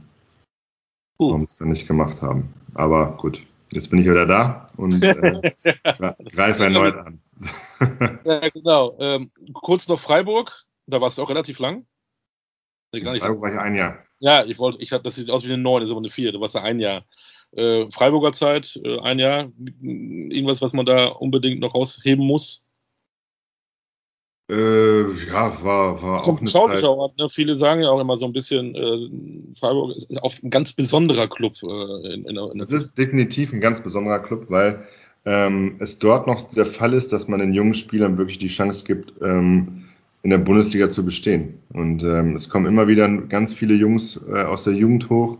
warum 1.28 1.42
wir 1.42 1.46
es 1.46 1.56
dann 1.56 1.68
nicht 1.68 1.86
gemacht 1.86 2.22
haben. 2.22 2.52
Aber 2.74 3.16
gut, 3.16 3.46
jetzt 3.72 3.90
bin 3.90 4.00
ich 4.00 4.06
wieder 4.06 4.26
da 4.26 4.66
und 4.76 5.02
äh, 5.02 5.52
greife 6.32 6.64
erneut 6.64 6.96
an. 6.96 7.20
ja, 8.24 8.48
genau. 8.48 8.96
Ähm, 9.00 9.30
kurz 9.52 9.88
noch 9.88 9.98
Freiburg, 9.98 10.64
da 10.86 11.00
warst 11.00 11.18
du 11.18 11.22
auch 11.22 11.30
relativ 11.30 11.58
lang. 11.58 11.86
Nee. 12.92 13.02
Freiburg 13.02 13.40
war 13.40 13.52
ich 13.52 13.58
ein 13.58 13.74
Jahr. 13.74 13.98
Ja, 14.18 14.44
ich 14.44 14.58
wollte, 14.58 14.80
ich 14.80 14.92
hatte, 14.92 15.04
das 15.04 15.16
sieht 15.16 15.30
aus 15.30 15.44
wie 15.44 15.52
eine 15.52 15.62
9, 15.62 15.80
das 15.80 15.88
ist 15.88 15.92
aber 15.92 16.00
eine 16.00 16.10
4, 16.10 16.32
du 16.32 16.40
warst 16.40 16.54
ja 16.54 16.62
ein 16.62 16.78
Jahr. 16.78 17.04
Äh, 17.54 17.90
Freiburger 17.90 18.32
Zeit, 18.32 18.80
äh, 18.82 18.98
ein 19.00 19.18
Jahr, 19.18 19.52
irgendwas, 19.82 20.62
was 20.62 20.72
man 20.72 20.86
da 20.86 21.08
unbedingt 21.08 21.60
noch 21.60 21.74
rausheben 21.74 22.26
muss? 22.26 22.64
Äh, 24.50 25.02
ja, 25.28 25.62
war, 25.62 26.02
war 26.02 26.20
auch 26.28 26.38
eine 26.40 26.50
Zeit. 26.50 26.82
Ort, 26.82 27.16
ne? 27.16 27.28
Viele 27.28 27.54
sagen 27.54 27.82
ja 27.82 27.90
auch 27.90 28.00
immer 28.00 28.16
so 28.16 28.26
ein 28.26 28.32
bisschen, 28.32 28.74
äh, 28.74 29.58
Freiburg 29.58 29.96
ist 29.96 30.22
auch 30.22 30.34
ein 30.42 30.50
ganz 30.50 30.72
besonderer 30.72 31.28
Club. 31.28 31.54
Äh, 31.62 32.14
in, 32.14 32.24
in, 32.24 32.36
in 32.36 32.58
das 32.58 32.72
ist 32.72 32.98
definitiv 32.98 33.52
ein 33.52 33.60
ganz 33.60 33.82
besonderer 33.82 34.18
Club, 34.18 34.46
weil 34.48 34.86
ähm, 35.24 35.76
es 35.78 35.98
dort 35.98 36.26
noch 36.26 36.52
der 36.52 36.66
Fall 36.66 36.92
ist, 36.92 37.12
dass 37.12 37.28
man 37.28 37.40
den 37.40 37.54
jungen 37.54 37.74
Spielern 37.74 38.18
wirklich 38.18 38.38
die 38.38 38.48
Chance 38.48 38.84
gibt, 38.84 39.14
ähm, 39.22 39.84
in 40.22 40.30
der 40.30 40.38
Bundesliga 40.38 40.90
zu 40.90 41.04
bestehen. 41.04 41.60
Und 41.72 42.02
ähm, 42.02 42.36
es 42.36 42.48
kommen 42.48 42.66
immer 42.66 42.88
wieder 42.88 43.08
ganz 43.08 43.54
viele 43.54 43.74
Jungs 43.74 44.20
äh, 44.28 44.42
aus 44.42 44.64
der 44.64 44.74
Jugend 44.74 45.08
hoch, 45.08 45.38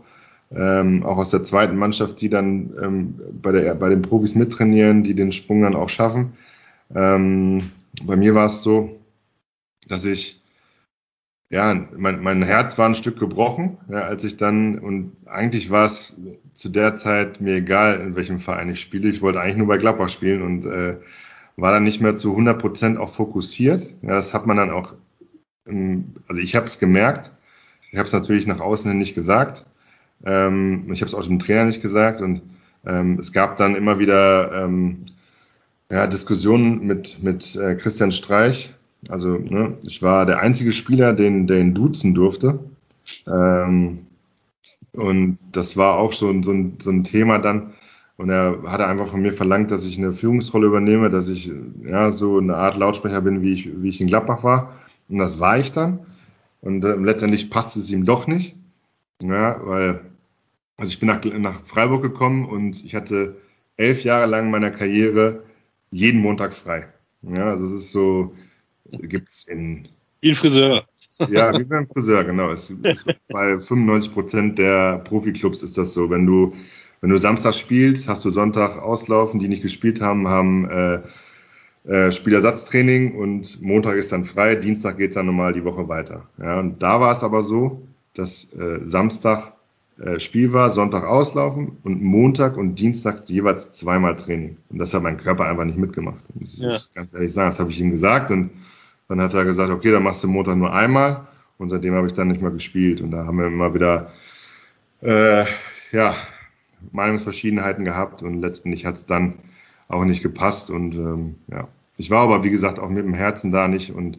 ähm, 0.55 1.03
auch 1.03 1.17
aus 1.17 1.31
der 1.31 1.43
zweiten 1.43 1.75
Mannschaft, 1.75 2.21
die 2.21 2.29
dann 2.29 2.73
ähm, 2.81 3.15
bei, 3.41 3.51
der, 3.51 3.75
bei 3.75 3.89
den 3.89 4.01
Profis 4.01 4.35
mittrainieren, 4.35 5.03
die 5.03 5.15
den 5.15 5.31
Sprung 5.31 5.61
dann 5.61 5.75
auch 5.75 5.89
schaffen. 5.89 6.33
Ähm, 6.93 7.71
bei 8.03 8.15
mir 8.15 8.35
war 8.35 8.45
es 8.45 8.61
so, 8.61 8.99
dass 9.87 10.05
ich, 10.05 10.41
ja, 11.49 11.73
mein, 11.95 12.21
mein 12.21 12.43
Herz 12.43 12.77
war 12.77 12.87
ein 12.87 12.95
Stück 12.95 13.19
gebrochen, 13.19 13.77
ja, 13.89 14.01
als 14.01 14.23
ich 14.23 14.37
dann, 14.37 14.79
und 14.79 15.15
eigentlich 15.25 15.69
war 15.69 15.85
es 15.85 16.15
zu 16.53 16.69
der 16.69 16.95
Zeit 16.95 17.41
mir 17.41 17.55
egal, 17.55 17.99
in 17.99 18.15
welchem 18.15 18.39
Verein 18.39 18.69
ich 18.69 18.79
spiele. 18.79 19.09
Ich 19.09 19.21
wollte 19.21 19.39
eigentlich 19.41 19.57
nur 19.57 19.67
bei 19.67 19.77
Gladbach 19.77 20.09
spielen 20.09 20.41
und 20.41 20.65
äh, 20.65 20.97
war 21.55 21.71
dann 21.71 21.83
nicht 21.83 22.01
mehr 22.01 22.15
zu 22.15 22.31
100 22.31 22.59
Prozent 22.59 22.97
auch 22.97 23.09
fokussiert. 23.09 23.87
Ja, 24.01 24.15
das 24.15 24.33
hat 24.33 24.47
man 24.47 24.57
dann 24.57 24.71
auch, 24.71 24.95
also 25.65 26.41
ich 26.41 26.55
habe 26.55 26.65
es 26.65 26.79
gemerkt. 26.79 27.31
Ich 27.91 27.99
habe 27.99 28.07
es 28.07 28.13
natürlich 28.13 28.47
nach 28.47 28.59
außen 28.59 28.89
hin 28.89 28.97
nicht 28.97 29.13
gesagt. 29.13 29.65
Ähm, 30.25 30.91
ich 30.91 31.01
habe 31.01 31.07
es 31.07 31.13
auch 31.13 31.25
dem 31.25 31.39
Trainer 31.39 31.65
nicht 31.65 31.81
gesagt 31.81 32.21
und 32.21 32.41
ähm, 32.85 33.17
es 33.19 33.31
gab 33.31 33.57
dann 33.57 33.75
immer 33.75 33.99
wieder 33.99 34.63
ähm, 34.63 35.05
ja, 35.91 36.07
Diskussionen 36.07 36.85
mit, 36.85 37.21
mit 37.21 37.55
äh, 37.55 37.75
Christian 37.75 38.11
Streich. 38.11 38.73
Also 39.09 39.37
ne, 39.37 39.77
ich 39.85 40.01
war 40.01 40.25
der 40.25 40.39
einzige 40.39 40.71
Spieler, 40.71 41.13
den, 41.13 41.47
der 41.47 41.59
ihn 41.59 41.73
duzen 41.73 42.13
durfte. 42.13 42.59
Ähm, 43.27 44.07
und 44.93 45.37
das 45.51 45.75
war 45.75 45.97
auch 45.97 46.13
so, 46.13 46.33
so, 46.41 46.51
ein, 46.51 46.77
so 46.79 46.91
ein 46.91 47.03
Thema 47.03 47.39
dann, 47.39 47.73
Und 48.17 48.29
er 48.29 48.63
hatte 48.65 48.85
einfach 48.87 49.07
von 49.07 49.21
mir 49.21 49.33
verlangt, 49.33 49.71
dass 49.71 49.85
ich 49.85 49.97
eine 49.97 50.13
Führungsrolle 50.13 50.67
übernehme, 50.67 51.09
dass 51.09 51.27
ich 51.27 51.51
ja 51.83 52.11
so 52.11 52.37
eine 52.37 52.55
Art 52.55 52.77
Lautsprecher 52.77 53.21
bin, 53.21 53.41
wie 53.41 53.53
ich, 53.53 53.81
wie 53.81 53.89
ich 53.89 54.01
in 54.01 54.07
Gladbach 54.07 54.43
war. 54.43 54.73
Und 55.09 55.17
das 55.17 55.39
war 55.39 55.57
ich 55.57 55.71
dann. 55.71 55.99
Und 56.61 56.85
äh, 56.85 56.95
letztendlich 56.95 57.49
passte 57.49 57.79
es 57.79 57.89
ihm 57.91 58.05
doch 58.05 58.27
nicht. 58.27 58.55
Ja, 59.21 59.59
weil, 59.65 60.01
also 60.77 60.91
ich 60.91 60.99
bin 60.99 61.07
nach, 61.07 61.23
nach 61.23 61.65
Freiburg 61.65 62.01
gekommen 62.01 62.45
und 62.45 62.83
ich 62.83 62.95
hatte 62.95 63.37
elf 63.77 64.03
Jahre 64.03 64.27
lang 64.27 64.51
meiner 64.51 64.71
Karriere 64.71 65.43
jeden 65.91 66.21
Montag 66.21 66.53
frei. 66.53 66.87
Ja, 67.21 67.49
also 67.49 67.65
es 67.67 67.73
ist 67.73 67.91
so, 67.91 68.35
gibt's 68.91 69.45
in. 69.45 69.87
Wie 70.21 70.29
ein 70.29 70.35
Friseur. 70.35 70.85
Ja, 71.29 71.57
wie 71.57 71.63
beim 71.63 71.87
Friseur, 71.87 72.23
genau. 72.23 72.51
Es 72.51 72.69
ist 72.69 73.05
bei 73.29 73.59
95 73.59 74.13
Prozent 74.13 74.59
der 74.59 74.97
Profiklubs 74.99 75.61
ist 75.61 75.77
das 75.77 75.93
so. 75.93 76.09
Wenn 76.09 76.25
du, 76.25 76.53
wenn 77.01 77.11
du 77.11 77.17
Samstag 77.17 77.53
spielst, 77.53 78.07
hast 78.07 78.25
du 78.25 78.31
Sonntag 78.31 78.79
auslaufen, 78.79 79.39
die 79.39 79.47
nicht 79.47 79.61
gespielt 79.61 80.01
haben, 80.01 80.27
haben 80.27 80.69
äh, 80.69 81.01
äh, 81.85 82.11
Spielersatztraining 82.11 83.15
und 83.15 83.61
Montag 83.61 83.95
ist 83.95 84.11
dann 84.11 84.25
frei, 84.25 84.55
Dienstag 84.55 84.97
geht's 84.97 85.15
dann 85.15 85.27
normal 85.27 85.53
die 85.53 85.63
Woche 85.65 85.87
weiter. 85.87 86.27
Ja, 86.39 86.59
und 86.59 86.81
da 86.81 86.99
war 86.99 87.11
es 87.11 87.23
aber 87.23 87.43
so, 87.43 87.87
dass 88.13 88.51
äh, 88.53 88.79
Samstag 88.83 89.52
Spiel 90.17 90.53
war, 90.53 90.69
Sonntag 90.69 91.03
auslaufen 91.03 91.77
und 91.83 92.01
Montag 92.01 92.57
und 92.57 92.79
Dienstag 92.79 93.29
jeweils 93.29 93.71
zweimal 93.71 94.15
Training. 94.15 94.57
Und 94.69 94.79
das 94.79 94.93
hat 94.93 95.03
mein 95.03 95.17
Körper 95.17 95.45
einfach 95.45 95.65
nicht 95.65 95.77
mitgemacht. 95.77 96.23
Das 96.35 96.57
ja. 96.57 96.69
ist 96.69 96.95
ganz 96.95 97.13
ehrlich 97.13 97.31
sagen, 97.31 97.49
das 97.49 97.59
habe 97.59 97.69
ich 97.71 97.79
ihm 97.79 97.91
gesagt 97.91 98.31
und 98.31 98.49
dann 99.07 99.21
hat 99.21 99.33
er 99.33 99.45
gesagt, 99.45 99.71
okay, 99.71 99.91
dann 99.91 100.03
machst 100.03 100.23
du 100.23 100.27
Montag 100.27 100.57
nur 100.57 100.73
einmal 100.73 101.27
und 101.57 101.69
seitdem 101.69 101.93
habe 101.93 102.07
ich 102.07 102.13
dann 102.13 102.29
nicht 102.29 102.41
mehr 102.41 102.51
gespielt 102.51 103.01
und 103.01 103.11
da 103.11 103.25
haben 103.25 103.37
wir 103.37 103.47
immer 103.47 103.73
wieder 103.73 104.11
äh, 105.01 105.45
ja, 105.91 106.15
Meinungsverschiedenheiten 106.91 107.85
gehabt 107.85 108.23
und 108.23 108.41
letztendlich 108.41 108.85
hat 108.85 108.95
es 108.95 109.05
dann 109.05 109.35
auch 109.87 110.05
nicht 110.05 110.23
gepasst 110.23 110.71
und 110.71 110.95
ähm, 110.95 111.35
ja, 111.51 111.67
ich 111.97 112.09
war 112.09 112.23
aber 112.23 112.43
wie 112.43 112.49
gesagt 112.49 112.79
auch 112.79 112.89
mit 112.89 113.05
dem 113.05 113.13
Herzen 113.13 113.51
da 113.51 113.67
nicht 113.67 113.91
und 113.91 114.17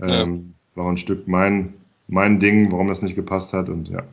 ähm, 0.00 0.54
ja. 0.74 0.82
war 0.82 0.90
ein 0.90 0.96
Stück 0.96 1.26
mein 1.26 1.74
mein 2.08 2.38
Ding, 2.38 2.70
warum 2.70 2.86
das 2.86 3.02
nicht 3.02 3.16
gepasst 3.16 3.52
hat 3.52 3.68
und 3.68 3.88
ja. 3.88 4.04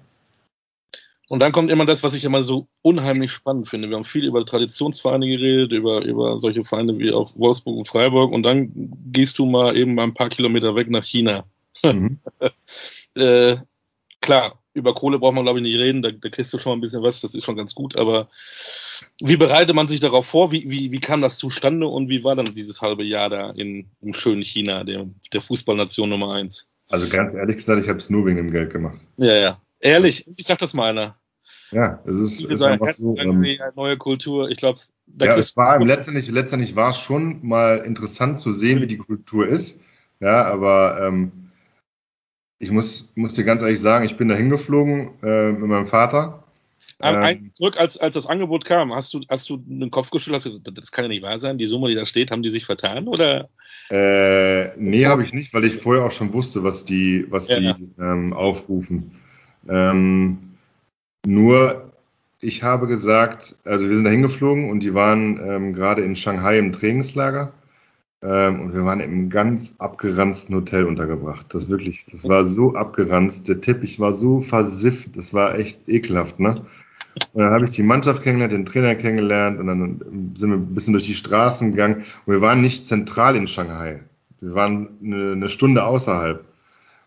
Und 1.29 1.41
dann 1.41 1.51
kommt 1.51 1.71
immer 1.71 1.85
das, 1.85 2.03
was 2.03 2.13
ich 2.13 2.25
immer 2.25 2.43
so 2.43 2.67
unheimlich 2.81 3.31
spannend 3.31 3.69
finde. 3.69 3.89
Wir 3.89 3.95
haben 3.95 4.03
viel 4.03 4.25
über 4.25 4.45
Traditionsvereine 4.45 5.27
geredet, 5.27 5.71
über, 5.71 6.03
über 6.03 6.39
solche 6.39 6.63
Vereine 6.63 6.99
wie 6.99 7.11
auch 7.11 7.35
Wolfsburg 7.37 7.77
und 7.77 7.87
Freiburg. 7.87 8.31
Und 8.31 8.43
dann 8.43 8.71
gehst 9.11 9.39
du 9.39 9.45
mal 9.45 9.75
eben 9.77 9.95
mal 9.95 10.03
ein 10.03 10.13
paar 10.13 10.29
Kilometer 10.29 10.75
weg 10.75 10.89
nach 10.89 11.03
China. 11.03 11.45
Mhm. 11.83 12.19
äh, 13.15 13.57
klar, 14.21 14.59
über 14.73 14.93
Kohle 14.93 15.19
braucht 15.19 15.35
man, 15.35 15.45
glaube 15.45 15.59
ich, 15.59 15.63
nicht 15.63 15.79
reden. 15.79 16.01
Da, 16.01 16.11
da 16.11 16.29
kriegst 16.29 16.51
du 16.51 16.59
schon 16.59 16.71
mal 16.71 16.77
ein 16.77 16.81
bisschen 16.81 17.03
was. 17.03 17.21
Das 17.21 17.35
ist 17.35 17.45
schon 17.45 17.57
ganz 17.57 17.73
gut. 17.73 17.95
Aber 17.95 18.27
wie 19.21 19.37
bereitet 19.37 19.75
man 19.75 19.87
sich 19.87 20.01
darauf 20.01 20.25
vor? 20.25 20.51
Wie, 20.51 20.69
wie, 20.69 20.91
wie 20.91 20.99
kam 20.99 21.21
das 21.21 21.37
zustande? 21.37 21.87
Und 21.87 22.09
wie 22.09 22.23
war 22.23 22.35
dann 22.35 22.53
dieses 22.53 22.81
halbe 22.81 23.03
Jahr 23.03 23.29
da 23.29 23.51
in, 23.51 23.87
im 24.01 24.13
schönen 24.13 24.43
China, 24.43 24.83
der, 24.83 25.07
der 25.31 25.41
Fußballnation 25.41 26.09
Nummer 26.09 26.33
eins? 26.33 26.67
Also 26.89 27.07
ganz 27.07 27.33
ehrlich 27.33 27.57
gesagt, 27.57 27.81
ich 27.81 27.89
habe 27.89 27.99
es 27.99 28.09
nur 28.09 28.25
wegen 28.25 28.37
dem 28.37 28.51
Geld 28.51 28.71
gemacht. 28.71 28.99
Ja, 29.17 29.35
ja. 29.35 29.61
Ehrlich, 29.83 30.23
ich 30.37 30.47
sag 30.47 30.59
das 30.59 30.73
mal 30.73 30.89
einer. 30.89 31.17
Ja, 31.71 32.01
es 32.05 32.15
ist, 32.15 32.45
ist 32.45 32.63
einfach 32.63 32.91
so. 32.91 33.17
Ähm, 33.17 33.45
neue 33.75 33.97
Kultur, 33.97 34.49
ich 34.49 34.57
glaube. 34.57 34.79
Ja, 35.19 35.35
es 35.35 35.57
war 35.57 35.83
letztendlich, 35.83 36.31
letztendlich 36.31 36.75
war 36.77 36.89
es 36.89 36.99
schon 36.99 37.45
mal 37.45 37.79
interessant 37.79 38.39
zu 38.39 38.53
sehen, 38.53 38.81
wie 38.81 38.87
die 38.87 38.97
Kultur 38.97 39.45
ist. 39.45 39.81
Ja, 40.21 40.45
aber 40.45 40.99
ähm, 41.01 41.49
ich 42.59 42.71
muss, 42.71 43.11
muss 43.15 43.33
dir 43.33 43.43
ganz 43.43 43.61
ehrlich 43.61 43.81
sagen, 43.81 44.05
ich 44.05 44.15
bin 44.15 44.29
da 44.29 44.35
hingeflogen 44.35 45.21
äh, 45.21 45.51
mit 45.51 45.67
meinem 45.67 45.87
Vater. 45.87 46.45
Ähm, 47.01 47.51
zurück, 47.55 47.75
als, 47.77 47.97
als 47.97 48.13
das 48.13 48.27
Angebot 48.27 48.63
kam, 48.63 48.93
hast 48.93 49.13
du, 49.13 49.19
hast 49.29 49.49
du 49.49 49.57
den 49.57 49.91
Kopf 49.91 50.11
geschüttelt, 50.11 50.35
hast 50.35 50.45
du 50.45 50.51
gesagt, 50.51 50.77
das 50.77 50.93
kann 50.93 51.03
ja 51.03 51.09
nicht 51.09 51.23
wahr 51.23 51.39
sein, 51.39 51.57
die 51.57 51.65
Summe, 51.65 51.89
die 51.89 51.95
da 51.95 52.05
steht, 52.05 52.31
haben 52.31 52.43
die 52.43 52.49
sich 52.49 52.65
vertan? 52.65 53.09
Oder? 53.09 53.49
Äh, 53.89 54.77
nee, 54.77 55.05
habe 55.07 55.25
ich 55.25 55.33
nicht, 55.33 55.53
weil 55.53 55.65
ich 55.65 55.75
vorher 55.75 56.05
auch 56.05 56.11
schon 56.11 56.31
wusste, 56.31 56.63
was 56.63 56.85
die, 56.85 57.25
was 57.29 57.49
ja, 57.49 57.59
die 57.59 57.65
ja. 57.65 57.75
Ähm, 57.99 58.31
aufrufen. 58.31 59.19
Ähm, 59.67 60.37
nur, 61.25 61.91
ich 62.39 62.63
habe 62.63 62.87
gesagt, 62.87 63.55
also 63.63 63.87
wir 63.87 63.95
sind 63.95 64.03
da 64.03 64.11
hingeflogen 64.11 64.69
und 64.69 64.81
die 64.81 64.93
waren 64.93 65.39
ähm, 65.45 65.73
gerade 65.73 66.03
in 66.03 66.15
Shanghai 66.15 66.59
im 66.59 66.71
Trainingslager 66.71 67.53
ähm, 68.21 68.61
und 68.61 68.73
wir 68.73 68.85
waren 68.85 68.99
im 68.99 69.29
ganz 69.29 69.75
abgeranzten 69.79 70.55
Hotel 70.55 70.85
untergebracht. 70.85 71.53
Das 71.53 71.69
wirklich, 71.69 72.05
das 72.05 72.27
war 72.27 72.45
so 72.45 72.75
abgeranzt, 72.75 73.47
der 73.47 73.61
Teppich 73.61 73.99
war 73.99 74.13
so 74.13 74.41
versifft, 74.41 75.15
das 75.15 75.33
war 75.33 75.57
echt 75.57 75.87
ekelhaft, 75.87 76.39
ne? 76.39 76.65
Und 77.33 77.41
dann 77.41 77.51
habe 77.51 77.65
ich 77.65 77.71
die 77.71 77.83
Mannschaft 77.83 78.23
kennengelernt, 78.23 78.53
den 78.53 78.65
Trainer 78.65 78.95
kennengelernt 78.95 79.59
und 79.59 79.67
dann 79.67 80.33
sind 80.35 80.49
wir 80.49 80.57
ein 80.57 80.73
bisschen 80.73 80.93
durch 80.93 81.05
die 81.05 81.13
Straßen 81.13 81.71
gegangen. 81.71 82.03
Und 82.25 82.33
wir 82.33 82.41
waren 82.41 82.61
nicht 82.61 82.85
zentral 82.85 83.35
in 83.35 83.45
Shanghai. 83.45 84.01
Wir 84.41 84.55
waren 84.55 84.89
eine, 85.03 85.33
eine 85.33 85.49
Stunde 85.49 85.83
außerhalb. 85.83 86.43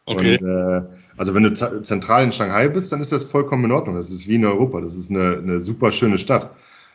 Okay. 0.04 0.38
Und 0.38 0.48
äh, 0.48 0.82
also 1.16 1.34
wenn 1.34 1.42
du 1.42 1.82
zentral 1.82 2.24
in 2.24 2.32
Shanghai 2.32 2.68
bist, 2.68 2.92
dann 2.92 3.00
ist 3.00 3.12
das 3.12 3.24
vollkommen 3.24 3.64
in 3.64 3.72
Ordnung. 3.72 3.96
Das 3.96 4.10
ist 4.10 4.28
wie 4.28 4.34
in 4.34 4.44
Europa. 4.44 4.80
Das 4.80 4.96
ist 4.96 5.10
eine, 5.10 5.38
eine 5.38 5.60
super 5.60 5.90
schöne 5.90 6.18
Stadt. 6.18 6.50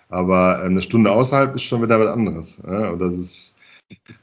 Aber 0.10 0.60
äh, 0.60 0.66
eine 0.66 0.82
Stunde 0.82 1.12
außerhalb 1.12 1.56
ist 1.56 1.64
schon 1.64 1.82
wieder 1.82 2.00
was 2.00 2.10
anderes. 2.10 2.58
Ja? 2.66 2.90
Und 2.90 3.00
das 3.00 3.16
ist, 3.16 3.56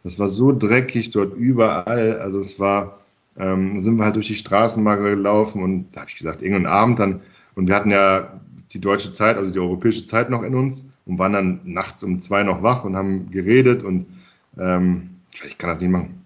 das 0.05 0.18
war 0.18 0.28
so 0.28 0.57
dreckig 0.57 1.11
dort 1.11 1.34
überall. 1.34 2.18
Also 2.20 2.38
es 2.38 2.61
war, 2.61 3.01
ähm, 3.36 3.82
sind 3.82 3.96
wir 3.96 4.05
halt 4.05 4.16
durch 4.16 4.28
die 4.28 4.34
Straßen 4.36 4.82
mal 4.82 4.96
gelaufen 4.96 5.62
und 5.62 5.92
da 5.92 6.01
habe 6.01 6.11
ich 6.11 6.16
gesagt, 6.16 6.42
irgendeinen 6.42 6.66
Abend 6.66 6.99
dann, 6.99 7.20
und 7.55 7.66
wir 7.66 7.74
hatten 7.74 7.90
ja 7.90 8.40
die 8.72 8.80
deutsche 8.80 9.12
Zeit, 9.12 9.36
also 9.36 9.51
die 9.51 9.59
europäische 9.59 10.07
Zeit 10.07 10.30
noch 10.30 10.42
in 10.42 10.55
uns 10.55 10.84
und 11.07 11.18
waren 11.18 11.32
dann 11.32 11.61
nachts 11.64 12.03
um 12.03 12.20
zwei 12.20 12.42
noch 12.42 12.62
wach 12.62 12.84
und 12.84 12.96
haben 12.96 13.30
geredet 13.30 13.82
und 13.82 14.07
ähm, 14.59 15.11
ich 15.32 15.59
kann 15.59 15.70
das 15.70 15.80
nicht 15.80 15.90
machen. 15.90 16.22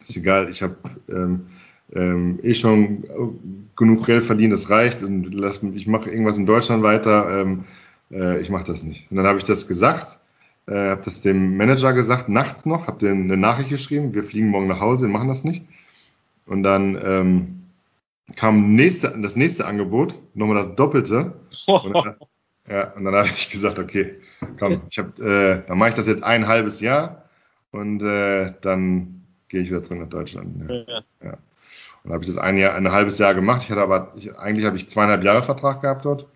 Ist 0.00 0.16
egal, 0.16 0.48
ich 0.48 0.62
habe 0.62 0.76
ähm, 1.08 1.46
ähm, 1.94 2.38
eh 2.42 2.54
schon 2.54 3.04
genug 3.76 4.06
Geld 4.06 4.24
verdient, 4.24 4.52
das 4.52 4.70
reicht 4.70 5.02
und 5.02 5.32
lass, 5.34 5.62
ich 5.62 5.86
mache 5.86 6.10
irgendwas 6.10 6.38
in 6.38 6.46
Deutschland 6.46 6.82
weiter, 6.82 7.40
ähm, 7.40 7.64
äh, 8.10 8.40
ich 8.40 8.50
mache 8.50 8.64
das 8.64 8.82
nicht. 8.82 9.10
Und 9.10 9.16
dann 9.16 9.26
habe 9.26 9.38
ich 9.38 9.44
das 9.44 9.66
gesagt, 9.66 10.18
äh, 10.66 10.90
habe 10.90 11.02
das 11.04 11.20
dem 11.20 11.56
Manager 11.56 11.92
gesagt, 11.92 12.28
nachts 12.28 12.66
noch, 12.66 12.86
habe 12.86 12.98
dem 12.98 13.24
eine 13.24 13.36
Nachricht 13.36 13.70
geschrieben, 13.70 14.14
wir 14.14 14.22
fliegen 14.22 14.48
morgen 14.48 14.66
nach 14.66 14.80
Hause, 14.80 15.06
wir 15.06 15.12
machen 15.12 15.28
das 15.28 15.44
nicht. 15.44 15.64
Und 16.46 16.62
dann 16.62 16.98
ähm, 17.02 17.62
kam 18.36 18.74
nächste, 18.74 19.16
das 19.20 19.36
nächste 19.36 19.66
Angebot, 19.66 20.16
nochmal 20.34 20.56
das 20.56 20.74
Doppelte. 20.74 21.34
Und 21.66 21.92
dann, 21.94 22.16
ja, 22.68 22.92
und 22.92 23.04
dann 23.04 23.14
habe 23.14 23.28
ich 23.28 23.50
gesagt, 23.50 23.78
okay, 23.78 24.16
komm, 24.58 24.82
ich 24.90 24.98
hab, 24.98 25.18
äh, 25.18 25.62
dann 25.66 25.78
mache 25.78 25.90
ich 25.90 25.94
das 25.94 26.06
jetzt 26.06 26.22
ein 26.22 26.46
halbes 26.46 26.80
Jahr 26.80 27.24
und 27.72 28.02
äh, 28.02 28.52
dann 28.60 29.22
gehe 29.48 29.62
ich 29.62 29.70
wieder 29.70 29.82
zurück 29.82 30.00
nach 30.00 30.08
Deutschland. 30.08 30.68
Ja. 30.68 31.02
ja. 31.24 31.38
Und 32.04 32.12
habe 32.12 32.22
ich 32.22 32.28
das 32.28 32.38
ein 32.38 32.56
Jahr, 32.56 32.74
ein 32.74 32.90
halbes 32.90 33.18
Jahr 33.18 33.34
gemacht. 33.34 33.62
Ich 33.62 33.70
hatte 33.70 33.82
aber, 33.82 34.12
ich, 34.16 34.36
eigentlich 34.36 34.66
habe 34.66 34.76
ich 34.76 34.88
zweieinhalb 34.88 35.22
Jahre 35.22 35.42
Vertrag 35.42 35.82
gehabt 35.82 36.04
dort. 36.04 36.26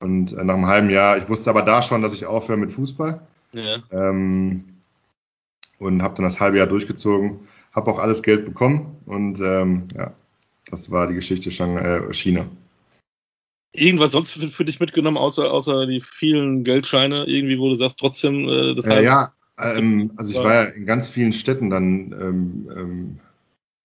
Und 0.00 0.32
äh, 0.32 0.44
nach 0.44 0.54
einem 0.54 0.66
halben 0.66 0.90
Jahr, 0.90 1.16
ich 1.18 1.28
wusste 1.28 1.50
aber 1.50 1.62
da 1.62 1.82
schon, 1.82 2.02
dass 2.02 2.12
ich 2.12 2.26
aufhöre 2.26 2.58
mit 2.58 2.72
Fußball. 2.72 3.20
Ja. 3.52 3.82
Ähm, 3.90 4.64
und 5.78 6.02
habe 6.02 6.14
dann 6.14 6.24
das 6.24 6.40
halbe 6.40 6.58
Jahr 6.58 6.66
durchgezogen, 6.66 7.40
habe 7.72 7.90
auch 7.90 7.98
alles 7.98 8.22
Geld 8.22 8.44
bekommen 8.44 8.96
und 9.06 9.40
ähm, 9.40 9.88
ja, 9.96 10.12
das 10.70 10.90
war 10.90 11.06
die 11.06 11.14
Geschichte 11.14 11.50
schon 11.50 11.76
äh, 11.76 12.12
China. 12.12 12.46
Irgendwas 13.72 14.12
sonst 14.12 14.30
für, 14.30 14.50
für, 14.50 14.64
dich 14.64 14.78
mitgenommen, 14.78 15.16
außer, 15.16 15.50
außer 15.50 15.86
die 15.86 16.00
vielen 16.00 16.62
Geldscheine, 16.62 17.24
irgendwie, 17.26 17.58
wo 17.58 17.68
du 17.68 17.74
sagst, 17.74 17.98
trotzdem 17.98 18.48
äh, 18.48 18.74
das 18.74 18.86
äh, 18.86 19.02
Ja, 19.02 19.32
ähm, 19.58 20.12
also 20.16 20.32
ich 20.32 20.38
war 20.38 20.54
ja 20.54 20.62
in 20.62 20.86
ganz 20.86 21.08
vielen 21.08 21.32
Städten 21.32 21.70
dann 21.70 22.12
ähm, 22.12 22.70
ähm, 22.76 23.20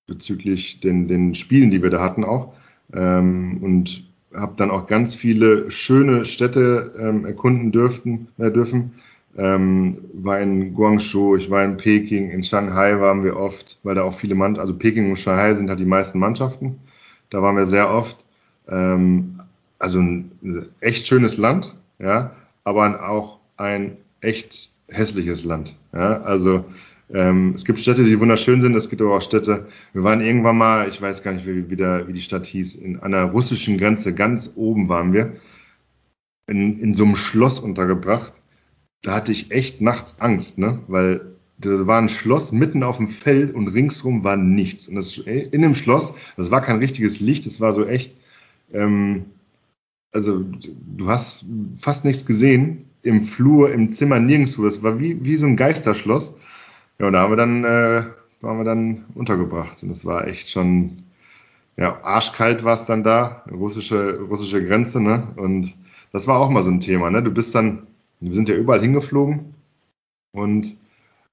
bezüglich 0.10 0.80
den, 0.82 1.08
den 1.08 1.36
Spielen, 1.36 1.72
die 1.72 1.82
wir 1.82 1.90
da 1.90 2.02
hatten 2.02 2.24
auch. 2.24 2.54
Ähm, 2.94 3.60
und 3.62 4.04
habe 4.34 4.54
dann 4.58 4.72
auch 4.72 4.88
ganz 4.88 5.16
viele 5.16 5.72
schöne 5.72 6.26
Städte 6.26 6.94
ähm, 7.00 7.26
erkunden 7.26 7.72
dürften, 7.72 8.28
äh, 8.38 8.52
dürfen. 8.52 8.96
Ähm, 9.38 9.98
war 10.14 10.40
in 10.40 10.74
Guangzhou, 10.74 11.36
ich 11.36 11.50
war 11.50 11.64
in 11.64 11.78
Peking, 11.78 12.30
in 12.32 12.44
Shanghai 12.44 13.00
waren 13.00 13.24
wir 13.24 13.38
oft, 13.38 13.80
weil 13.84 13.96
da 13.96 14.04
auch 14.04 14.14
viele 14.14 14.36
Mannschaften, 14.36 14.68
also 14.68 14.78
Peking 14.78 15.10
und 15.10 15.18
Shanghai 15.18 15.54
sind 15.56 15.70
halt 15.70 15.80
die 15.80 15.86
meisten 15.86 16.20
Mannschaften. 16.20 16.80
Da 17.30 17.42
waren 17.42 17.56
wir 17.56 17.66
sehr 17.66 17.90
oft. 17.90 18.26
Ähm, 18.68 19.40
also 19.78 20.00
ein 20.00 20.32
echt 20.82 21.08
schönes 21.08 21.38
Land, 21.38 21.74
ja, 22.00 22.36
aber 22.64 23.10
auch 23.10 23.40
ein 23.56 23.98
echt 24.20 24.72
hässliches 24.90 25.46
Land. 25.46 25.76
Ja, 25.94 26.22
also 26.22 26.66
ähm, 27.12 27.54
es 27.56 27.66
gibt 27.66 27.80
Städte, 27.80 28.04
die 28.04 28.20
wunderschön 28.20 28.62
sind, 28.62 28.76
es 28.76 28.90
gibt 28.90 29.02
aber 29.02 29.18
auch 29.18 29.22
Städte. 29.22 29.68
Wir 29.94 30.04
waren 30.04 30.22
irgendwann 30.22 30.58
mal, 30.58 30.88
ich 30.88 31.02
weiß 31.02 31.24
gar 31.24 31.34
nicht, 31.34 31.48
wie, 31.48 31.70
wie, 31.70 31.76
der, 31.76 32.08
wie 32.08 32.14
die 32.14 32.22
Stadt 32.22 32.46
hieß, 32.46 32.76
in 32.76 33.00
einer 33.00 33.26
russischen 33.26 33.78
Grenze, 33.78 34.14
ganz 34.14 34.52
oben 34.56 34.90
waren 34.90 35.14
wir, 35.14 35.34
in, 36.48 36.80
in 36.80 36.94
so 36.94 37.06
einem 37.06 37.16
Schloss 37.16 37.60
untergebracht. 37.60 38.34
Da 39.02 39.16
hatte 39.16 39.32
ich 39.32 39.52
echt 39.52 39.82
nachts 39.82 40.20
Angst, 40.20 40.58
ne? 40.58 40.80
Weil 40.88 41.22
da 41.58 41.88
war 41.88 42.00
ein 42.02 42.10
Schloss 42.10 42.52
mitten 42.52 42.84
auf 42.84 42.98
dem 42.98 43.08
Feld 43.08 43.54
und 43.54 43.68
ringsrum 43.68 44.24
war 44.24 44.38
nichts. 44.38 44.88
Und 44.88 44.96
das 44.96 45.18
in 45.18 45.62
dem 45.62 45.74
Schloss, 45.74 46.14
das 46.38 46.52
war 46.52 46.62
kein 46.62 46.78
richtiges 46.78 47.20
Licht, 47.20 47.46
das 47.46 47.60
war 47.60 47.74
so 47.74 47.86
echt, 47.86 48.16
ähm, 48.72 49.26
also 50.12 50.44
du 50.44 51.10
hast 51.10 51.46
fast 51.76 52.06
nichts 52.06 52.26
gesehen 52.26 52.86
im 53.04 53.22
Flur, 53.22 53.72
im 53.72 53.90
Zimmer, 53.90 54.20
nirgendwo. 54.20 54.64
Das 54.64 54.84
war 54.84 55.00
wie, 55.00 55.24
wie 55.24 55.36
so 55.36 55.48
ein 55.48 55.56
Geisterschloss. 55.56 56.34
Ja, 57.00 57.08
und 57.08 57.14
da 57.14 57.22
haben 57.22 57.32
wir 57.32 57.38
dann, 57.38 57.64
äh, 57.64 58.04
waren 58.42 58.58
wir 58.58 58.64
dann 58.66 59.06
untergebracht. 59.16 59.82
Und 59.84 59.90
das 59.90 60.06
war 60.06 60.28
echt 60.28 60.50
schon, 60.50 61.04
ja, 61.78 62.04
arschkalt 62.04 62.64
war 62.64 62.74
es 62.74 62.86
dann 62.86 63.04
da, 63.04 63.44
russische, 63.52 64.20
russische 64.22 64.66
Grenze, 64.66 65.02
ne? 65.02 65.28
Und 65.38 65.76
das 66.12 66.28
war 66.28 66.40
auch 66.40 66.50
mal 66.50 66.64
so 66.64 66.72
ein 66.72 66.82
Thema, 66.82 67.10
ne? 67.12 67.24
Du 67.24 67.32
bist 67.32 67.56
dann, 67.56 67.88
wir 68.20 68.34
sind 68.36 68.50
ja 68.50 68.56
überall 68.56 68.82
hingeflogen 68.82 69.56
und 70.34 70.78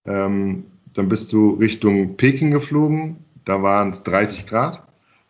ähm, 0.07 0.67
dann 0.95 1.09
bist 1.09 1.33
du 1.33 1.53
Richtung 1.55 2.17
Peking 2.17 2.51
geflogen, 2.53 3.19
da 3.45 3.63
waren 3.63 3.91
es 3.91 4.03
30 4.05 4.47
Grad. 4.47 4.83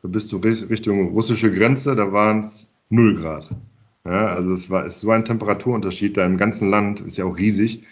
Da 0.02 0.08
bist 0.08 0.32
du 0.32 0.38
Richtung 0.38 1.10
russische 1.10 1.52
Grenze, 1.52 1.96
da 1.96 2.12
waren 2.12 2.40
es 2.40 2.70
0 2.90 3.16
Grad. 3.16 3.50
Ja, 4.04 4.28
also 4.28 4.52
es 4.52 4.70
war 4.70 4.86
ist 4.86 5.00
so 5.00 5.10
ein 5.10 5.24
Temperaturunterschied 5.24 6.16
da 6.16 6.24
im 6.26 6.36
ganzen 6.36 6.70
Land, 6.70 7.00
ist 7.00 7.18
ja 7.18 7.24
auch 7.24 7.38
riesig, 7.38 7.84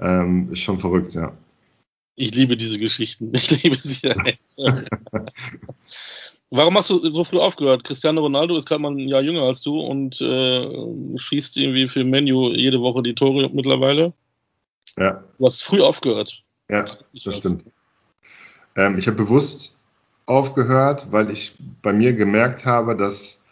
ähm, 0.00 0.50
ist 0.52 0.60
schon 0.60 0.78
verrückt, 0.78 1.14
ja. 1.14 1.32
Ich 2.16 2.34
liebe 2.34 2.56
diese 2.56 2.78
Geschichten. 2.78 3.32
Ich 3.34 3.62
liebe 3.62 3.76
sie. 3.80 4.14
Warum 6.50 6.78
hast 6.78 6.90
du 6.90 7.10
so 7.10 7.24
früh 7.24 7.38
aufgehört? 7.38 7.84
Cristiano 7.84 8.20
Ronaldo 8.22 8.56
ist 8.56 8.66
gerade 8.66 8.80
mal 8.80 8.92
ein 8.92 8.98
Jahr 8.98 9.20
jünger 9.20 9.42
als 9.42 9.60
du 9.60 9.80
und 9.80 10.20
äh, 10.20 11.18
schießt 11.18 11.56
irgendwie 11.56 11.88
für 11.88 12.04
Menu 12.04 12.52
jede 12.52 12.80
Woche 12.80 13.02
die 13.02 13.14
Tore 13.14 13.50
mittlerweile. 13.52 14.12
Ja. 14.96 15.24
Du 15.38 15.44
hast 15.44 15.62
früh 15.62 15.82
aufgehört. 15.82 16.42
Ja, 16.70 16.84
das 17.24 17.36
stimmt. 17.36 17.66
Ähm, 18.76 18.96
ich 18.96 19.06
habe 19.06 19.16
bewusst 19.16 19.76
aufgehört, 20.26 21.08
weil 21.10 21.30
ich 21.30 21.56
bei 21.82 21.92
mir 21.92 22.12
gemerkt 22.12 22.64
habe, 22.64 22.96
dass 22.96 23.42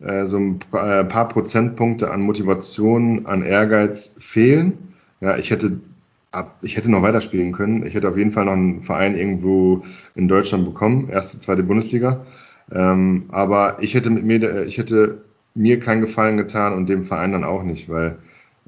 äh, 0.00 0.26
so 0.26 0.38
ein 0.38 0.60
äh, 0.72 1.04
paar 1.04 1.28
Prozentpunkte 1.28 2.10
an 2.10 2.22
Motivation, 2.22 3.26
an 3.26 3.42
Ehrgeiz 3.42 4.14
fehlen. 4.18 4.94
Ja, 5.20 5.36
ich 5.36 5.50
hätte 5.50 5.80
ab, 6.34 6.58
ich 6.62 6.76
hätte 6.76 6.90
noch 6.90 7.02
weiterspielen 7.02 7.52
können. 7.52 7.86
Ich 7.86 7.94
hätte 7.94 8.08
auf 8.08 8.16
jeden 8.16 8.30
Fall 8.30 8.46
noch 8.46 8.52
einen 8.52 8.82
Verein 8.82 9.16
irgendwo 9.16 9.82
in 10.14 10.28
Deutschland 10.28 10.64
bekommen, 10.64 11.08
erste, 11.08 11.40
zweite 11.40 11.62
Bundesliga. 11.62 12.26
Ähm, 12.72 13.24
aber 13.30 13.76
ich 13.80 13.94
hätte 13.94 14.10
mit 14.10 14.24
mir, 14.24 14.64
ich 14.64 14.78
hätte 14.78 15.22
mir 15.54 15.78
keinen 15.78 16.00
Gefallen 16.00 16.36
getan 16.36 16.74
und 16.74 16.88
dem 16.88 17.04
Verein 17.04 17.32
dann 17.32 17.44
auch 17.44 17.62
nicht, 17.62 17.88
weil 17.88 18.18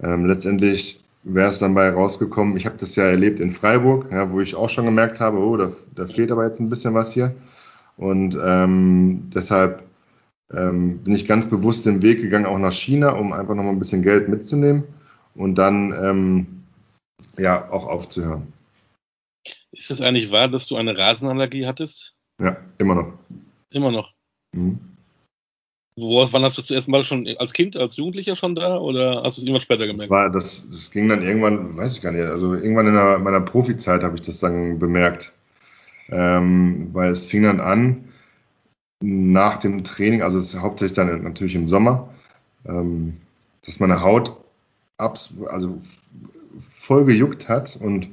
ähm, 0.02 0.26
letztendlich 0.26 1.02
wäre 1.24 1.48
es 1.48 1.58
dann 1.58 1.74
bei 1.74 1.90
rausgekommen. 1.90 2.56
Ich 2.56 2.66
habe 2.66 2.76
das 2.78 2.94
ja 2.94 3.04
erlebt 3.04 3.40
in 3.40 3.50
Freiburg, 3.50 4.06
ja, 4.12 4.30
wo 4.30 4.40
ich 4.40 4.54
auch 4.54 4.70
schon 4.70 4.84
gemerkt 4.84 5.18
habe, 5.18 5.38
oh, 5.38 5.56
da, 5.56 5.72
da 5.94 6.06
fehlt 6.06 6.30
aber 6.30 6.44
jetzt 6.44 6.60
ein 6.60 6.70
bisschen 6.70 6.94
was 6.94 7.12
hier. 7.12 7.34
Und 7.96 8.38
ähm, 8.42 9.24
deshalb 9.34 9.82
ähm, 10.52 10.98
bin 10.98 11.14
ich 11.14 11.26
ganz 11.26 11.46
bewusst 11.46 11.86
den 11.86 12.02
Weg 12.02 12.20
gegangen, 12.20 12.46
auch 12.46 12.58
nach 12.58 12.72
China, 12.72 13.10
um 13.10 13.32
einfach 13.32 13.54
noch 13.54 13.64
mal 13.64 13.70
ein 13.70 13.78
bisschen 13.78 14.02
Geld 14.02 14.28
mitzunehmen 14.28 14.84
und 15.34 15.56
dann 15.56 15.92
ähm, 16.00 16.46
ja 17.36 17.70
auch 17.70 17.86
aufzuhören. 17.86 18.52
Ist 19.72 19.90
es 19.90 20.00
eigentlich 20.00 20.30
wahr, 20.30 20.48
dass 20.48 20.66
du 20.66 20.76
eine 20.76 20.96
Rasenallergie 20.96 21.66
hattest? 21.66 22.14
Ja, 22.40 22.56
immer 22.78 22.94
noch. 22.94 23.12
Immer 23.70 23.90
noch. 23.90 24.12
Mhm. 24.54 24.96
Wo, 25.98 26.26
wann 26.30 26.42
hast 26.42 26.58
du 26.58 26.62
zuerst 26.62 26.88
mal 26.88 27.04
schon 27.04 27.26
als 27.38 27.54
Kind, 27.54 27.74
als 27.74 27.96
Jugendlicher 27.96 28.36
schon 28.36 28.54
da 28.54 28.76
oder 28.76 29.22
hast 29.24 29.38
du 29.38 29.40
es 29.40 29.46
irgendwann 29.46 29.60
später 29.60 29.86
gemerkt? 29.86 30.02
Das, 30.02 30.10
war, 30.10 30.30
das, 30.30 30.68
das 30.68 30.90
ging 30.90 31.08
dann 31.08 31.22
irgendwann, 31.22 31.76
weiß 31.76 31.96
ich 31.96 32.02
gar 32.02 32.12
nicht, 32.12 32.24
also 32.24 32.54
irgendwann 32.54 32.88
in 32.88 32.94
der, 32.94 33.18
meiner 33.18 33.40
Profizeit 33.40 34.02
habe 34.02 34.16
ich 34.16 34.20
das 34.20 34.38
dann 34.38 34.78
bemerkt. 34.78 35.32
Ähm, 36.10 36.90
weil 36.92 37.10
es 37.10 37.24
fing 37.24 37.42
dann 37.42 37.60
an 37.60 38.12
nach 39.02 39.56
dem 39.56 39.84
Training, 39.84 40.22
also 40.22 40.38
es 40.38 40.54
ist 40.54 40.60
hauptsächlich 40.60 40.96
dann 40.96 41.22
natürlich 41.22 41.54
im 41.54 41.66
Sommer, 41.66 42.10
ähm, 42.66 43.16
dass 43.64 43.80
meine 43.80 44.02
Haut 44.02 44.36
abs 44.98 45.34
also 45.48 45.78
voll 46.70 47.04
gejuckt 47.04 47.48
hat 47.48 47.78
und 47.80 48.08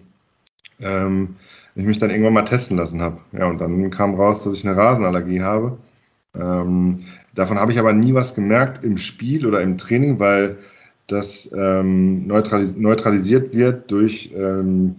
ähm, 0.79 1.35
ich 1.75 1.85
mich 1.85 1.97
dann 1.97 2.09
irgendwann 2.09 2.33
mal 2.33 2.43
testen 2.43 2.77
lassen 2.77 3.01
habe. 3.01 3.19
Ja, 3.31 3.47
und 3.47 3.59
dann 3.59 3.89
kam 3.89 4.15
raus, 4.15 4.43
dass 4.43 4.53
ich 4.53 4.65
eine 4.65 4.77
Rasenallergie 4.77 5.41
habe. 5.41 5.77
Ähm, 6.35 7.05
Davon 7.35 7.59
habe 7.59 7.71
ich 7.71 7.79
aber 7.79 7.93
nie 7.93 8.13
was 8.13 8.35
gemerkt 8.35 8.83
im 8.83 8.97
Spiel 8.97 9.45
oder 9.45 9.61
im 9.61 9.77
Training, 9.77 10.19
weil 10.19 10.57
das 11.07 11.51
ähm, 11.55 12.27
neutralis 12.27 12.77
neutralisiert 12.77 13.53
wird 13.53 13.91
durch 13.91 14.31
ähm, 14.35 14.95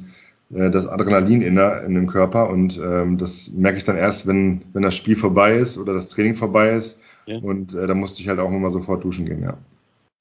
äh, 0.53 0.71
das 0.71 0.87
Adrenalin 0.87 1.43
in, 1.43 1.55
der, 1.55 1.85
in 1.85 1.95
dem 1.95 2.07
Körper 2.07 2.51
und 2.51 2.79
ähm, 2.83 3.19
das 3.19 3.53
merke 3.53 3.79
ich 3.79 3.85
dann 3.85 3.97
erst, 3.97 4.27
wenn, 4.27 4.63
wenn 4.73 4.83
das 4.83 4.97
Spiel 4.97 5.17
vorbei 5.17 5.55
ist 5.55 5.79
oder 5.79 5.95
das 5.95 6.09
Training 6.09 6.35
vorbei 6.35 6.75
ist 6.75 7.01
ja. 7.27 7.39
und 7.39 7.75
äh, 7.75 7.87
da 7.87 7.95
musste 7.95 8.21
ich 8.21 8.29
halt 8.29 8.41
auch 8.41 8.51
immer 8.51 8.71
sofort 8.71 9.05
duschen 9.05 9.25
gehen, 9.25 9.43
ja. 9.43 9.57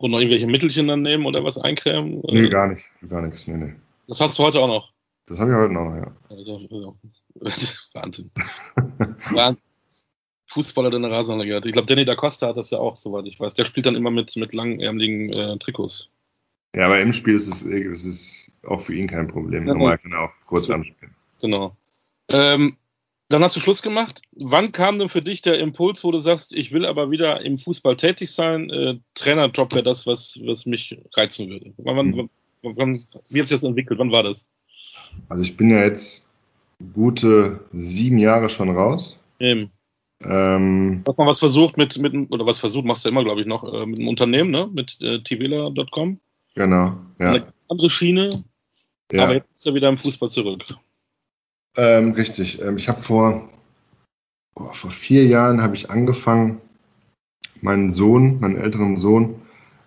Und 0.03 0.11
noch 0.11 0.19
irgendwelche 0.19 0.47
Mittelchen 0.47 0.89
dann 0.89 1.01
nehmen 1.01 1.25
oder 1.25 1.45
was 1.45 1.57
eincremen? 1.57 2.21
Nee, 2.29 2.49
gar 2.49 2.67
nicht, 2.67 2.91
gar 3.07 3.21
nichts, 3.21 3.47
nee, 3.47 3.55
nee. 3.55 3.73
Das 4.09 4.19
hast 4.19 4.37
du 4.37 4.43
heute 4.43 4.59
auch 4.59 4.67
noch? 4.67 4.91
Das 5.27 5.39
habe 5.39 5.51
ich 5.51 5.55
heute 5.55 5.73
noch, 5.73 5.95
ja. 5.95 6.11
Also, 6.29 6.59
also, 6.69 6.97
Wahnsinn. 7.93 8.29
Wahnsinn. 9.31 9.63
Fußballer, 10.47 10.89
der 10.89 10.97
eine 10.97 11.09
Rasenanlage 11.09 11.55
hat. 11.55 11.65
Ich 11.67 11.71
glaube, 11.71 11.85
Danny 11.85 12.03
da 12.03 12.15
Costa 12.15 12.49
hat 12.49 12.57
das 12.57 12.69
ja 12.69 12.79
auch, 12.79 12.97
soweit 12.97 13.25
ich 13.27 13.39
weiß. 13.39 13.53
Der 13.53 13.63
spielt 13.63 13.85
dann 13.85 13.95
immer 13.95 14.11
mit, 14.11 14.35
mit 14.35 14.53
langärmeligen 14.53 15.31
äh, 15.31 15.57
Trikots. 15.57 16.09
Ja, 16.75 16.87
aber 16.87 16.99
im 16.99 17.13
Spiel 17.13 17.35
ist 17.35 17.47
es, 17.47 17.61
ist 17.61 18.03
es 18.03 18.51
auch 18.67 18.81
für 18.81 18.93
ihn 18.93 19.07
kein 19.07 19.27
Problem. 19.27 19.65
Ja, 19.65 19.73
Normal 19.73 19.99
kann 19.99 20.11
er 20.11 20.23
auch 20.23 20.31
kurz 20.45 20.69
anspielen. 20.69 21.15
Genau. 21.39 21.77
Ähm, 22.27 22.75
dann 23.34 23.43
hast 23.43 23.55
du 23.55 23.59
Schluss 23.59 23.81
gemacht. 23.81 24.21
Wann 24.34 24.71
kam 24.71 24.99
denn 24.99 25.09
für 25.09 25.23
dich 25.23 25.41
der 25.41 25.57
Impuls, 25.57 26.03
wo 26.03 26.11
du 26.11 26.19
sagst, 26.19 26.53
ich 26.53 26.71
will 26.71 26.86
aber 26.86 27.09
wieder 27.09 27.41
im 27.41 27.57
Fußball 27.57 27.95
tätig 27.95 28.31
sein? 28.31 28.69
Äh, 28.69 28.99
Trainerjob 29.15 29.73
wäre 29.73 29.84
das, 29.84 30.05
was, 30.05 30.39
was 30.45 30.67
mich 30.67 30.99
reizen 31.15 31.49
würde. 31.49 31.73
Wann, 31.77 32.11
mhm. 32.11 32.29
wann, 32.61 32.77
wann, 32.77 32.93
wie 33.31 33.39
hat 33.39 33.47
sich 33.47 33.57
das 33.57 33.63
entwickelt? 33.63 33.99
Wann 33.99 34.11
war 34.11 34.21
das? 34.21 34.47
Also 35.29 35.41
ich 35.41 35.57
bin 35.57 35.71
ja 35.71 35.79
jetzt 35.79 36.29
gute 36.93 37.61
sieben 37.73 38.19
Jahre 38.19 38.49
schon 38.49 38.69
raus. 38.69 39.19
Eben. 39.39 39.71
Ähm, 40.21 41.03
Hast 41.07 41.17
mal 41.17 41.25
was 41.25 41.39
versucht 41.39 41.75
mit, 41.75 41.97
mit, 41.97 42.13
oder 42.31 42.45
was 42.45 42.59
versucht, 42.59 42.86
machst 42.86 43.03
du 43.03 43.09
immer, 43.09 43.23
glaube 43.23 43.41
ich, 43.41 43.47
noch, 43.47 43.63
äh, 43.63 43.88
mit 43.88 43.97
einem 43.97 44.09
Unternehmen, 44.09 44.51
ne? 44.51 44.69
Mit 44.71 45.01
äh, 45.01 45.23
tvela.com. 45.23 46.19
Genau, 46.53 46.97
ja. 47.19 47.29
Eine 47.29 47.41
ganz 47.41 47.65
andere 47.67 47.89
Schiene, 47.89 48.43
ja. 49.11 49.23
aber 49.23 49.34
jetzt 49.34 49.51
ist 49.55 49.65
er 49.65 49.73
wieder 49.73 49.89
im 49.89 49.97
Fußball 49.97 50.29
zurück. 50.29 50.63
Ähm, 51.76 52.11
richtig. 52.11 52.61
Ähm, 52.61 52.78
ich 52.78 52.88
habe 52.88 53.01
vor, 53.01 53.49
oh, 54.55 54.71
vor 54.74 54.91
vier 54.91 55.26
Jahren 55.26 55.61
habe 55.61 55.76
ich 55.76 55.89
angefangen, 55.89 56.61
meinen 57.61 57.89
Sohn, 57.89 58.39
meinen 58.39 58.57
älteren 58.57 58.97
Sohn, 58.97 59.36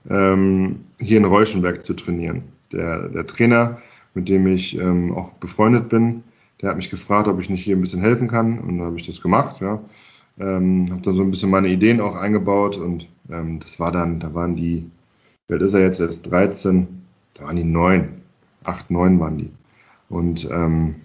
ähm, 0.08 0.80
hier 0.98 1.18
in 1.18 1.24
Reuschenberg 1.24 1.82
zu 1.82 1.94
trainieren. 1.94 2.44
Der, 2.72 3.08
der 3.08 3.26
Trainer, 3.26 3.80
mit 4.14 4.28
dem 4.28 4.46
ich 4.46 4.76
ähm, 4.78 5.14
auch 5.14 5.32
befreundet 5.34 5.88
bin, 5.88 6.24
der 6.60 6.70
hat 6.70 6.76
mich 6.76 6.90
gefragt, 6.90 7.28
ob 7.28 7.38
ich 7.38 7.50
nicht 7.50 7.64
hier 7.64 7.76
ein 7.76 7.80
bisschen 7.80 8.00
helfen 8.00 8.28
kann 8.28 8.58
und 8.58 8.78
dann 8.78 8.86
habe 8.86 8.96
ich 8.96 9.06
das 9.06 9.20
gemacht, 9.20 9.60
ja. 9.60 9.80
Ähm, 10.38 10.86
habe 10.90 11.00
da 11.02 11.12
so 11.12 11.22
ein 11.22 11.30
bisschen 11.30 11.50
meine 11.50 11.68
Ideen 11.68 12.00
auch 12.00 12.16
eingebaut 12.16 12.76
und 12.76 13.08
ähm, 13.30 13.60
das 13.60 13.80
war 13.80 13.92
dann, 13.92 14.20
da 14.20 14.34
waren 14.34 14.56
die, 14.56 14.90
wie 15.48 15.54
alt 15.54 15.62
ist 15.62 15.74
er 15.74 15.80
jetzt, 15.80 16.00
erst 16.00 16.30
13, 16.30 16.86
da 17.34 17.44
waren 17.44 17.56
die 17.56 17.64
neun, 17.64 18.08
acht, 18.64 18.90
neun 18.90 19.18
waren 19.20 19.38
die. 19.38 19.50
Und 20.08 20.48
ähm, 20.50 20.96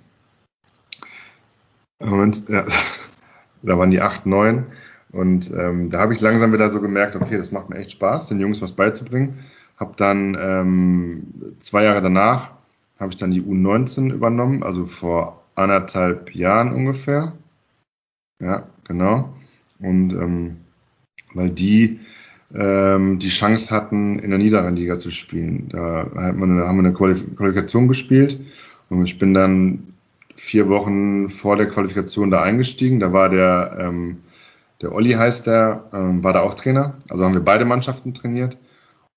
Moment, 2.04 2.50
ja, 2.50 2.66
da 3.62 3.78
waren 3.78 3.92
die 3.92 4.02
acht, 4.02 4.26
neun 4.26 4.66
und 5.12 5.52
ähm, 5.52 5.90
da 5.90 6.00
habe 6.00 6.14
ich 6.14 6.22
langsam 6.22 6.54
wieder 6.54 6.70
so 6.70 6.82
gemerkt, 6.82 7.16
okay, 7.16 7.38
das 7.38 7.52
macht 7.52 7.70
mir 7.70 7.78
echt 7.78 7.92
Spaß, 7.92 8.28
den 8.28 8.40
Jungs 8.40 8.62
was 8.62 8.72
beizubringen. 8.74 9.40
Habe 9.78 9.94
dann 9.98 10.38
ähm, 10.40 11.56
zwei 11.60 11.84
Jahre 11.84 12.02
danach 12.02 12.52
habe 13.00 13.12
ich 13.12 13.18
dann 13.18 13.32
die 13.32 13.42
U19 13.42 14.14
übernommen, 14.14 14.64
also 14.64 14.86
vor 14.86 15.44
anderthalb 15.56 16.36
Jahren 16.36 16.72
ungefähr. 16.74 17.34
Ja, 18.40 18.68
genau. 18.88 19.34
Und 19.80 20.14
ähm, 20.14 20.58
weil 21.34 21.50
die 21.50 22.00
ähm, 22.54 23.20
die 23.20 23.30
Chance 23.30 23.74
hatten, 23.74 24.20
in 24.20 24.30
der 24.30 24.40
niederen 24.40 24.76
Liga 24.76 24.98
zu 24.98 25.10
spielen. 25.12 25.70
Da 25.70 26.10
hat 26.16 26.36
man, 26.36 26.60
haben 26.60 26.78
wir 26.78 26.86
eine 26.86 26.94
Qualifikation 26.94 27.88
gespielt 27.88 28.40
und 28.90 29.04
ich 29.06 29.18
bin 29.18 29.34
dann 29.34 29.91
vier 30.52 30.68
Wochen 30.68 31.30
vor 31.30 31.56
der 31.56 31.68
Qualifikation 31.68 32.30
da 32.30 32.42
eingestiegen. 32.42 33.00
Da 33.00 33.14
war 33.14 33.30
der, 33.30 33.78
ähm, 33.80 34.18
der 34.82 34.92
Olli 34.92 35.14
heißt 35.14 35.48
der, 35.48 35.86
ähm, 35.94 36.26
war 36.26 36.34
da 36.34 36.42
auch 36.42 36.56
Trainer. 36.56 36.96
Also 37.10 37.24
haben 37.24 37.34
wir 37.34 37.42
beide 37.42 37.64
Mannschaften 37.64 38.14
trainiert. 38.14 38.58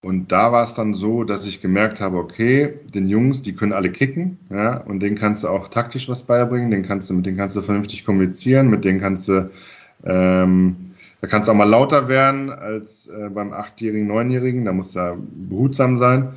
Und 0.00 0.30
da 0.30 0.52
war 0.52 0.62
es 0.62 0.74
dann 0.74 0.94
so, 0.94 1.24
dass 1.24 1.44
ich 1.44 1.60
gemerkt 1.60 2.00
habe, 2.00 2.18
okay, 2.18 2.78
den 2.94 3.08
Jungs, 3.08 3.42
die 3.42 3.56
können 3.56 3.72
alle 3.72 3.90
kicken, 3.90 4.38
ja, 4.50 4.76
und 4.76 5.00
denen 5.00 5.16
kannst 5.16 5.42
du 5.42 5.48
auch 5.48 5.68
taktisch 5.68 6.08
was 6.08 6.22
beibringen, 6.22 6.70
den 6.70 6.82
kannst 6.82 7.10
du, 7.10 7.14
mit 7.14 7.26
denen 7.26 7.38
kannst 7.38 7.56
du 7.56 7.62
vernünftig 7.62 8.04
kommunizieren, 8.04 8.68
mit 8.68 8.84
denen 8.84 9.00
kannst 9.00 9.26
du, 9.26 9.50
ähm, 10.04 10.76
da 11.20 11.26
kannst 11.26 11.48
du 11.48 11.52
auch 11.52 11.56
mal 11.56 11.64
lauter 11.64 12.06
werden 12.06 12.50
als 12.50 13.08
äh, 13.08 13.30
beim 13.30 13.54
achtjährigen, 13.54 14.06
neunjährigen, 14.06 14.66
da 14.66 14.72
muss 14.72 14.92
da 14.92 15.16
behutsam 15.18 15.96
sein. 15.96 16.34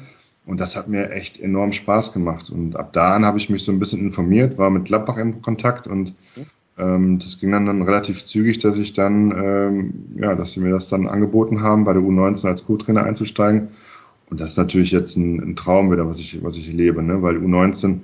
Und 0.47 0.61
das 0.61 0.77
hat 0.77 0.87
mir 0.87 1.11
echt 1.11 1.41
enorm 1.41 1.73
Spaß 1.73 2.13
gemacht. 2.13 2.49
Und 2.49 2.77
ab 2.77 2.93
da 2.93 3.13
an 3.13 3.25
habe 3.25 3.37
ich 3.37 3.49
mich 3.49 3.63
so 3.63 3.71
ein 3.71 3.79
bisschen 3.79 3.99
informiert, 3.99 4.57
war 4.57 4.69
mit 4.69 4.85
Gladbach 4.85 5.17
im 5.17 5.41
Kontakt 5.41 5.87
und 5.87 6.15
ähm, 6.77 7.19
das 7.19 7.39
ging 7.39 7.51
dann, 7.51 7.65
dann 7.65 7.81
relativ 7.81 8.23
zügig, 8.23 8.57
dass 8.59 8.77
ich 8.77 8.93
dann, 8.93 9.31
ähm, 9.31 9.93
ja, 10.15 10.35
dass 10.35 10.53
sie 10.53 10.61
mir 10.61 10.69
das 10.71 10.87
dann 10.87 11.05
angeboten 11.07 11.61
haben, 11.61 11.83
bei 11.83 11.91
der 11.91 12.01
U19 12.01 12.47
als 12.47 12.65
Co-Trainer 12.65 13.03
einzusteigen. 13.03 13.69
und 14.29 14.39
das 14.39 14.51
ist 14.51 14.57
natürlich 14.57 14.91
jetzt 14.91 15.17
ein, 15.17 15.39
ein 15.39 15.55
Traum 15.57 15.91
wieder, 15.91 16.07
was 16.07 16.17
ich, 16.19 16.41
was 16.41 16.55
ich 16.55 16.71
lebe, 16.71 17.03
ne? 17.03 17.21
weil 17.21 17.37
U19 17.37 17.99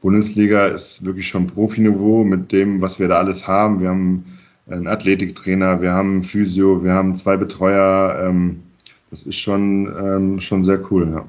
Bundesliga 0.00 0.68
ist 0.68 1.04
wirklich 1.04 1.28
schon 1.28 1.46
Profiniveau 1.46 2.24
mit 2.24 2.52
dem, 2.52 2.80
was 2.80 2.98
wir 2.98 3.08
da 3.08 3.18
alles 3.18 3.46
haben. 3.46 3.80
Wir 3.80 3.90
haben 3.90 4.24
einen 4.66 4.86
Athletiktrainer, 4.86 5.82
wir 5.82 5.92
haben 5.92 6.22
Physio, 6.22 6.82
wir 6.82 6.92
haben 6.92 7.14
zwei 7.14 7.36
Betreuer. 7.36 8.24
Ähm, 8.26 8.62
das 9.10 9.24
ist 9.24 9.36
schon, 9.36 9.86
ähm, 9.86 10.40
schon 10.40 10.62
sehr 10.62 10.80
cool, 10.90 11.08
ja. 11.14 11.24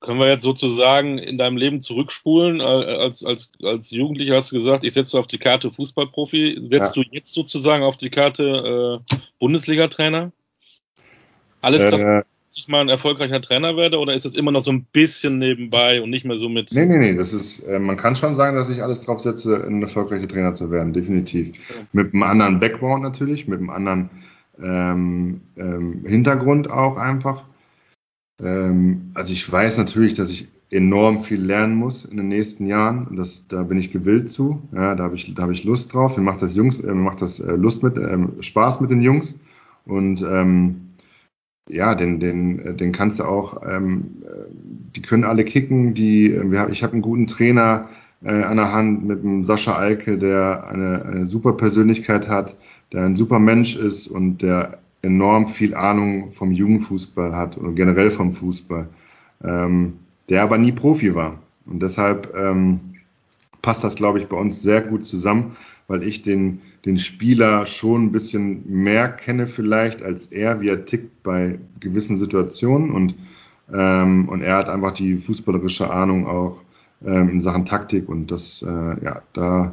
Können 0.00 0.20
wir 0.20 0.28
jetzt 0.28 0.44
sozusagen 0.44 1.18
in 1.18 1.38
deinem 1.38 1.56
Leben 1.56 1.80
zurückspulen? 1.80 2.60
Äh, 2.60 2.64
als, 2.64 3.24
als, 3.24 3.52
als 3.62 3.90
Jugendlicher 3.90 4.36
hast 4.36 4.52
du 4.52 4.56
gesagt, 4.56 4.84
ich 4.84 4.92
setze 4.92 5.18
auf 5.18 5.26
die 5.26 5.38
Karte 5.38 5.72
Fußballprofi. 5.72 6.66
Setzt 6.68 6.96
ja. 6.96 7.02
du 7.02 7.08
jetzt 7.10 7.34
sozusagen 7.34 7.82
auf 7.82 7.96
die 7.96 8.10
Karte 8.10 9.02
äh, 9.10 9.14
Bundesliga-Trainer? 9.40 10.30
Alles 11.60 11.82
äh, 11.82 12.22
dass 12.48 12.56
ich 12.56 12.68
mal 12.68 12.80
ein 12.80 12.88
erfolgreicher 12.88 13.42
Trainer 13.42 13.76
werde 13.76 13.98
oder 13.98 14.14
ist 14.14 14.24
es 14.24 14.34
immer 14.34 14.52
noch 14.52 14.62
so 14.62 14.70
ein 14.70 14.84
bisschen 14.84 15.38
nebenbei 15.38 16.00
und 16.00 16.08
nicht 16.08 16.24
mehr 16.24 16.38
so 16.38 16.48
mit. 16.48 16.72
Nee, 16.72 16.86
nee, 16.86 16.96
nee, 16.96 17.14
das 17.14 17.34
ist, 17.34 17.60
äh, 17.64 17.78
man 17.78 17.98
kann 17.98 18.16
schon 18.16 18.34
sagen, 18.34 18.56
dass 18.56 18.70
ich 18.70 18.82
alles 18.82 19.02
drauf 19.02 19.20
setze, 19.20 19.62
ein 19.66 19.82
erfolgreicher 19.82 20.28
Trainer 20.28 20.54
zu 20.54 20.70
werden, 20.70 20.94
definitiv. 20.94 21.58
Ja. 21.68 21.74
Mit 21.92 22.14
einem 22.14 22.22
anderen 22.22 22.58
Background 22.58 23.02
natürlich, 23.02 23.48
mit 23.48 23.58
einem 23.58 23.68
anderen 23.68 24.10
ähm, 24.62 25.42
ähm, 25.58 26.04
Hintergrund 26.06 26.70
auch 26.70 26.96
einfach. 26.96 27.44
Ähm, 28.40 29.10
also 29.14 29.32
ich 29.32 29.50
weiß 29.50 29.78
natürlich, 29.78 30.14
dass 30.14 30.30
ich 30.30 30.48
enorm 30.70 31.20
viel 31.20 31.40
lernen 31.40 31.74
muss 31.74 32.04
in 32.04 32.16
den 32.16 32.28
nächsten 32.28 32.66
Jahren. 32.66 33.06
Und 33.06 33.16
das, 33.16 33.46
da 33.48 33.62
bin 33.62 33.78
ich 33.78 33.90
gewillt 33.90 34.28
zu. 34.28 34.62
Ja, 34.72 34.94
da 34.94 35.04
habe 35.04 35.14
ich, 35.14 35.34
da 35.34 35.42
habe 35.42 35.52
ich 35.52 35.64
Lust 35.64 35.94
drauf. 35.94 36.16
Mir 36.16 36.22
macht 36.22 36.42
das 36.42 36.56
Jungs, 36.56 36.78
äh, 36.78 36.86
mir 36.86 36.94
macht 36.94 37.22
das 37.22 37.40
äh, 37.40 37.52
Lust 37.56 37.82
mit, 37.82 37.96
äh, 37.96 38.18
Spaß 38.40 38.80
mit 38.80 38.90
den 38.90 39.00
Jungs. 39.00 39.34
Und 39.86 40.22
ähm, 40.22 40.88
ja, 41.68 41.94
den, 41.94 42.20
den, 42.20 42.76
den 42.76 42.92
kannst 42.92 43.20
du 43.20 43.24
auch, 43.24 43.62
ähm, 43.66 44.22
die 44.96 45.02
können 45.02 45.24
alle 45.24 45.44
kicken, 45.44 45.94
die, 45.94 46.38
wir, 46.50 46.68
ich 46.70 46.82
habe 46.82 46.94
einen 46.94 47.02
guten 47.02 47.26
Trainer 47.26 47.88
äh, 48.22 48.42
an 48.42 48.56
der 48.56 48.72
Hand 48.72 49.04
mit 49.04 49.22
dem 49.22 49.44
Sascha 49.44 49.74
Alke, 49.76 50.18
der 50.18 50.66
eine, 50.66 51.04
eine 51.04 51.26
super 51.26 51.52
Persönlichkeit 51.52 52.28
hat, 52.28 52.56
der 52.92 53.04
ein 53.04 53.16
super 53.16 53.38
Mensch 53.38 53.76
ist 53.76 54.08
und 54.08 54.42
der 54.42 54.78
enorm 55.02 55.46
viel 55.46 55.74
Ahnung 55.74 56.32
vom 56.32 56.52
Jugendfußball 56.52 57.34
hat 57.34 57.56
und 57.56 57.74
generell 57.74 58.10
vom 58.10 58.32
Fußball, 58.32 58.88
ähm, 59.44 59.94
der 60.28 60.42
aber 60.42 60.58
nie 60.58 60.72
Profi 60.72 61.14
war. 61.14 61.38
Und 61.66 61.82
deshalb 61.82 62.34
ähm, 62.36 62.80
passt 63.62 63.84
das, 63.84 63.94
glaube 63.94 64.18
ich, 64.18 64.26
bei 64.26 64.36
uns 64.36 64.62
sehr 64.62 64.82
gut 64.82 65.04
zusammen, 65.04 65.56
weil 65.86 66.02
ich 66.02 66.22
den, 66.22 66.60
den 66.84 66.98
Spieler 66.98 67.66
schon 67.66 68.06
ein 68.06 68.12
bisschen 68.12 68.62
mehr 68.66 69.08
kenne 69.08 69.46
vielleicht 69.46 70.02
als 70.02 70.26
er, 70.26 70.60
wie 70.60 70.68
er 70.68 70.84
tickt 70.84 71.22
bei 71.22 71.58
gewissen 71.80 72.16
Situationen 72.16 72.90
und, 72.90 73.14
ähm, 73.72 74.28
und 74.28 74.42
er 74.42 74.56
hat 74.56 74.68
einfach 74.68 74.92
die 74.92 75.16
fußballerische 75.16 75.90
Ahnung 75.90 76.26
auch 76.26 76.62
ähm, 77.04 77.28
in 77.30 77.42
Sachen 77.42 77.64
Taktik 77.64 78.08
und 78.08 78.30
das, 78.30 78.62
äh, 78.62 79.04
ja, 79.04 79.22
da 79.32 79.72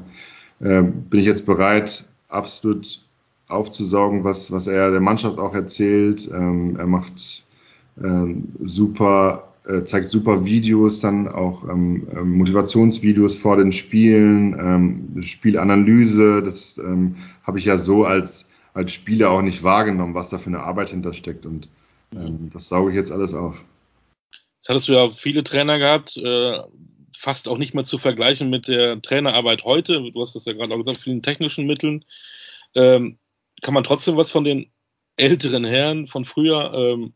äh, 0.59 0.83
bin 0.83 1.19
ich 1.19 1.25
jetzt 1.25 1.45
bereit, 1.45 2.05
absolut 2.29 3.04
aufzusaugen, 3.47 4.23
was, 4.23 4.51
was 4.51 4.67
er 4.67 4.91
der 4.91 5.01
Mannschaft 5.01 5.37
auch 5.37 5.53
erzählt. 5.53 6.29
Ähm, 6.33 6.75
er 6.77 6.87
macht 6.87 7.45
ähm, 8.01 8.53
super 8.63 9.55
äh, 9.67 9.83
zeigt 9.83 10.09
super 10.09 10.45
Videos, 10.45 10.99
dann 10.99 11.27
auch 11.27 11.63
ähm, 11.67 12.07
ähm, 12.15 12.37
Motivationsvideos 12.37 13.35
vor 13.35 13.57
den 13.57 13.71
Spielen, 13.71 14.53
ähm, 14.59 15.23
Spielanalyse. 15.23 16.41
Das 16.43 16.77
ähm, 16.77 17.15
habe 17.43 17.59
ich 17.59 17.65
ja 17.65 17.77
so 17.77 18.05
als, 18.05 18.51
als 18.73 18.93
Spieler 18.93 19.31
auch 19.31 19.41
nicht 19.41 19.63
wahrgenommen, 19.63 20.13
was 20.13 20.29
da 20.29 20.37
für 20.37 20.47
eine 20.47 20.59
Arbeit 20.59 20.89
hintersteckt. 20.89 21.45
Und 21.45 21.67
ähm, 22.13 22.49
das 22.53 22.67
sauge 22.67 22.91
ich 22.91 22.95
jetzt 22.95 23.11
alles 23.11 23.33
auf. 23.33 23.63
Jetzt 24.57 24.69
hattest 24.69 24.87
du 24.87 24.93
ja 24.93 25.09
viele 25.09 25.43
Trainer 25.43 25.79
gehabt, 25.79 26.17
äh, 26.17 26.59
fast 27.17 27.47
auch 27.47 27.57
nicht 27.57 27.73
mehr 27.73 27.85
zu 27.85 27.97
vergleichen 27.97 28.49
mit 28.49 28.67
der 28.67 29.01
Trainerarbeit 29.01 29.63
heute. 29.63 30.11
Du 30.11 30.21
hast 30.21 30.35
das 30.35 30.45
ja 30.45 30.53
gerade 30.53 30.73
auch 30.73 30.79
gesagt, 30.79 30.99
vielen 30.99 31.23
technischen 31.23 31.65
Mitteln. 31.65 32.05
Ähm, 32.75 33.17
kann 33.61 33.73
man 33.73 33.83
trotzdem 33.83 34.17
was 34.17 34.31
von 34.31 34.43
den 34.43 34.71
älteren 35.17 35.63
Herren 35.63 36.07
von 36.07 36.25
früher 36.25 36.73
ähm, 36.73 37.13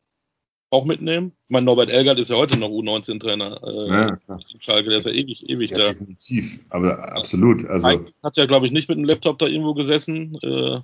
auch 0.71 0.85
mitnehmen. 0.85 1.33
Ich 1.45 1.49
meine, 1.49 1.65
Norbert 1.65 1.91
Elgert 1.91 2.19
ist 2.19 2.29
ja 2.29 2.35
heute 2.35 2.57
noch 2.57 2.69
U19-Trainer. 2.69 3.61
Äh, 3.63 3.87
ja, 3.89 4.19
Schalke, 4.59 4.89
der 4.89 4.99
ist 4.99 5.07
ja 5.07 5.11
ewig, 5.11 5.49
ewig 5.49 5.71
ja, 5.71 5.79
da. 5.79 5.83
Definitiv, 5.85 6.59
aber 6.69 7.13
absolut. 7.13 7.65
Also 7.65 8.05
hat 8.23 8.37
ja, 8.37 8.45
glaube 8.45 8.67
ich, 8.67 8.71
nicht 8.71 8.87
mit 8.87 8.97
dem 8.97 9.05
Laptop 9.05 9.39
da 9.39 9.47
irgendwo 9.47 9.73
gesessen. 9.73 10.37
Äh, 10.41 10.81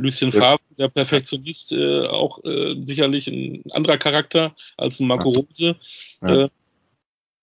Lucien 0.00 0.30
ja. 0.30 0.40
Favre, 0.40 0.62
der 0.78 0.88
Perfektionist, 0.88 1.72
äh, 1.72 2.06
auch 2.06 2.42
äh, 2.44 2.76
sicherlich 2.82 3.28
ein 3.28 3.62
anderer 3.70 3.96
Charakter 3.96 4.54
als 4.76 5.00
ein 5.00 5.06
Marco 5.06 5.30
Rose. 5.30 5.76
Ja. 6.20 6.44
Äh, 6.44 6.48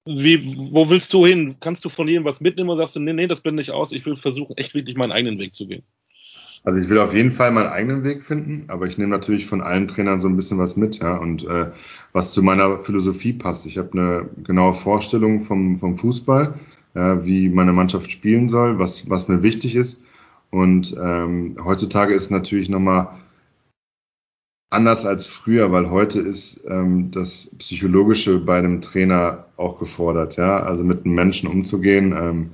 wie, 0.06 0.58
wo 0.72 0.90
willst 0.90 1.14
du 1.14 1.26
hin? 1.26 1.58
Kannst 1.60 1.86
du 1.86 1.90
von 1.90 2.08
jedem 2.08 2.26
was 2.26 2.42
mitnehmen 2.42 2.70
und 2.70 2.78
sagst 2.78 2.96
du, 2.96 3.00
nee, 3.00 3.14
nee, 3.14 3.28
das 3.28 3.42
blende 3.42 3.62
ich 3.62 3.72
aus, 3.72 3.92
ich 3.92 4.06
will 4.06 4.16
versuchen, 4.16 4.58
echt 4.58 4.74
wirklich 4.74 4.98
meinen 4.98 5.12
eigenen 5.12 5.40
Weg 5.40 5.54
zu 5.54 5.68
gehen? 5.68 5.84
Also 6.64 6.80
ich 6.80 6.90
will 6.90 7.00
auf 7.00 7.14
jeden 7.14 7.32
Fall 7.32 7.52
meinen 7.52 7.70
eigenen 7.70 8.04
Weg 8.04 8.22
finden, 8.22 8.66
aber 8.68 8.86
ich 8.86 8.98
nehme 8.98 9.10
natürlich 9.10 9.48
von 9.48 9.62
allen 9.62 9.88
Trainern 9.88 10.22
so 10.22 10.28
ein 10.28 10.36
bisschen 10.36 10.60
was 10.60 10.78
mit, 10.78 11.00
ja, 11.00 11.18
und 11.18 11.44
äh, 11.48 11.72
was 12.14 12.34
zu 12.34 12.44
meiner 12.44 12.80
Philosophie 12.80 13.34
passt. 13.34 13.66
Ich 13.66 13.80
habe 13.80 13.94
eine 13.94 14.30
genaue 14.44 14.76
Vorstellung 14.76 15.42
vom, 15.42 15.78
vom 15.78 15.98
Fußball, 15.98 16.54
ja, 16.94 17.26
wie 17.26 17.50
meine 17.50 17.74
Mannschaft 17.74 18.12
spielen 18.12 18.48
soll, 18.48 18.78
was, 18.78 19.10
was 19.10 19.28
mir 19.28 19.42
wichtig 19.42 19.76
ist. 19.76 20.02
Und 20.52 20.96
ähm, 21.02 21.58
heutzutage 21.64 22.14
ist 22.14 22.30
natürlich 22.30 22.70
nochmal 22.70 23.08
anders 24.70 25.06
als 25.06 25.26
früher, 25.26 25.72
weil 25.72 25.90
heute 25.90 26.20
ist 26.20 26.64
ähm, 26.70 27.10
das 27.10 27.56
Psychologische 27.58 28.40
bei 28.40 28.60
einem 28.60 28.82
Trainer 28.82 29.46
auch 29.58 29.80
gefordert, 29.80 30.36
ja, 30.38 30.62
also 30.62 30.84
mit 30.84 31.06
einem 31.06 31.16
Menschen 31.16 31.50
umzugehen, 31.50 32.14
ähm, 32.16 32.50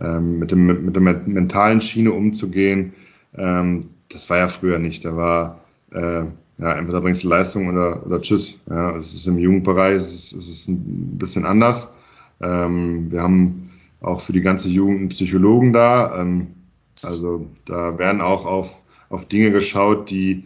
ähm, 0.00 0.38
mit, 0.38 0.52
dem, 0.52 0.84
mit 0.84 0.94
der 0.94 1.02
mentalen 1.02 1.80
Schiene 1.80 2.12
umzugehen 2.12 2.92
ähm, 3.38 3.90
das 4.08 4.28
war 4.30 4.38
ja 4.38 4.48
früher 4.48 4.78
nicht. 4.78 5.04
Da 5.04 5.16
war 5.16 5.64
äh, 5.92 6.24
ja, 6.58 6.72
entweder 6.72 7.00
bringst 7.00 7.22
du 7.22 7.28
Leistung 7.28 7.68
oder, 7.68 8.04
oder 8.04 8.20
Tschüss. 8.20 8.58
Ja, 8.68 8.96
es 8.96 9.14
ist 9.14 9.26
im 9.26 9.38
Jugendbereich, 9.38 9.96
es 9.96 10.12
ist, 10.12 10.32
es 10.32 10.48
ist 10.48 10.68
ein 10.68 11.16
bisschen 11.16 11.44
anders. 11.44 11.94
Ähm, 12.40 13.10
wir 13.10 13.22
haben 13.22 13.70
auch 14.00 14.20
für 14.20 14.32
die 14.32 14.40
ganze 14.40 14.68
Jugend 14.68 14.98
einen 14.98 15.08
Psychologen 15.10 15.72
da. 15.72 16.20
Ähm, 16.20 16.54
also 17.02 17.48
da 17.64 17.96
werden 17.98 18.20
auch 18.20 18.44
auf, 18.44 18.82
auf 19.08 19.26
Dinge 19.28 19.52
geschaut, 19.52 20.10
die, 20.10 20.44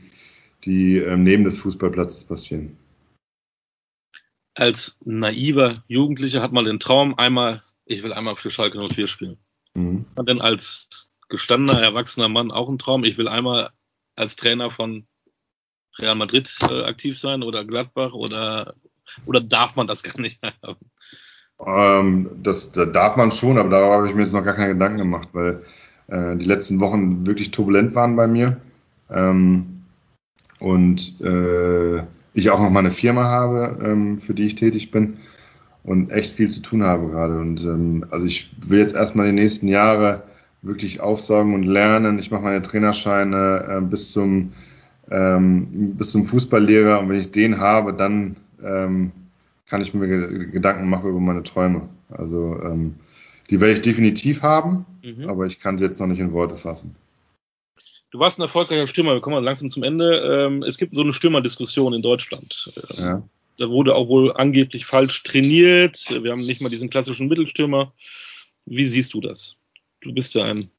die 0.64 0.98
ähm, 0.98 1.24
neben 1.24 1.44
des 1.44 1.58
Fußballplatzes 1.58 2.24
passieren. 2.24 2.76
Als 4.54 4.98
naiver 5.04 5.82
Jugendlicher 5.88 6.42
hat 6.42 6.52
man 6.52 6.66
den 6.66 6.78
Traum, 6.78 7.18
einmal, 7.18 7.62
ich 7.86 8.02
will 8.02 8.12
einmal 8.12 8.36
für 8.36 8.50
Schalke 8.50 8.78
04 8.86 9.06
spielen. 9.06 9.38
Mhm. 9.74 10.04
Und 10.14 10.28
dann 10.28 10.42
als 10.42 11.10
gestandener, 11.32 11.82
erwachsener 11.82 12.28
Mann 12.28 12.52
auch 12.52 12.68
ein 12.68 12.78
Traum. 12.78 13.04
Ich 13.04 13.16
will 13.16 13.26
einmal 13.26 13.70
als 14.16 14.36
Trainer 14.36 14.70
von 14.70 15.06
Real 15.98 16.14
Madrid 16.14 16.54
äh, 16.60 16.84
aktiv 16.84 17.18
sein 17.18 17.42
oder 17.42 17.64
Gladbach 17.64 18.12
oder, 18.12 18.74
oder 19.24 19.40
darf 19.40 19.74
man 19.74 19.86
das 19.86 20.02
gar 20.04 20.20
nicht 20.20 20.40
haben? 20.42 20.76
Ähm, 21.64 22.30
das, 22.42 22.70
das, 22.72 22.92
darf 22.92 23.16
man 23.16 23.30
schon, 23.30 23.58
aber 23.58 23.70
darauf 23.70 23.92
habe 23.94 24.08
ich 24.08 24.14
mir 24.14 24.24
jetzt 24.24 24.34
noch 24.34 24.44
gar 24.44 24.54
keine 24.54 24.74
Gedanken 24.74 24.98
gemacht, 24.98 25.28
weil 25.32 25.64
äh, 26.08 26.36
die 26.36 26.44
letzten 26.44 26.80
Wochen 26.80 27.26
wirklich 27.26 27.50
turbulent 27.50 27.94
waren 27.94 28.14
bei 28.14 28.26
mir. 28.26 28.60
Ähm, 29.10 29.84
und 30.60 31.18
äh, 31.22 32.02
ich 32.34 32.50
auch 32.50 32.60
noch 32.60 32.70
mal 32.70 32.80
eine 32.80 32.90
Firma 32.90 33.24
habe, 33.24 33.78
ähm, 33.82 34.18
für 34.18 34.34
die 34.34 34.44
ich 34.44 34.54
tätig 34.54 34.90
bin 34.90 35.16
und 35.82 36.10
echt 36.10 36.32
viel 36.32 36.50
zu 36.50 36.60
tun 36.60 36.82
habe 36.82 37.08
gerade. 37.08 37.38
Und 37.38 37.62
ähm, 37.62 38.04
also 38.10 38.26
ich 38.26 38.50
will 38.66 38.80
jetzt 38.80 38.94
erstmal 38.94 39.26
die 39.26 39.32
nächsten 39.32 39.68
Jahre 39.68 40.24
wirklich 40.62 41.00
aufsaugen 41.00 41.54
und 41.54 41.64
lernen. 41.64 42.18
Ich 42.18 42.30
mache 42.30 42.42
meine 42.42 42.62
Trainerscheine 42.62 43.78
äh, 43.78 43.80
bis 43.80 44.12
zum 44.12 44.52
ähm, 45.10 45.96
bis 45.96 46.12
zum 46.12 46.24
Fußballlehrer 46.24 47.00
und 47.00 47.08
wenn 47.08 47.20
ich 47.20 47.32
den 47.32 47.58
habe, 47.58 47.92
dann 47.92 48.36
ähm, 48.62 49.12
kann 49.66 49.82
ich 49.82 49.92
mir 49.92 50.06
Gedanken 50.06 50.88
machen 50.88 51.10
über 51.10 51.20
meine 51.20 51.42
Träume. 51.42 51.88
Also 52.08 52.58
ähm, 52.62 52.94
die 53.50 53.60
werde 53.60 53.74
ich 53.74 53.82
definitiv 53.82 54.42
haben, 54.42 54.86
mhm. 55.02 55.28
aber 55.28 55.46
ich 55.46 55.58
kann 55.58 55.76
sie 55.76 55.84
jetzt 55.84 56.00
noch 56.00 56.06
nicht 56.06 56.20
in 56.20 56.32
Worte 56.32 56.56
fassen. 56.56 56.94
Du 58.10 58.18
warst 58.18 58.38
ein 58.38 58.42
erfolgreicher 58.42 58.86
Stürmer, 58.86 59.14
wir 59.14 59.20
kommen 59.20 59.42
langsam 59.42 59.68
zum 59.68 59.82
Ende. 59.82 60.18
Ähm, 60.18 60.62
es 60.62 60.76
gibt 60.76 60.94
so 60.94 61.02
eine 61.02 61.14
Stürmerdiskussion 61.14 61.94
in 61.94 62.02
Deutschland. 62.02 62.72
Ja. 62.96 63.22
Da 63.58 63.68
wurde 63.70 63.94
auch 63.94 64.08
wohl 64.08 64.32
angeblich 64.32 64.86
falsch 64.86 65.22
trainiert. 65.22 66.04
Wir 66.22 66.30
haben 66.30 66.44
nicht 66.44 66.60
mal 66.60 66.68
diesen 66.68 66.90
klassischen 66.90 67.28
Mittelstürmer. 67.28 67.92
Wie 68.66 68.86
siehst 68.86 69.14
du 69.14 69.20
das? 69.20 69.56
Du 70.02 70.12
bist 70.12 70.34
ja 70.34 70.44
ein, 70.44 70.70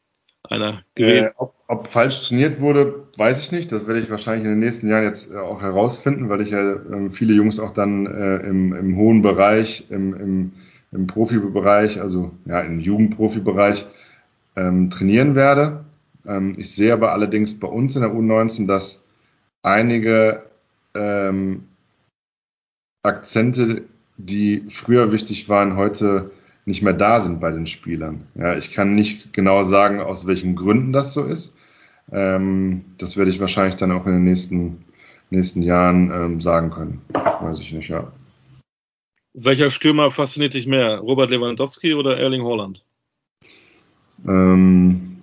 einer 0.44 0.84
gewählt. 0.96 1.32
Äh, 1.32 1.34
ob, 1.38 1.56
ob, 1.68 1.88
falsch 1.88 2.28
trainiert 2.28 2.60
wurde, 2.60 3.08
weiß 3.18 3.42
ich 3.42 3.52
nicht. 3.52 3.72
Das 3.72 3.88
werde 3.88 4.02
ich 4.02 4.10
wahrscheinlich 4.10 4.46
in 4.46 4.52
den 4.52 4.60
nächsten 4.60 4.88
Jahren 4.88 5.04
jetzt 5.04 5.32
äh, 5.32 5.38
auch 5.38 5.62
herausfinden, 5.62 6.30
weil 6.30 6.42
ich 6.42 6.52
ja 6.52 6.74
äh, 6.74 7.10
viele 7.10 7.34
Jungs 7.34 7.60
auch 7.60 7.72
dann 7.72 8.06
äh, 8.06 8.38
im, 8.38 8.74
im 8.74 8.98
hohen 8.98 9.22
Bereich, 9.22 9.86
im, 9.90 10.14
im, 10.14 10.52
im 10.92 11.08
Profibereich, 11.08 12.00
also 12.00 12.32
ja, 12.46 12.62
im 12.62 12.80
Jugendprofibereich 12.80 13.86
ähm, 14.56 14.90
trainieren 14.90 15.36
werde. 15.36 15.86
Ähm, 16.26 16.56
ich 16.58 16.76
sehe 16.76 16.94
aber 16.94 17.14
allerdings 17.14 17.60
bei 17.60 17.68
uns 17.68 17.96
in 17.96 18.02
der 18.02 18.12
U19, 18.12 18.68
dass 18.68 19.04
einige 19.64 20.44
ähm, 20.94 21.68
Akzente, 23.02 23.84
die 24.18 24.66
früher 24.70 25.12
wichtig 25.12 25.50
waren, 25.50 25.76
heute 25.76 26.32
nicht 26.66 26.82
mehr 26.82 26.94
da 26.94 27.20
sind 27.20 27.40
bei 27.40 27.52
den 27.52 27.68
Spielern. 27.68 28.28
Ja, 28.36 28.56
ich 28.56 28.72
kann 28.72 28.96
nicht 28.96 29.34
genau 29.34 29.64
sagen, 29.66 30.00
aus 30.00 30.26
welchen 30.28 30.56
Gründen 30.56 30.94
das 30.94 31.14
so 31.14 31.24
ist. 31.24 31.56
Ähm, 32.12 32.86
das 32.98 33.18
werde 33.18 33.32
ich 33.32 33.40
wahrscheinlich 33.40 33.76
dann 33.76 33.92
auch 33.92 34.06
in 34.06 34.14
den 34.14 34.24
nächsten, 34.24 34.86
nächsten 35.30 35.62
Jahren 35.62 36.12
ähm, 36.12 36.42
sagen 36.42 36.70
können. 36.70 37.02
Weiß 37.14 37.60
ich 37.60 37.74
nicht, 37.74 37.90
ja. 37.90 38.12
Welcher 39.34 39.70
Stürmer 39.70 40.12
fasziniert 40.12 40.54
dich 40.54 40.68
mehr? 40.68 41.00
Robert 41.00 41.32
Lewandowski 41.32 41.94
oder 41.94 42.18
Erling 42.18 42.44
Haaland? 42.44 42.84
Ähm, 44.28 45.22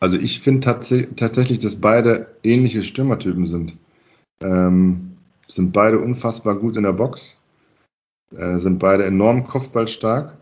also 0.00 0.18
ich 0.18 0.40
finde 0.40 0.60
tats 0.60 0.94
tatsächlich, 1.16 1.60
dass 1.60 1.80
beide 1.80 2.34
ähnliche 2.42 2.82
Stürmertypen 2.82 3.46
sind. 3.46 3.76
Ähm, 4.42 5.16
sind 5.48 5.72
beide 5.72 5.98
unfassbar 5.98 6.56
gut 6.56 6.76
in 6.76 6.82
der 6.82 6.92
Box, 6.92 7.36
äh, 8.36 8.58
sind 8.58 8.78
beide 8.78 9.04
enorm 9.04 9.44
kopfballstark. 9.44 10.36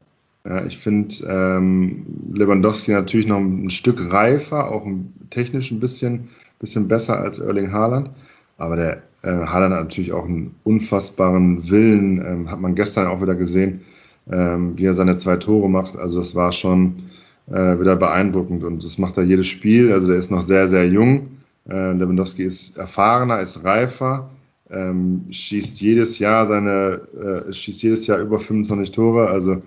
Ja, 0.44 0.64
ich 0.64 0.78
finde 0.78 1.14
ähm, 1.28 2.06
Lewandowski 2.32 2.92
natürlich 2.92 3.26
noch 3.26 3.38
ein 3.38 3.68
Stück 3.68 4.12
reifer, 4.12 4.70
auch 4.70 4.86
technisch 5.28 5.70
ein 5.70 5.80
bisschen, 5.80 6.28
bisschen 6.58 6.88
besser 6.88 7.18
als 7.18 7.38
Erling 7.38 7.72
Haaland. 7.72 8.10
Aber 8.56 8.76
der 8.76 9.02
äh, 9.22 9.30
Haaland 9.30 9.74
hat 9.74 9.82
natürlich 9.84 10.12
auch 10.12 10.24
einen 10.24 10.54
unfassbaren 10.64 11.70
Willen, 11.70 12.24
ähm, 12.24 12.50
hat 12.50 12.60
man 12.60 12.74
gestern 12.74 13.06
auch 13.06 13.20
wieder 13.20 13.34
gesehen, 13.34 13.82
ähm, 14.30 14.78
wie 14.78 14.86
er 14.86 14.94
seine 14.94 15.18
zwei 15.18 15.36
Tore 15.36 15.68
macht. 15.68 15.96
Also 15.96 16.18
das 16.18 16.34
war 16.34 16.52
schon 16.52 17.10
äh, 17.50 17.78
wieder 17.78 17.96
beeindruckend 17.96 18.64
und 18.64 18.82
das 18.84 18.96
macht 18.96 19.18
er 19.18 19.24
jedes 19.24 19.46
Spiel. 19.46 19.92
Also 19.92 20.08
der 20.08 20.16
ist 20.16 20.30
noch 20.30 20.42
sehr, 20.42 20.68
sehr 20.68 20.88
jung. 20.88 21.38
Äh, 21.68 21.92
Lewandowski 21.92 22.44
ist 22.44 22.78
erfahrener, 22.78 23.40
ist 23.40 23.64
reifer, 23.64 24.30
ähm, 24.70 25.26
schießt 25.30 25.80
jedes 25.80 26.18
Jahr 26.18 26.46
seine, 26.46 27.46
äh, 27.48 27.52
schießt 27.52 27.82
jedes 27.82 28.06
Jahr 28.06 28.20
über 28.20 28.38
25 28.38 28.92
Tore. 28.92 29.28
Also 29.28 29.60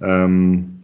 ähm, 0.00 0.82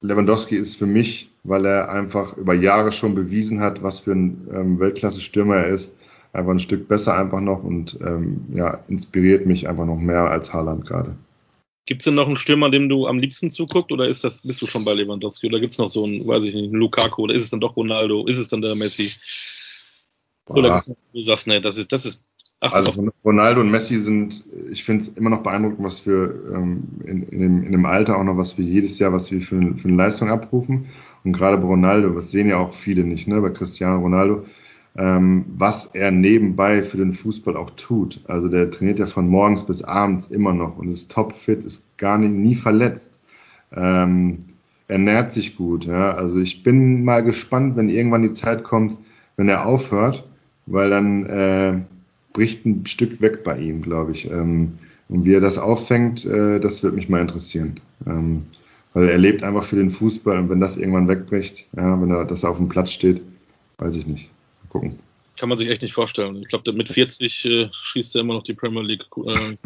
Lewandowski 0.00 0.56
ist 0.56 0.76
für 0.76 0.86
mich, 0.86 1.30
weil 1.44 1.66
er 1.66 1.90
einfach 1.90 2.36
über 2.36 2.54
Jahre 2.54 2.92
schon 2.92 3.14
bewiesen 3.14 3.60
hat, 3.60 3.82
was 3.82 4.00
für 4.00 4.12
ein 4.12 4.48
ähm, 4.52 4.78
Weltklasse-Stürmer 4.78 5.56
er 5.56 5.68
ist, 5.68 5.94
einfach 6.32 6.52
ein 6.52 6.60
Stück 6.60 6.88
besser 6.88 7.16
einfach 7.16 7.40
noch 7.40 7.64
und 7.64 7.98
ähm, 8.00 8.46
ja, 8.54 8.84
inspiriert 8.88 9.46
mich 9.46 9.68
einfach 9.68 9.86
noch 9.86 9.98
mehr 9.98 10.30
als 10.30 10.52
Haaland 10.52 10.86
gerade. 10.86 11.16
Gibt 11.86 12.02
es 12.02 12.04
denn 12.04 12.16
noch 12.16 12.26
einen 12.26 12.36
Stürmer, 12.36 12.70
dem 12.70 12.88
du 12.88 13.06
am 13.06 13.18
liebsten 13.18 13.50
zuguckst 13.50 13.90
oder 13.90 14.06
ist 14.06 14.22
das, 14.22 14.42
bist 14.42 14.60
du 14.60 14.66
schon 14.66 14.84
bei 14.84 14.92
Lewandowski 14.92 15.46
oder 15.46 15.58
gibt 15.58 15.72
es 15.72 15.78
noch 15.78 15.88
so 15.88 16.04
einen, 16.04 16.26
weiß 16.26 16.44
ich 16.44 16.54
nicht, 16.54 16.64
einen 16.64 16.74
Lukaku 16.74 17.22
oder 17.22 17.34
ist 17.34 17.44
es 17.44 17.50
dann 17.50 17.60
doch 17.60 17.76
Ronaldo, 17.76 18.26
ist 18.26 18.38
es 18.38 18.48
dann 18.48 18.60
der 18.60 18.74
Messi? 18.74 19.10
Oder 20.48 20.82
du 21.12 21.22
sagst, 21.22 21.46
nee, 21.46 21.60
das 21.60 21.78
ist, 21.78 21.92
das 21.92 22.06
ist 22.06 22.24
Ach, 22.60 22.72
also 22.72 23.08
Ronaldo 23.24 23.60
und 23.60 23.70
Messi 23.70 24.00
sind, 24.00 24.42
ich 24.68 24.82
finde 24.82 25.02
es 25.02 25.08
immer 25.10 25.30
noch 25.30 25.44
beeindruckend, 25.44 25.84
was 25.84 26.04
wir 26.06 26.34
ähm, 26.52 26.82
in, 27.04 27.22
in, 27.22 27.40
dem, 27.40 27.62
in 27.62 27.70
dem 27.70 27.86
Alter 27.86 28.18
auch 28.18 28.24
noch, 28.24 28.36
was 28.36 28.58
wir 28.58 28.64
jedes 28.64 28.98
Jahr, 28.98 29.12
was 29.12 29.30
wir 29.30 29.40
für, 29.40 29.76
für 29.76 29.88
eine 29.88 29.96
Leistung 29.96 30.28
abrufen. 30.28 30.86
Und 31.22 31.32
gerade 31.32 31.56
bei 31.56 31.68
Ronaldo, 31.68 32.10
das 32.10 32.32
sehen 32.32 32.48
ja 32.48 32.58
auch 32.58 32.74
viele 32.74 33.04
nicht, 33.04 33.28
ne, 33.28 33.40
bei 33.40 33.50
Cristiano 33.50 34.00
Ronaldo, 34.00 34.44
ähm, 34.96 35.44
was 35.56 35.94
er 35.94 36.10
nebenbei 36.10 36.82
für 36.82 36.96
den 36.96 37.12
Fußball 37.12 37.56
auch 37.56 37.70
tut. 37.70 38.20
Also 38.26 38.48
der 38.48 38.72
trainiert 38.72 38.98
ja 38.98 39.06
von 39.06 39.28
morgens 39.28 39.64
bis 39.64 39.82
abends 39.82 40.26
immer 40.26 40.52
noch 40.52 40.78
und 40.78 40.88
ist 40.88 41.12
topfit, 41.12 41.62
ist 41.62 41.86
gar 41.96 42.18
nicht, 42.18 42.32
nie 42.32 42.56
verletzt. 42.56 43.20
Ähm, 43.72 44.38
ernährt 44.88 45.30
sich 45.30 45.56
gut. 45.56 45.84
Ja. 45.84 46.10
Also 46.10 46.40
ich 46.40 46.64
bin 46.64 47.04
mal 47.04 47.22
gespannt, 47.22 47.76
wenn 47.76 47.88
irgendwann 47.88 48.22
die 48.22 48.32
Zeit 48.32 48.64
kommt, 48.64 48.96
wenn 49.36 49.48
er 49.48 49.64
aufhört, 49.64 50.28
weil 50.70 50.90
dann 50.90 51.26
äh, 51.26 51.80
bricht 52.32 52.64
ein 52.66 52.86
Stück 52.86 53.20
weg 53.20 53.44
bei 53.44 53.58
ihm, 53.58 53.82
glaube 53.82 54.12
ich. 54.12 54.30
Ähm, 54.30 54.78
und 55.08 55.24
wie 55.24 55.34
er 55.34 55.40
das 55.40 55.58
auffängt, 55.58 56.24
äh, 56.24 56.60
das 56.60 56.82
wird 56.82 56.94
mich 56.94 57.08
mal 57.08 57.20
interessieren. 57.20 57.74
Ähm, 58.06 58.44
weil 58.94 59.08
er 59.08 59.18
lebt 59.18 59.42
einfach 59.42 59.64
für 59.64 59.76
den 59.76 59.90
Fußball 59.90 60.38
und 60.38 60.50
wenn 60.50 60.60
das 60.60 60.76
irgendwann 60.76 61.08
wegbricht, 61.08 61.66
ja, 61.76 62.00
wenn 62.00 62.10
er 62.10 62.24
das 62.24 62.44
auf 62.44 62.56
dem 62.56 62.68
Platz 62.68 62.92
steht, 62.92 63.20
weiß 63.78 63.94
ich 63.96 64.06
nicht. 64.06 64.28
Mal 64.62 64.68
gucken. 64.70 64.98
Kann 65.38 65.48
man 65.48 65.58
sich 65.58 65.68
echt 65.68 65.82
nicht 65.82 65.94
vorstellen. 65.94 66.36
Ich 66.36 66.48
glaube, 66.48 66.72
mit 66.72 66.88
40 66.88 67.44
äh, 67.44 67.68
schießt 67.70 68.16
er 68.16 68.22
immer 68.22 68.34
noch 68.34 68.42
die 68.42 68.54
Premier 68.54 68.82
League. 68.82 69.04
Äh, 69.24 69.56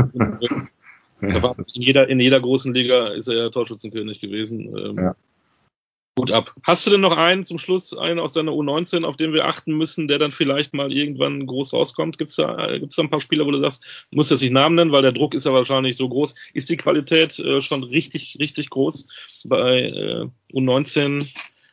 in, 1.75 1.83
jeder, 1.83 2.09
in 2.09 2.21
jeder 2.21 2.41
großen 2.41 2.75
Liga 2.75 3.09
ist 3.09 3.29
er 3.29 3.37
ja 3.37 3.49
Torschützenkönig 3.49 4.21
gewesen. 4.21 4.77
Ähm, 4.77 4.97
ja. 4.99 5.17
Gut 6.15 6.31
ab. 6.31 6.55
Hast 6.63 6.87
du 6.87 6.91
denn 6.91 7.01
noch 7.01 7.17
einen 7.17 7.43
zum 7.43 7.57
Schluss, 7.57 7.97
einen 7.97 8.19
aus 8.19 8.35
deiner 8.35 8.53
U19, 8.53 9.05
auf 9.05 9.17
den 9.17 9.33
wir 9.33 9.47
achten 9.47 9.73
müssen, 9.79 10.09
der 10.09 10.19
dann 10.19 10.31
vielleicht 10.31 10.75
mal 10.75 10.93
irgendwann 10.93 11.47
groß 11.47 11.73
rauskommt? 11.73 12.19
Gibt 12.19 12.31
es 12.31 12.37
da, 12.37 12.77
gibt's 12.79 12.97
da 12.97 13.03
ein 13.03 13.09
paar 13.09 13.21
Spieler, 13.21 13.47
wo 13.47 13.51
du 13.51 13.61
sagst, 13.61 13.83
muss 14.11 14.29
jetzt 14.29 14.43
nicht 14.43 14.53
Namen 14.53 14.75
nennen, 14.75 14.93
weil 14.93 15.01
der 15.01 15.13
Druck 15.13 15.33
ist 15.33 15.47
ja 15.47 15.55
wahrscheinlich 15.55 15.97
so 15.97 16.11
groß. 16.11 16.35
Ist 16.53 16.69
die 16.69 16.77
Qualität 16.77 17.39
äh, 17.39 17.63
schon 17.63 17.83
richtig, 17.83 18.37
richtig 18.39 18.69
groß 18.69 19.09
bei 19.45 19.81
äh, 19.81 20.27
U19 20.53 21.27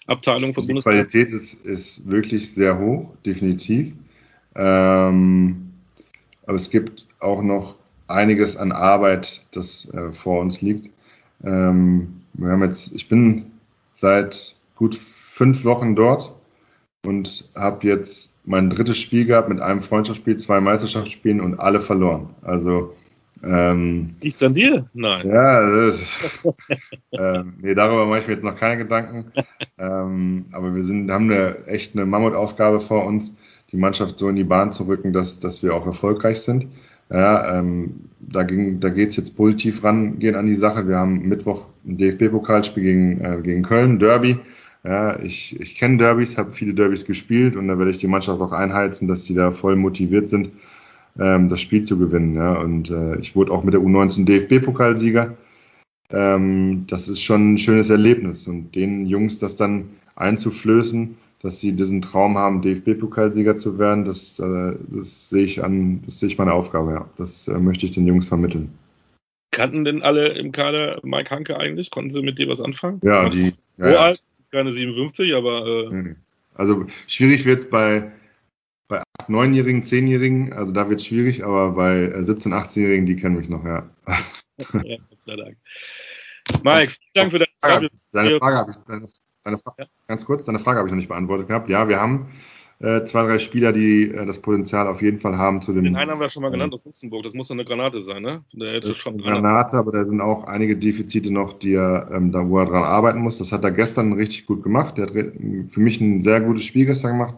Abteilung 0.08 0.54
von 0.54 0.66
Bundesliga? 0.66 1.04
Die 1.04 1.10
Qualität 1.10 1.34
ist, 1.34 1.66
ist 1.66 2.10
wirklich 2.10 2.54
sehr 2.54 2.80
hoch, 2.80 3.14
definitiv. 3.26 3.92
Ähm, 4.56 5.74
aber 6.46 6.56
es 6.56 6.70
gibt 6.70 7.06
auch 7.20 7.42
noch 7.42 7.76
einiges 8.08 8.56
an 8.56 8.72
Arbeit, 8.72 9.46
das 9.52 9.90
äh, 9.94 10.14
vor 10.14 10.40
uns 10.40 10.62
liegt. 10.62 10.90
Ähm, 11.44 12.22
wir 12.34 12.52
haben 12.52 12.64
jetzt, 12.64 12.96
ich 12.96 13.10
bin 13.10 13.49
seit 14.00 14.56
gut 14.76 14.95
fünf 14.95 15.66
Wochen 15.66 15.95
dort 15.95 16.36
und 17.06 17.50
habe 17.56 17.88
jetzt 17.88 18.41
mein 18.45 18.70
drittes 18.70 18.97
Spiel 18.97 19.26
gehabt 19.26 19.50
mit 19.50 19.62
einem 19.62 19.82
Freundschaftsspiel, 19.82 20.38
zwei 20.38 20.60
Meisterschaftsspielen 20.60 21.41
und 21.41 21.60
alle 21.60 21.80
verloren. 21.80 22.30
Also 22.41 22.93
ähm, 23.41 24.10
Liegt's 24.22 24.43
an 24.43 24.54
dir? 24.54 24.89
Nein. 24.93 25.28
Ja, 25.28 25.86
das 25.86 26.02
ist, 26.02 26.47
ähm, 27.12 27.54
nee, 27.62 27.74
darüber 27.74 28.06
mache 28.06 28.20
ich 28.20 28.28
mir 28.28 28.34
jetzt 28.34 28.43
noch 28.43 28.56
keine 28.56 28.84
Gedanken. 28.84 29.32
ähm, 29.78 30.45
aber 30.52 30.76
wir 30.76 30.84
sind, 30.84 31.10
haben 31.10 31.32
eine 31.32 31.66
echt 31.68 31.95
eine 31.95 32.06
Mammutaufgabe 32.06 32.82
vor 32.82 33.06
uns, 33.06 33.36
die 33.72 33.78
Mannschaft 33.78 34.18
so 34.18 34.28
in 34.28 34.36
die 34.36 34.43
Bahn 34.43 34.72
zu 34.72 34.84
rücken, 34.84 35.14
dass, 35.14 35.39
dass 35.39 35.64
wir 35.64 35.74
auch 35.74 35.86
erfolgreich 35.86 36.41
sind. 36.41 36.68
Ja, 37.10 37.60
ähm, 37.60 38.10
da, 38.20 38.43
ging, 38.43 38.80
da 38.80 38.89
geht's 38.89 39.16
jetzt 39.16 39.36
positiv 39.36 39.84
rangehen 39.84 40.36
an 40.36 40.45
die 40.45 40.55
Sache. 40.55 40.88
Wir 40.88 40.97
haben 40.97 41.28
Mittwoch 41.28 41.70
ein 41.86 41.97
DFB-Pokalspiel 41.97 42.84
gegen, 42.84 43.22
äh, 43.22 43.39
gegen 43.41 43.64
Köln, 43.64 43.99
Derby. 43.99 44.38
Ja, 44.84 45.20
ich 45.20 45.60
ich 45.60 45.76
kenne 45.76 45.97
Derbys, 45.97 46.38
habe 46.38 46.51
viele 46.51 46.74
Derbys 46.74 47.05
gespielt 47.05 47.55
und 47.57 47.68
da 47.68 47.78
werde 47.78 47.91
ich 47.91 47.97
die 47.97 48.07
Mannschaft 48.07 48.39
auch 48.41 48.53
einheizen, 48.53 49.07
dass 49.07 49.26
sie 49.26 49.34
da 49.34 49.51
voll 49.51 49.76
motiviert 49.76 50.30
sind, 50.30 50.51
ähm, 51.20 51.49
das 51.49 51.60
Spiel 51.60 51.82
zu 51.82 51.97
gewinnen. 51.97 52.36
Ja. 52.36 52.53
Und 52.53 52.89
äh, 52.89 53.18
ich 53.18 53.36
wurde 53.36 53.51
auch 53.51 53.64
mit 53.64 53.74
der 53.74 53.82
U19 53.82 54.26
DFB-Pokalsieger. 54.26 55.36
Ähm, 56.12 56.86
das 56.88 57.07
ist 57.07 57.22
schon 57.22 57.53
ein 57.53 57.57
schönes 57.57 57.89
Erlebnis 57.89 58.47
und 58.47 58.76
den 58.76 59.05
Jungs 59.05 59.39
das 59.39 59.57
dann 59.57 59.89
einzuflößen, 60.16 61.18
dass 61.42 61.60
sie 61.60 61.72
diesen 61.72 62.02
Traum 62.02 62.38
haben, 62.38 62.62
DFB-Pokalsieger 62.62 63.56
zu 63.58 63.80
werden, 63.80 64.06
das, 64.06 64.40
äh, 64.40 64.76
das 64.90 65.30
sehe 65.30 65.46
ich 65.46 65.64
an, 65.64 66.04
das 66.06 66.20
sehe 66.20 66.28
ich 66.28 66.38
meine 66.38 66.54
Aufgabe, 66.54 66.92
ja. 66.92 67.10
Das 67.18 67.48
äh, 67.48 67.58
möchte 67.58 67.86
ich 67.86 67.92
den 67.92 68.06
Jungs 68.06 68.28
vermitteln. 68.28 68.78
Kannten 69.52 69.84
denn 69.84 70.04
alle 70.04 70.30
im 70.30 70.52
Kader 70.52 71.00
Mike 71.04 71.32
Hanke 71.32 71.58
eigentlich? 71.58 71.92
Konnten 71.92 72.12
sie 72.12 72.22
mit 72.22 72.38
dir 72.38 72.48
was 72.50 72.62
anfangen? 72.62 73.00
Ja, 73.04 73.30
die. 73.30 73.54
Ja, 73.78 73.90
ja. 73.90 74.00
alt? 74.00 74.22
Ist 74.40 74.52
keine 74.52 74.74
57, 74.74 75.34
aber. 75.34 75.92
Äh. 75.92 76.16
Also 76.56 76.86
schwierig 77.08 77.46
wird 77.46 77.60
es 77.60 77.70
bei, 77.70 78.12
bei 78.90 79.02
8-, 79.22 79.30
9-Jährigen, 79.30 79.82
10-Jährigen, 79.82 80.52
also 80.52 80.74
da 80.74 80.90
wird 80.90 81.00
es 81.00 81.06
schwierig, 81.06 81.46
aber 81.46 81.72
bei 81.72 82.14
17-, 82.18 82.50
äh, 82.50 82.54
18-Jährigen, 82.54 83.06
die 83.06 83.16
kennen 83.16 83.38
mich 83.38 83.48
noch, 83.48 83.64
ja. 83.64 83.90
ja, 84.84 84.98
Gott 85.10 85.22
sei 85.22 85.38
Dank. 85.38 85.58
Mike, 86.64 86.92
vielen 86.92 87.14
Dank 87.14 87.32
für 87.32 87.40
deine 87.40 87.52
Zeit. 87.58 87.92
Deine 88.12 88.40
Frage 88.40 88.58
habe 88.58 88.72
ich, 88.72 89.14
Deine 89.50 89.62
ja. 89.78 89.86
Ganz 90.08 90.26
kurz, 90.26 90.45
deine 90.45 90.60
Frage 90.60 90.80
habe 90.80 90.88
ich 90.88 90.91
noch 90.91 90.97
nicht 90.97 91.10
beantwortet 91.10 91.47
gehabt. 91.47 91.70
Ja, 91.70 91.88
wir 91.88 92.00
haben 92.00 92.28
äh, 92.82 93.04
zwei, 93.04 93.24
drei 93.24 93.39
Spieler, 93.39 93.74
die 93.74 94.10
äh, 94.10 94.26
das 94.26 94.39
Potenzial 94.41 94.88
auf 94.88 95.02
jeden 95.02 95.20
Fall 95.20 95.38
haben 95.38 95.62
zu 95.62 95.74
dem. 95.74 95.84
Den 95.84 95.95
einen 95.97 96.12
haben 96.12 96.22
wir 96.22 96.30
schon 96.30 96.43
mal 96.43 96.50
genannt 96.50 96.74
aus 96.74 96.86
Luxemburg. 96.86 97.24
Das 97.24 97.34
muss 97.34 97.50
doch 97.50 97.56
eine 97.56 97.66
Granate 97.66 98.02
sein, 98.02 98.22
ne? 98.22 98.43
Der 98.54 98.74
hätte 98.74 98.93
schon 98.93 99.14
eine 99.14 99.24
Granate, 99.24 99.41
Granate, 99.41 99.78
aber 99.78 99.91
da 99.91 100.06
sind 100.06 100.22
auch 100.22 100.45
einige 100.45 100.78
Defizite 100.78 101.32
noch, 101.32 101.54
die 101.54 101.74
er, 101.74 102.10
ähm, 102.14 102.32
da 102.32 102.47
wo 102.47 102.58
er 102.58 102.66
dran 102.66 102.84
arbeiten 102.84 103.20
muss. 103.20 103.38
Das 103.38 103.52
hat 103.52 103.66
er 103.66 103.72
gestern 103.72 104.14
richtig 104.14 104.45
gut 104.45 104.64
gemacht. 104.64 104.97
Der 104.97 105.08
hat 105.08 105.12
für 105.12 105.80
mich 105.80 106.00
ein 106.00 106.22
sehr 106.22 106.39
gutes 106.39 106.64
Spiel 106.64 106.86
gestern 106.86 107.12
gemacht. 107.12 107.36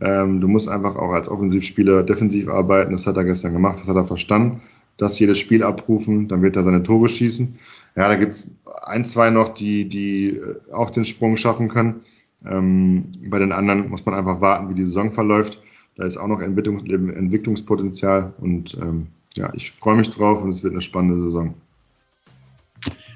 Ähm, 0.00 0.40
du 0.40 0.46
musst 0.46 0.68
einfach 0.68 0.94
auch 0.94 1.10
als 1.10 1.28
Offensivspieler 1.28 2.04
defensiv 2.04 2.48
arbeiten. 2.48 2.92
Das 2.92 3.08
hat 3.08 3.16
er 3.16 3.24
gestern 3.24 3.54
gemacht. 3.54 3.80
Das 3.80 3.88
hat 3.88 3.96
er 3.96 4.06
verstanden. 4.06 4.62
Das 4.98 5.18
jedes 5.18 5.38
Spiel 5.38 5.62
abrufen, 5.62 6.28
dann 6.28 6.42
wird 6.42 6.56
er 6.56 6.62
seine 6.62 6.82
Tore 6.82 7.08
schießen. 7.08 7.58
Ja, 7.96 8.08
da 8.08 8.16
gibt's 8.16 8.50
ein, 8.82 9.04
zwei 9.04 9.30
noch, 9.30 9.50
die, 9.50 9.88
die 9.88 10.36
äh, 10.36 10.72
auch 10.72 10.90
den 10.90 11.04
Sprung 11.04 11.36
schaffen 11.36 11.68
können. 11.68 12.02
Ähm, 12.44 13.10
bei 13.28 13.38
den 13.38 13.52
anderen 13.52 13.88
muss 13.88 14.04
man 14.04 14.14
einfach 14.14 14.40
warten, 14.40 14.68
wie 14.68 14.74
die 14.74 14.84
Saison 14.84 15.12
verläuft. 15.12 15.60
Da 15.96 16.04
ist 16.04 16.18
auch 16.18 16.26
noch 16.26 16.40
Entwicklungs 16.40 16.82
Entwicklungspotenzial 16.82 18.34
und 18.38 18.74
ähm, 18.74 19.06
ja, 19.34 19.50
ich 19.54 19.72
freue 19.72 19.96
mich 19.96 20.10
drauf 20.10 20.42
und 20.42 20.50
es 20.50 20.62
wird 20.62 20.74
eine 20.74 20.82
spannende 20.82 21.22
Saison. 21.22 21.54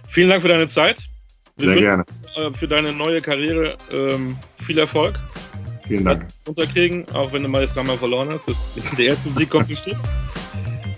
Vielen 0.09 0.31
Dank 0.31 0.43
für 0.43 0.49
deine 0.49 0.67
Zeit. 0.67 1.09
Wir 1.57 1.73
Sehr 1.73 1.81
gerne. 1.81 2.05
Äh, 2.37 2.51
für 2.55 2.67
deine 2.67 2.93
neue 2.93 3.21
Karriere 3.21 3.77
ähm, 3.93 4.37
viel 4.65 4.79
Erfolg. 4.79 5.19
Vielen 5.87 6.07
Dank. 6.07 6.27
Unterkriegen, 6.47 7.05
auch 7.13 7.33
wenn 7.33 7.43
du 7.43 7.49
mal 7.49 7.63
jetzt 7.63 7.77
dreimal 7.77 7.99
verloren 7.99 8.29
hast. 8.31 8.49
Das, 8.49 8.75
der 8.97 9.07
erste 9.07 9.29
Sieg 9.31 9.51
kommt 9.51 9.69
bestimmt. 9.69 10.01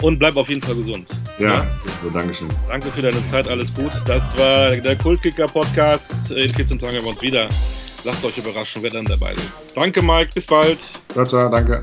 und 0.03 0.18
bleib 0.18 0.37
auf 0.37 0.49
jeden 0.49 0.62
Fall 0.62 0.76
gesund. 0.76 1.09
Ja, 1.39 1.55
ja? 1.55 1.66
so, 2.03 2.11
Dankeschön. 2.11 2.49
Danke 2.68 2.89
für 2.89 3.03
deine 3.03 3.24
Zeit, 3.26 3.49
alles 3.49 3.72
gut. 3.74 3.93
Das 4.07 4.22
war 4.37 4.76
der 4.76 4.97
Kultkicker-Podcast. 4.97 6.30
In 6.30 6.55
14 6.55 6.78
Tagen 6.78 6.97
haben 6.97 7.05
wir 7.05 7.11
uns 7.11 7.22
wieder. 7.22 7.49
Lasst 8.05 8.24
euch 8.24 8.37
überraschen, 8.39 8.83
wer 8.83 8.91
dann 8.91 9.05
dabei 9.05 9.33
ist. 9.35 9.76
Danke, 9.76 10.03
Mike. 10.03 10.30
Bis 10.35 10.47
bald. 10.47 10.78
Ciao, 11.12 11.24
ciao. 11.24 11.49
Danke. 11.49 11.83